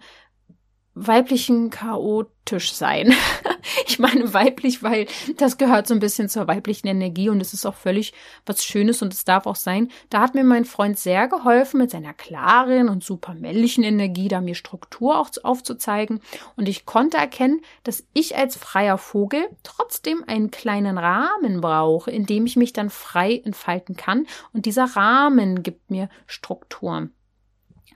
weiblichen 1.08 1.70
chaotisch 1.70 2.74
sein. 2.74 3.14
ich 3.88 4.00
meine 4.00 4.34
weiblich, 4.34 4.84
weil 4.84 5.08
das 5.38 5.58
gehört 5.58 5.88
so 5.88 5.94
ein 5.94 6.00
bisschen 6.00 6.30
zur 6.30 6.48
weiblichen 6.48 6.88
Energie 6.88 7.30
und 7.30 7.42
es 7.42 7.54
ist 7.54 7.66
auch 7.66 7.76
völlig 7.76 8.14
was 8.46 8.64
Schönes 8.64 9.02
und 9.02 9.14
es 9.14 9.24
darf 9.24 9.46
auch 9.46 9.56
sein. 9.56 9.90
Da 10.10 10.22
hat 10.22 10.36
mir 10.36 10.44
mein 10.44 10.66
Freund 10.66 10.98
sehr 11.00 11.28
geholfen 11.28 11.80
mit 11.80 11.92
seiner 11.92 12.14
klaren 12.14 12.90
und 12.90 13.04
super 13.04 13.34
männlichen 13.34 13.84
Energie, 13.84 14.28
da 14.28 14.42
mir 14.42 14.56
Struktur 14.56 15.18
auch 15.20 15.30
aufzuzeigen 15.44 16.22
und 16.56 16.68
ich 16.68 16.86
konnte 16.86 17.18
erkennen, 17.18 17.62
dass 17.84 18.06
ich 18.14 18.36
als 18.36 18.58
freier 18.58 18.98
Vogel 18.98 19.48
trotzdem 19.64 20.24
einen 20.28 20.52
kleinen 20.52 20.98
Rahmen 20.98 21.62
brauche, 21.62 22.12
in 22.12 22.26
dem 22.26 22.46
ich 22.46 22.56
mich 22.56 22.74
dann 22.74 22.90
frei 22.90 23.42
entfalten 23.44 23.96
kann 23.96 24.28
und 24.54 24.66
dieser 24.66 24.86
Rahmen 24.86 25.64
gibt 25.64 25.92
mir 25.92 26.10
Struktur. 26.26 27.10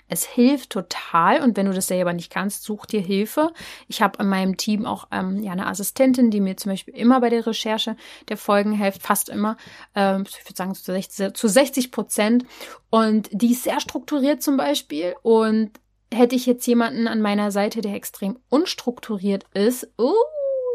Es 0.08 0.26
hilft 0.26 0.72
total. 0.72 1.42
Und 1.42 1.58
wenn 1.58 1.66
du 1.66 1.74
das 1.74 1.88
selber 1.88 2.14
nicht 2.14 2.32
kannst, 2.32 2.64
such 2.64 2.86
dir 2.86 3.02
Hilfe. 3.02 3.52
Ich 3.88 4.02
habe 4.02 4.22
in 4.22 4.30
meinem 4.30 4.58
Team 4.58 4.86
auch 4.86 5.08
ähm, 5.12 5.42
ja 5.42 5.52
eine 5.52 5.68
Assistentin, 5.68 6.32
die 6.32 6.42
mir 6.42 6.58
zum 6.58 6.72
Beispiel 6.72 6.96
immer 6.96 7.22
bei 7.22 7.30
der 7.30 7.46
Recherche 7.46 7.96
der 8.30 8.38
Folgen 8.38 8.74
hilft, 8.74 9.02
fast 9.02 9.30
immer, 9.30 9.58
ähm, 9.96 10.26
ich 10.28 10.46
würde 10.46 10.56
sagen 10.56 10.76
zu 10.76 10.92
60, 10.92 11.34
zu 11.34 11.48
60 11.48 11.92
Prozent. 11.92 12.46
Und 12.90 13.30
die 13.32 13.52
ist 13.52 13.64
sehr 13.64 13.80
strukturiert 13.80 14.44
zum 14.44 14.58
Beispiel. 14.58 15.16
Und 15.22 15.72
hätte 16.14 16.36
ich 16.36 16.46
jetzt 16.46 16.66
jemanden 16.68 17.08
an 17.08 17.22
meiner 17.22 17.52
Seite, 17.52 17.82
der 17.82 17.96
extrem 17.96 18.38
unstrukturiert 18.50 19.46
ist, 19.54 19.88
uh, 20.00 20.14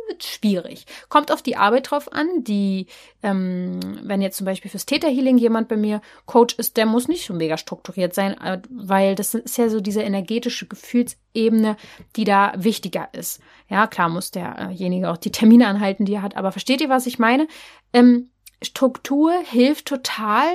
wird 0.09 0.25
schwierig. 0.25 0.87
Kommt 1.09 1.31
auf 1.31 1.43
die 1.43 1.57
Arbeit 1.57 1.91
drauf 1.91 2.13
an. 2.13 2.45
Die, 2.45 2.87
ähm, 3.23 3.79
wenn 4.03 4.23
jetzt 4.23 4.37
zum 4.37 4.47
Beispiel 4.47 4.71
fürs 4.71 4.87
Täterhealing 4.87 5.39
jemand 5.39 5.69
bei 5.69 5.77
mir 5.77 6.01
Coach 6.27 6.55
ist, 6.57 6.77
der 6.77 6.87
muss 6.87 7.09
nicht 7.09 7.27
so 7.27 7.35
mega 7.35 7.57
strukturiert 7.57 8.15
sein, 8.15 8.41
äh, 8.41 8.61
weil 8.71 9.15
das 9.15 9.35
ist 9.35 9.59
ja 9.59 9.69
so 9.69 9.81
diese 9.81 10.03
energetische 10.03 10.67
Gefühlsebene, 10.67 11.77
die 12.17 12.25
da 12.25 12.53
wichtiger 12.57 13.09
ist. 13.13 13.41
Ja, 13.69 13.87
klar 13.87 14.09
muss 14.09 14.31
derjenige 14.31 15.11
auch 15.11 15.19
die 15.19 15.33
Termine 15.33 15.69
anhalten, 15.69 16.05
die 16.05 16.15
er 16.15 16.23
hat, 16.23 16.37
aber 16.37 16.53
versteht 16.53 16.81
ihr, 16.81 16.89
was 16.89 17.07
ich 17.07 17.19
meine? 17.19 17.47
Ähm, 17.93 18.31
Struktur 18.63 19.33
hilft 19.45 19.87
total, 19.87 20.47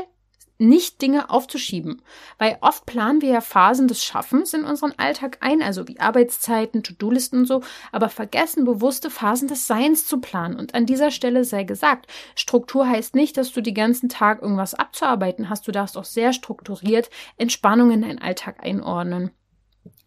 nicht 0.63 1.01
Dinge 1.01 1.29
aufzuschieben. 1.29 2.01
Weil 2.37 2.57
oft 2.61 2.85
planen 2.85 3.21
wir 3.21 3.29
ja 3.29 3.41
Phasen 3.41 3.87
des 3.87 4.03
Schaffens 4.03 4.53
in 4.53 4.63
unseren 4.63 4.93
Alltag 4.97 5.37
ein, 5.41 5.61
also 5.61 5.87
wie 5.87 5.99
Arbeitszeiten, 5.99 6.83
To-Do-Listen 6.83 7.39
und 7.39 7.45
so, 7.45 7.61
aber 7.91 8.09
vergessen 8.09 8.65
bewusste 8.65 9.09
Phasen 9.09 9.47
des 9.47 9.67
Seins 9.67 10.07
zu 10.07 10.19
planen. 10.19 10.57
Und 10.57 10.73
an 10.73 10.85
dieser 10.85 11.11
Stelle 11.11 11.43
sei 11.43 11.63
gesagt, 11.63 12.07
Struktur 12.35 12.87
heißt 12.87 13.15
nicht, 13.15 13.37
dass 13.37 13.51
du 13.51 13.61
den 13.61 13.73
ganzen 13.73 14.09
Tag 14.09 14.41
irgendwas 14.41 14.73
abzuarbeiten 14.73 15.49
hast. 15.49 15.67
Du 15.67 15.71
darfst 15.71 15.97
auch 15.97 16.05
sehr 16.05 16.33
strukturiert 16.33 17.09
Entspannung 17.37 17.91
in 17.91 18.01
deinen 18.01 18.19
Alltag 18.19 18.63
einordnen. 18.63 19.31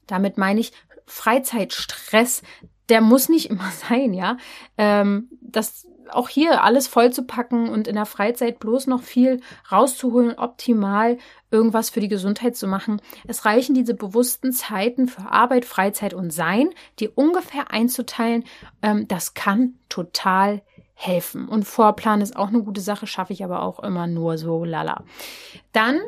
Damit 0.06 0.38
meine 0.38 0.60
ich 0.60 0.72
Freizeitstress, 1.06 2.42
der 2.88 3.00
muss 3.00 3.28
nicht 3.28 3.50
immer 3.50 3.70
sein, 3.70 4.14
ja. 4.14 4.36
Ähm, 4.78 5.30
das 5.40 5.86
auch 6.10 6.28
hier 6.28 6.62
alles 6.62 6.86
vollzupacken 6.86 7.68
und 7.68 7.88
in 7.88 7.94
der 7.94 8.06
Freizeit 8.06 8.58
bloß 8.58 8.86
noch 8.86 9.02
viel 9.02 9.40
rauszuholen, 9.70 10.38
optimal 10.38 11.18
irgendwas 11.50 11.90
für 11.90 12.00
die 12.00 12.08
Gesundheit 12.08 12.56
zu 12.56 12.66
machen. 12.66 13.00
Es 13.26 13.44
reichen 13.44 13.74
diese 13.74 13.94
bewussten 13.94 14.52
Zeiten 14.52 15.08
für 15.08 15.30
Arbeit, 15.30 15.64
Freizeit 15.64 16.14
und 16.14 16.32
Sein, 16.32 16.70
die 16.98 17.08
ungefähr 17.08 17.70
einzuteilen. 17.70 18.44
Ähm, 18.82 19.08
das 19.08 19.34
kann 19.34 19.74
total 19.88 20.62
helfen. 20.94 21.48
Und 21.48 21.64
Vorplan 21.64 22.20
ist 22.20 22.36
auch 22.36 22.48
eine 22.48 22.62
gute 22.62 22.80
Sache, 22.80 23.06
schaffe 23.06 23.32
ich 23.32 23.44
aber 23.44 23.62
auch 23.62 23.80
immer 23.80 24.06
nur 24.06 24.38
so 24.38 24.64
lala. 24.64 25.04
Dann 25.72 26.00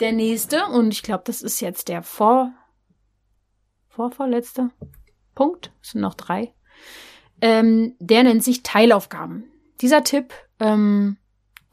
der 0.00 0.12
nächste, 0.12 0.66
und 0.66 0.92
ich 0.92 1.02
glaube, 1.02 1.24
das 1.26 1.42
ist 1.42 1.60
jetzt 1.60 1.88
der 1.88 2.02
vor, 2.02 2.52
vorvorletzte 3.88 4.70
Punkt. 5.34 5.72
Es 5.82 5.90
sind 5.90 6.00
noch 6.00 6.14
drei 6.14 6.53
ähm, 7.44 7.94
der 7.98 8.22
nennt 8.22 8.42
sich 8.42 8.62
Teilaufgaben. 8.62 9.44
Dieser 9.82 10.02
Tipp, 10.02 10.32
ähm, 10.60 11.18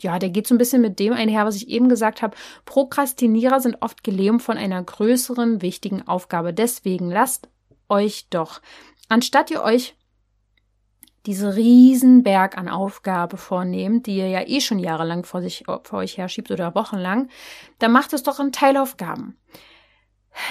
ja, 0.02 0.20
der 0.20 0.30
geht 0.30 0.46
so 0.46 0.54
ein 0.54 0.58
bisschen 0.58 0.82
mit 0.82 1.00
dem 1.00 1.14
einher, 1.14 1.46
was 1.46 1.56
ich 1.56 1.70
eben 1.70 1.88
gesagt 1.88 2.22
habe. 2.22 2.36
Prokrastinierer 2.66 3.62
sind 3.62 3.78
oft 3.80 4.04
gelähmt 4.04 4.42
von 4.42 4.58
einer 4.58 4.84
größeren, 4.84 5.62
wichtigen 5.62 6.06
Aufgabe. 6.06 6.54
Deswegen 6.54 7.10
lasst 7.10 7.48
euch 7.88 8.28
doch, 8.30 8.62
anstatt 9.08 9.50
ihr 9.50 9.64
euch 9.64 9.96
diese 11.26 11.56
riesen 11.56 12.24
Berg 12.24 12.58
an 12.58 12.68
Aufgabe 12.68 13.38
vornehmt, 13.38 14.08
die 14.08 14.18
ihr 14.18 14.28
ja 14.28 14.46
eh 14.46 14.60
schon 14.60 14.80
jahrelang 14.80 15.24
vor, 15.24 15.42
sich, 15.42 15.64
vor 15.66 16.00
euch 16.00 16.18
herschiebt 16.18 16.52
oder 16.52 16.76
wochenlang, 16.76 17.30
dann 17.80 17.94
macht 17.94 18.12
es 18.12 18.24
doch 18.24 18.42
in 18.42 18.52
Teilaufgaben. 18.52 19.38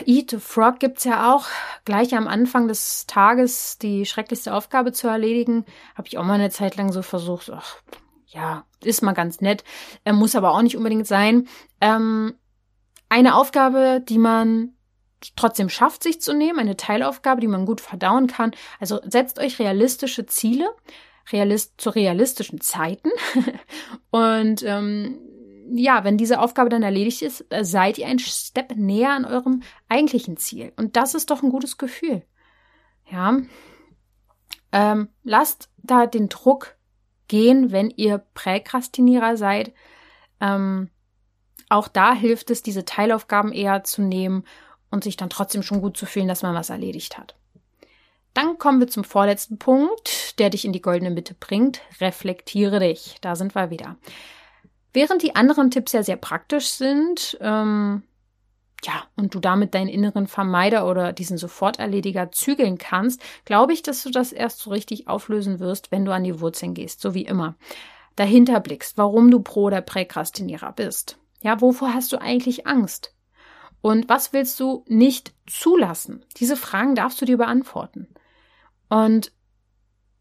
Eat 0.04 0.30
the 0.30 0.38
Frog 0.38 0.78
gibt's 0.78 1.04
ja 1.04 1.34
auch 1.34 1.46
gleich 1.84 2.14
am 2.14 2.28
Anfang 2.28 2.68
des 2.68 3.06
Tages 3.06 3.78
die 3.78 4.06
schrecklichste 4.06 4.54
Aufgabe 4.54 4.92
zu 4.92 5.08
erledigen. 5.08 5.64
Habe 5.94 6.08
ich 6.08 6.18
auch 6.18 6.24
mal 6.24 6.34
eine 6.34 6.50
Zeit 6.50 6.76
lang 6.76 6.92
so 6.92 7.02
versucht. 7.02 7.50
Ach, 7.50 7.76
ja, 8.26 8.64
ist 8.82 9.02
mal 9.02 9.12
ganz 9.12 9.40
nett, 9.40 9.64
äh, 10.04 10.12
muss 10.12 10.36
aber 10.36 10.52
auch 10.52 10.62
nicht 10.62 10.76
unbedingt 10.76 11.06
sein. 11.06 11.48
Ähm, 11.80 12.34
eine 13.08 13.34
Aufgabe, 13.34 14.02
die 14.06 14.18
man 14.18 14.74
trotzdem 15.36 15.68
schafft, 15.68 16.02
sich 16.02 16.20
zu 16.20 16.32
nehmen, 16.32 16.58
eine 16.58 16.76
Teilaufgabe, 16.76 17.40
die 17.40 17.48
man 17.48 17.66
gut 17.66 17.80
verdauen 17.80 18.26
kann. 18.26 18.52
Also 18.78 19.00
setzt 19.04 19.38
euch 19.38 19.58
realistische 19.58 20.26
Ziele, 20.26 20.68
realist 21.32 21.80
zu 21.80 21.90
realistischen 21.90 22.60
Zeiten 22.60 23.10
und 24.10 24.62
ähm, 24.62 25.18
ja, 25.72 26.04
wenn 26.04 26.16
diese 26.16 26.40
Aufgabe 26.40 26.68
dann 26.68 26.82
erledigt 26.82 27.22
ist, 27.22 27.44
äh, 27.50 27.64
seid 27.64 27.98
ihr 27.98 28.06
ein 28.06 28.18
Step 28.18 28.76
näher 28.76 29.10
an 29.10 29.24
eurem 29.24 29.62
eigentlichen 29.88 30.36
Ziel. 30.36 30.72
Und 30.76 30.96
das 30.96 31.14
ist 31.14 31.30
doch 31.30 31.42
ein 31.42 31.50
gutes 31.50 31.78
Gefühl. 31.78 32.22
Ja. 33.10 33.38
Ähm, 34.72 35.08
lasst 35.24 35.70
da 35.78 36.06
den 36.06 36.28
Druck 36.28 36.76
gehen, 37.28 37.72
wenn 37.72 37.90
ihr 37.90 38.18
Präkrastinierer 38.34 39.36
seid. 39.36 39.72
Ähm, 40.40 40.90
auch 41.68 41.88
da 41.88 42.14
hilft 42.14 42.50
es, 42.50 42.62
diese 42.62 42.84
Teilaufgaben 42.84 43.52
eher 43.52 43.84
zu 43.84 44.02
nehmen 44.02 44.44
und 44.90 45.04
sich 45.04 45.16
dann 45.16 45.30
trotzdem 45.30 45.62
schon 45.62 45.80
gut 45.80 45.96
zu 45.96 46.06
fühlen, 46.06 46.28
dass 46.28 46.42
man 46.42 46.54
was 46.54 46.70
erledigt 46.70 47.18
hat. 47.18 47.36
Dann 48.34 48.58
kommen 48.58 48.80
wir 48.80 48.88
zum 48.88 49.04
vorletzten 49.04 49.58
Punkt, 49.58 50.38
der 50.38 50.50
dich 50.50 50.64
in 50.64 50.72
die 50.72 50.82
goldene 50.82 51.10
Mitte 51.10 51.34
bringt. 51.34 51.80
Reflektiere 52.00 52.78
dich. 52.78 53.16
Da 53.20 53.34
sind 53.34 53.54
wir 53.54 53.70
wieder. 53.70 53.96
Während 54.92 55.22
die 55.22 55.36
anderen 55.36 55.70
Tipps 55.70 55.92
ja 55.92 56.02
sehr 56.02 56.16
praktisch 56.16 56.68
sind, 56.68 57.38
ähm, 57.40 58.02
ja, 58.84 59.04
und 59.16 59.34
du 59.34 59.40
damit 59.40 59.74
deinen 59.74 59.88
inneren 59.88 60.26
Vermeider 60.26 60.88
oder 60.88 61.12
diesen 61.12 61.36
Soforterlediger 61.36 62.32
zügeln 62.32 62.78
kannst, 62.78 63.22
glaube 63.44 63.72
ich, 63.72 63.82
dass 63.82 64.02
du 64.02 64.10
das 64.10 64.32
erst 64.32 64.60
so 64.60 64.70
richtig 64.70 65.06
auflösen 65.06 65.60
wirst, 65.60 65.92
wenn 65.92 66.04
du 66.04 66.12
an 66.12 66.24
die 66.24 66.40
Wurzeln 66.40 66.74
gehst, 66.74 67.00
so 67.00 67.14
wie 67.14 67.24
immer. 67.24 67.56
Dahinter 68.16 68.60
blickst, 68.60 68.98
warum 68.98 69.30
du 69.30 69.40
Pro- 69.40 69.64
oder 69.64 69.80
Präkrastinierer 69.80 70.72
bist. 70.72 71.18
Ja, 71.42 71.60
wovor 71.60 71.94
hast 71.94 72.12
du 72.12 72.20
eigentlich 72.20 72.66
Angst? 72.66 73.14
Und 73.82 74.08
was 74.08 74.32
willst 74.32 74.60
du 74.60 74.84
nicht 74.88 75.32
zulassen? 75.46 76.24
Diese 76.36 76.56
Fragen 76.56 76.94
darfst 76.94 77.20
du 77.20 77.24
dir 77.24 77.38
beantworten. 77.38 78.08
Und 78.88 79.32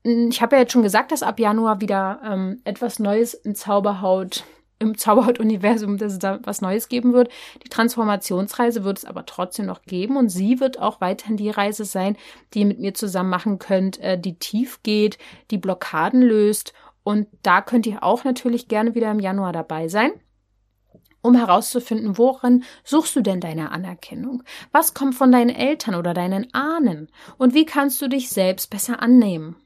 hm, 0.06 0.30
ich 0.30 0.42
habe 0.42 0.56
ja 0.56 0.62
jetzt 0.62 0.72
schon 0.72 0.84
gesagt, 0.84 1.12
dass 1.12 1.24
ab 1.24 1.40
Januar 1.40 1.82
wieder 1.82 2.22
ähm, 2.24 2.62
etwas 2.64 3.00
Neues 3.00 3.34
in 3.34 3.56
Zauberhaut 3.56 4.46
im 4.80 4.98
Zauberhaut-Universum, 4.98 5.98
dass 5.98 6.14
es 6.14 6.20
da 6.20 6.40
was 6.44 6.62
Neues 6.62 6.88
geben 6.88 7.14
wird. 7.14 7.30
Die 7.64 7.70
Transformationsreise 7.70 8.84
wird 8.84 9.00
es 9.00 9.06
aber 9.06 9.26
trotzdem 9.26 9.66
noch 9.66 9.84
geben 9.84 10.18
und 10.18 10.30
sie 10.30 10.60
wird 10.60 10.80
auch 10.80 11.02
weiterhin 11.02 11.38
die 11.38 11.50
Reise 11.50 11.86
sein, 11.86 12.18
die 12.54 12.62
ihr 12.62 12.66
mit 12.66 12.80
mir 12.80 12.94
zusammen 12.94 13.30
machen 13.30 13.60
könnt, 13.60 14.00
äh, 14.00 14.20
die 14.20 14.40
tief 14.40 14.82
geht, 14.84 15.18
die 15.52 15.58
Blockaden 15.58 16.22
löst 16.22 16.74
und 17.04 17.28
da 17.44 17.62
könnt 17.62 17.88
ihr 17.88 18.04
auch 18.04 18.24
natürlich 18.24 18.68
gerne 18.68 18.96
wieder 18.96 19.12
im 19.12 19.20
Januar 19.20 19.54
dabei 19.54 19.88
sein. 19.88 20.12
um 21.22 21.36
herauszufinden, 21.36 22.18
worin 22.18 22.64
suchst 22.86 23.16
du 23.16 23.22
denn 23.22 23.42
deine 23.42 23.72
Anerkennung? 23.72 24.44
Was 24.72 24.94
kommt 24.94 25.16
von 25.16 25.32
deinen 25.34 25.50
Eltern 25.50 25.96
oder 25.96 26.14
deinen 26.14 26.54
Ahnen? 26.54 27.10
Und 27.38 27.54
wie 27.54 27.66
kannst 27.66 28.02
du 28.02 28.08
dich 28.08 28.30
selbst 28.30 28.70
besser 28.70 29.02
annehmen? 29.02 29.58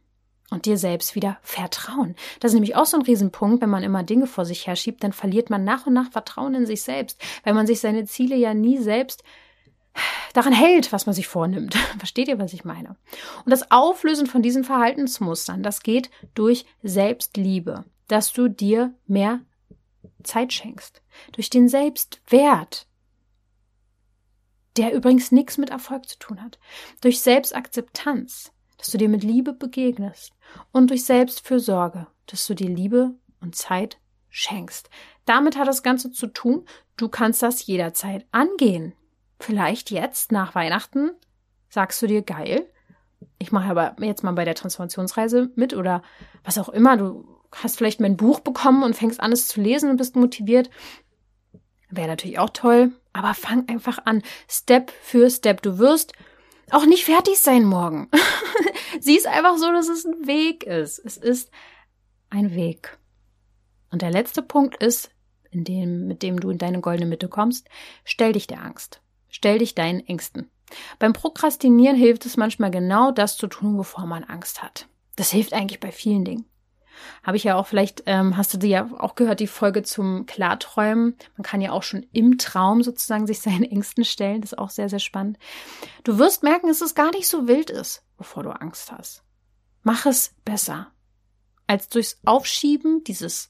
Und 0.53 0.67
dir 0.67 0.77
selbst 0.77 1.15
wieder 1.15 1.39
vertrauen. 1.41 2.15
Das 2.39 2.51
ist 2.51 2.53
nämlich 2.53 2.75
auch 2.75 2.85
so 2.85 2.95
ein 2.95 3.01
Riesenpunkt, 3.01 3.63
wenn 3.63 3.71
man 3.71 3.81
immer 3.81 4.03
Dinge 4.03 4.27
vor 4.27 4.45
sich 4.45 4.67
herschiebt, 4.67 5.03
dann 5.03 5.11
verliert 5.11 5.49
man 5.49 5.63
nach 5.63 5.87
und 5.87 5.93
nach 5.93 6.11
Vertrauen 6.11 6.53
in 6.53 6.67
sich 6.67 6.83
selbst, 6.83 7.19
weil 7.43 7.55
man 7.55 7.65
sich 7.65 7.79
seine 7.79 8.05
Ziele 8.05 8.35
ja 8.35 8.53
nie 8.53 8.77
selbst 8.77 9.23
daran 10.33 10.53
hält, 10.53 10.91
was 10.91 11.07
man 11.07 11.15
sich 11.15 11.27
vornimmt. 11.27 11.75
Versteht 11.97 12.27
ihr, 12.27 12.37
was 12.37 12.53
ich 12.53 12.65
meine? 12.65 12.89
Und 13.45 13.49
das 13.49 13.71
Auflösen 13.71 14.27
von 14.27 14.43
diesen 14.43 14.63
Verhaltensmustern, 14.63 15.63
das 15.63 15.81
geht 15.81 16.11
durch 16.35 16.65
Selbstliebe, 16.83 17.83
dass 18.07 18.31
du 18.31 18.47
dir 18.47 18.93
mehr 19.07 19.41
Zeit 20.23 20.53
schenkst, 20.53 21.01
durch 21.31 21.49
den 21.49 21.67
Selbstwert, 21.67 22.87
der 24.77 24.93
übrigens 24.93 25.31
nichts 25.31 25.57
mit 25.57 25.71
Erfolg 25.71 26.07
zu 26.07 26.19
tun 26.19 26.43
hat, 26.43 26.59
durch 27.01 27.21
Selbstakzeptanz, 27.21 28.52
dass 28.83 28.91
du 28.91 28.97
dir 28.97 29.07
mit 29.07 29.23
Liebe 29.23 29.53
begegnest 29.53 30.33
und 30.73 30.89
durch 30.89 31.05
Selbstfürsorge, 31.05 32.07
dass 32.25 32.45
du 32.47 32.53
dir 32.53 32.67
Liebe 32.67 33.15
und 33.39 33.55
Zeit 33.55 33.97
schenkst. 34.27 34.89
Damit 35.23 35.57
hat 35.57 35.69
das 35.69 35.83
Ganze 35.83 36.11
zu 36.11 36.27
tun, 36.27 36.65
du 36.97 37.07
kannst 37.07 37.41
das 37.41 37.65
jederzeit 37.65 38.25
angehen. 38.33 38.91
Vielleicht 39.39 39.89
jetzt 39.89 40.33
nach 40.33 40.53
Weihnachten 40.53 41.11
sagst 41.69 42.01
du 42.01 42.07
dir 42.07 42.23
geil. 42.23 42.69
Ich 43.39 43.53
mache 43.53 43.69
aber 43.69 43.95
jetzt 44.01 44.21
mal 44.21 44.33
bei 44.33 44.43
der 44.43 44.55
Transformationsreise 44.55 45.49
mit 45.55 45.73
oder 45.73 46.03
was 46.43 46.57
auch 46.57 46.67
immer. 46.67 46.97
Du 46.97 47.25
hast 47.53 47.77
vielleicht 47.77 48.01
mein 48.01 48.17
Buch 48.17 48.41
bekommen 48.41 48.83
und 48.83 48.97
fängst 48.97 49.21
an, 49.21 49.31
es 49.31 49.47
zu 49.47 49.61
lesen 49.61 49.91
und 49.91 49.95
bist 49.95 50.17
motiviert. 50.17 50.69
Wäre 51.89 52.09
natürlich 52.09 52.37
auch 52.37 52.49
toll. 52.49 52.91
Aber 53.13 53.33
fang 53.33 53.69
einfach 53.69 53.99
an. 54.03 54.23
Step 54.49 54.91
für 55.01 55.29
Step. 55.29 55.61
Du 55.61 55.77
wirst 55.77 56.11
auch 56.71 56.85
nicht 56.85 57.05
fertig 57.05 57.39
sein 57.39 57.63
morgen. 57.63 58.09
Sieh 58.99 59.17
es 59.17 59.25
einfach 59.25 59.57
so, 59.57 59.71
dass 59.71 59.87
es 59.87 60.05
ein 60.05 60.27
Weg 60.27 60.63
ist. 60.63 60.99
Es 60.99 61.17
ist 61.17 61.51
ein 62.29 62.55
Weg. 62.55 62.97
Und 63.91 64.01
der 64.01 64.11
letzte 64.11 64.41
Punkt 64.41 64.81
ist, 64.81 65.11
in 65.51 65.63
dem, 65.63 66.07
mit 66.07 66.23
dem 66.23 66.39
du 66.39 66.49
in 66.49 66.57
deine 66.57 66.81
goldene 66.81 67.07
Mitte 67.07 67.29
kommst, 67.29 67.69
stell 68.03 68.33
dich 68.33 68.47
der 68.47 68.63
Angst. 68.63 69.01
Stell 69.29 69.59
dich 69.59 69.75
deinen 69.75 69.99
Ängsten. 69.99 70.49
Beim 70.99 71.13
Prokrastinieren 71.13 71.95
hilft 71.95 72.25
es 72.25 72.37
manchmal 72.37 72.71
genau 72.71 73.11
das 73.11 73.37
zu 73.37 73.47
tun, 73.47 73.77
wovor 73.77 74.05
man 74.05 74.23
Angst 74.23 74.63
hat. 74.63 74.87
Das 75.15 75.31
hilft 75.31 75.53
eigentlich 75.53 75.79
bei 75.79 75.91
vielen 75.91 76.25
Dingen. 76.25 76.45
Habe 77.23 77.37
ich 77.37 77.43
ja 77.43 77.55
auch 77.55 77.67
vielleicht, 77.67 78.03
ähm, 78.05 78.37
hast 78.37 78.53
du 78.53 78.57
dir 78.57 78.69
ja 78.69 78.89
auch 78.99 79.15
gehört, 79.15 79.39
die 79.39 79.47
Folge 79.47 79.83
zum 79.83 80.25
Klarträumen. 80.25 81.15
Man 81.37 81.43
kann 81.43 81.61
ja 81.61 81.71
auch 81.71 81.83
schon 81.83 82.05
im 82.11 82.37
Traum 82.37 82.83
sozusagen 82.83 83.27
sich 83.27 83.41
seinen 83.41 83.63
Ängsten 83.63 84.05
stellen. 84.05 84.41
Das 84.41 84.53
ist 84.53 84.57
auch 84.57 84.69
sehr, 84.69 84.89
sehr 84.89 84.99
spannend. 84.99 85.37
Du 86.03 86.17
wirst 86.17 86.43
merken, 86.43 86.67
dass 86.67 86.81
es 86.81 86.95
gar 86.95 87.11
nicht 87.11 87.27
so 87.27 87.47
wild 87.47 87.69
ist, 87.69 88.03
bevor 88.17 88.43
du 88.43 88.49
Angst 88.49 88.91
hast. 88.91 89.23
Mach 89.81 90.05
es 90.05 90.33
besser. 90.45 90.87
Als 91.67 91.89
durchs 91.89 92.19
Aufschieben 92.25 93.03
dieses 93.03 93.49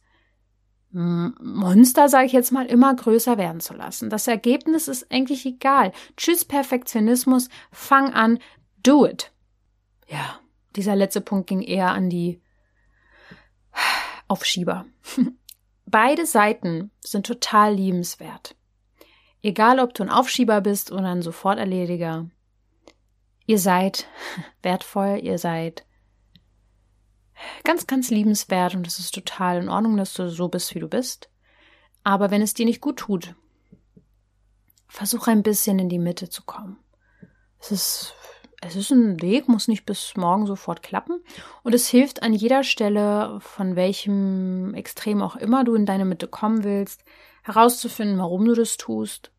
Monster, 0.94 2.08
sage 2.08 2.28
ich 2.28 2.34
jetzt 2.34 2.52
mal, 2.52 2.68
immer 2.68 2.96
größer 2.96 3.40
werden 3.40 3.62
zu 3.62 3.74
lassen. 3.74 4.12
Das 4.12 4.28
Ergebnis 4.28 4.88
ist 4.88 5.12
eigentlich 5.12 5.44
egal. 5.44 5.92
Tschüss 6.18 6.46
Perfektionismus, 6.46 7.50
fang 7.72 8.14
an, 8.14 8.38
do 8.84 9.08
it. 9.08 9.32
Ja, 10.08 10.40
dieser 10.76 10.96
letzte 10.96 11.22
Punkt 11.22 11.48
ging 11.48 11.62
eher 11.62 11.90
an 11.90 12.12
die 12.12 12.40
Aufschieber. 14.28 14.86
Beide 15.86 16.26
Seiten 16.26 16.92
sind 17.02 17.26
total 17.26 17.76
liebenswert. 17.76 18.56
Egal, 19.42 19.80
ob 19.80 19.94
du 19.94 20.04
ein 20.04 20.10
Aufschieber 20.10 20.62
bist 20.62 20.92
oder 20.92 21.10
ein 21.10 21.22
Soforterlediger. 21.22 22.30
Ihr 23.46 23.60
seid 23.60 24.08
wertvoll, 24.62 25.20
ihr 25.22 25.38
seid 25.38 25.86
ganz, 27.64 27.88
ganz 27.88 28.10
liebenswert 28.10 28.76
und 28.76 28.88
es 28.88 29.00
ist 29.00 29.14
total 29.14 29.62
in 29.62 29.70
Ordnung, 29.70 29.98
dass 29.98 30.14
du 30.14 30.30
so 30.30 30.48
bist, 30.48 30.74
wie 30.76 30.80
du 30.80 30.88
bist. 30.88 31.30
Aber 32.04 32.32
wenn 32.32 32.42
es 32.42 32.54
dir 32.54 32.66
nicht 32.66 32.82
gut 32.82 32.98
tut, 32.98 33.36
versuch 34.88 35.28
ein 35.28 35.44
bisschen 35.44 35.80
in 35.80 35.90
die 35.90 36.00
Mitte 36.00 36.30
zu 36.30 36.44
kommen. 36.44 36.78
Es 37.60 37.72
ist 37.72 38.14
es 38.66 38.76
ist 38.76 38.92
ein 38.92 39.22
Weg, 39.22 39.48
muss 39.48 39.68
nicht 39.68 39.86
bis 39.86 40.16
morgen 40.16 40.46
sofort 40.46 40.84
klappen. 40.84 41.24
Und 41.64 41.74
es 41.74 41.88
hilft 41.88 42.24
an 42.24 42.34
jeder 42.34 42.64
Stelle, 42.64 43.40
von 43.42 43.76
welchem 43.76 44.74
Extrem 44.74 45.22
auch 45.22 45.36
immer 45.36 45.64
du 45.64 45.76
in 45.76 45.86
deine 45.86 46.06
Mitte 46.06 46.28
kommen 46.28 46.64
willst, 46.64 47.04
herauszufinden, 47.44 48.20
warum 48.20 48.46
du 48.46 48.54
das 48.54 48.78
tust 48.78 49.32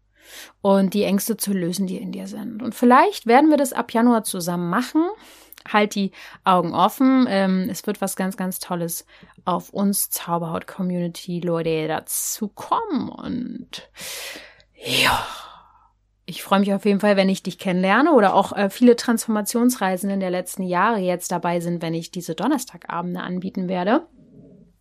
und 0.62 0.94
die 0.94 1.04
Ängste 1.04 1.36
zu 1.36 1.52
lösen, 1.52 1.86
die 1.86 1.98
in 1.98 2.12
dir 2.12 2.26
sind. 2.26 2.62
Und 2.62 2.74
vielleicht 2.74 3.26
werden 3.26 3.50
wir 3.50 3.56
das 3.56 3.72
ab 3.72 3.92
Januar 3.92 4.24
zusammen 4.24 4.70
machen. 4.70 5.06
Halt 5.70 5.94
die 5.94 6.12
Augen 6.44 6.74
offen. 6.74 7.26
Ähm, 7.28 7.68
es 7.70 7.86
wird 7.86 8.00
was 8.00 8.16
ganz, 8.16 8.36
ganz 8.36 8.58
Tolles 8.58 9.06
auf 9.44 9.70
uns 9.70 10.10
Zauberhaut-Community, 10.10 11.40
Leute, 11.40 11.88
dazu 11.88 12.48
kommen. 12.48 13.08
Und 13.08 13.88
ja 14.76 15.26
ich 16.26 16.42
freue 16.42 16.60
mich 16.60 16.72
auf 16.72 16.84
jeden 16.84 17.00
Fall, 17.00 17.16
wenn 17.16 17.28
ich 17.28 17.42
dich 17.42 17.58
kennenlerne 17.58 18.12
oder 18.12 18.34
auch 18.34 18.52
äh, 18.52 18.70
viele 18.70 18.94
Transformationsreisenden 18.96 20.20
der 20.20 20.30
letzten 20.30 20.62
Jahre 20.62 21.00
jetzt 21.00 21.32
dabei 21.32 21.60
sind, 21.60 21.82
wenn 21.82 21.94
ich 21.94 22.10
diese 22.10 22.34
Donnerstagabende 22.34 23.20
anbieten 23.20 23.68
werde, 23.68 24.06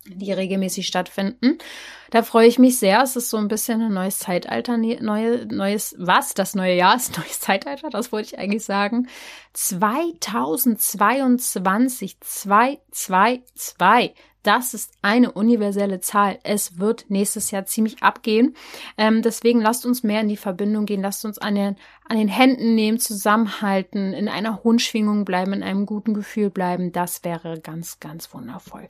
die 0.06 0.32
regelmäßig 0.32 0.86
stattfinden. 0.86 1.58
Da 2.10 2.22
freue 2.22 2.46
ich 2.46 2.58
mich 2.58 2.78
sehr. 2.78 3.02
Es 3.02 3.16
ist 3.16 3.28
so 3.30 3.36
ein 3.36 3.48
bisschen 3.48 3.82
ein 3.82 3.92
neues 3.92 4.20
Zeitalter, 4.20 4.76
ne, 4.76 4.98
neue, 5.00 5.46
neues, 5.46 5.96
was? 5.98 6.34
Das 6.34 6.54
neue 6.54 6.76
Jahr 6.76 6.94
ist 6.96 7.18
neues 7.18 7.40
Zeitalter, 7.40 7.90
das 7.90 8.12
wollte 8.12 8.28
ich 8.28 8.38
eigentlich 8.38 8.64
sagen. 8.64 9.08
2022, 9.52 12.20
222. 12.20 14.14
Das 14.44 14.74
ist 14.74 14.92
eine 15.00 15.32
universelle 15.32 16.00
Zahl. 16.00 16.38
Es 16.44 16.78
wird 16.78 17.06
nächstes 17.08 17.50
Jahr 17.50 17.64
ziemlich 17.64 18.02
abgehen. 18.02 18.54
Ähm, 18.98 19.22
deswegen 19.22 19.58
lasst 19.60 19.86
uns 19.86 20.02
mehr 20.02 20.20
in 20.20 20.28
die 20.28 20.36
Verbindung 20.36 20.84
gehen. 20.84 21.00
Lasst 21.00 21.24
uns 21.24 21.38
an 21.38 21.54
den, 21.54 21.76
an 22.06 22.18
den 22.18 22.28
Händen 22.28 22.74
nehmen, 22.74 22.98
zusammenhalten, 22.98 24.12
in 24.12 24.28
einer 24.28 24.62
hohen 24.62 24.78
Schwingung 24.78 25.24
bleiben, 25.24 25.54
in 25.54 25.62
einem 25.62 25.86
guten 25.86 26.12
Gefühl 26.12 26.50
bleiben. 26.50 26.92
Das 26.92 27.24
wäre 27.24 27.58
ganz, 27.58 28.00
ganz 28.00 28.34
wundervoll. 28.34 28.86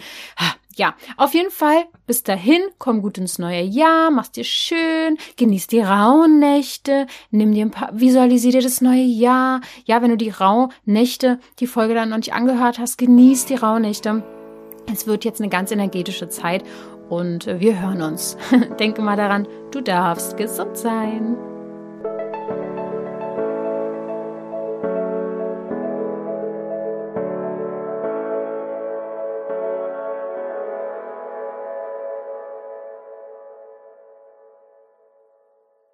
ja, 0.75 0.95
auf 1.17 1.35
jeden 1.35 1.51
Fall, 1.51 1.85
bis 2.07 2.23
dahin, 2.23 2.61
komm 2.79 3.03
gut 3.03 3.19
ins 3.19 3.39
neue 3.39 3.63
Jahr, 3.63 4.11
mach's 4.11 4.33
dir 4.33 4.45
schön, 4.45 5.19
genieß 5.37 5.67
die 5.67 5.81
rauen 5.81 6.39
Nächte, 6.39 7.07
nimm 7.31 7.53
dir 7.53 7.67
ein 7.67 7.71
paar, 7.71 7.91
visualisier 7.93 8.53
dir 8.53 8.63
das 8.63 8.81
neue 8.81 9.03
Jahr. 9.03 9.61
Ja, 9.85 10.03
wenn 10.03 10.11
du 10.11 10.17
die 10.17 10.31
rauen 10.31 10.73
Nächte, 10.85 11.39
die 11.59 11.67
Folge 11.67 11.95
dann 11.95 12.09
noch 12.09 12.17
nicht 12.17 12.35
angehört 12.35 12.79
hast, 12.79 12.99
genieß 12.99 13.47
die 13.47 13.57
rauen 13.57 13.83
Nächte. 13.83 14.23
Es 14.93 15.07
wird 15.07 15.25
jetzt 15.25 15.41
eine 15.41 15.51
ganz 15.51 15.71
energetische 15.71 16.29
Zeit 16.29 16.65
und 17.09 17.47
wir 17.47 17.81
hören 17.81 18.03
uns. 18.03 18.37
Denke 18.81 19.03
mal 19.03 19.17
daran, 19.17 19.47
du 19.71 19.81
darfst 19.81 20.37
gesund 20.37 20.77
sein. 20.77 21.37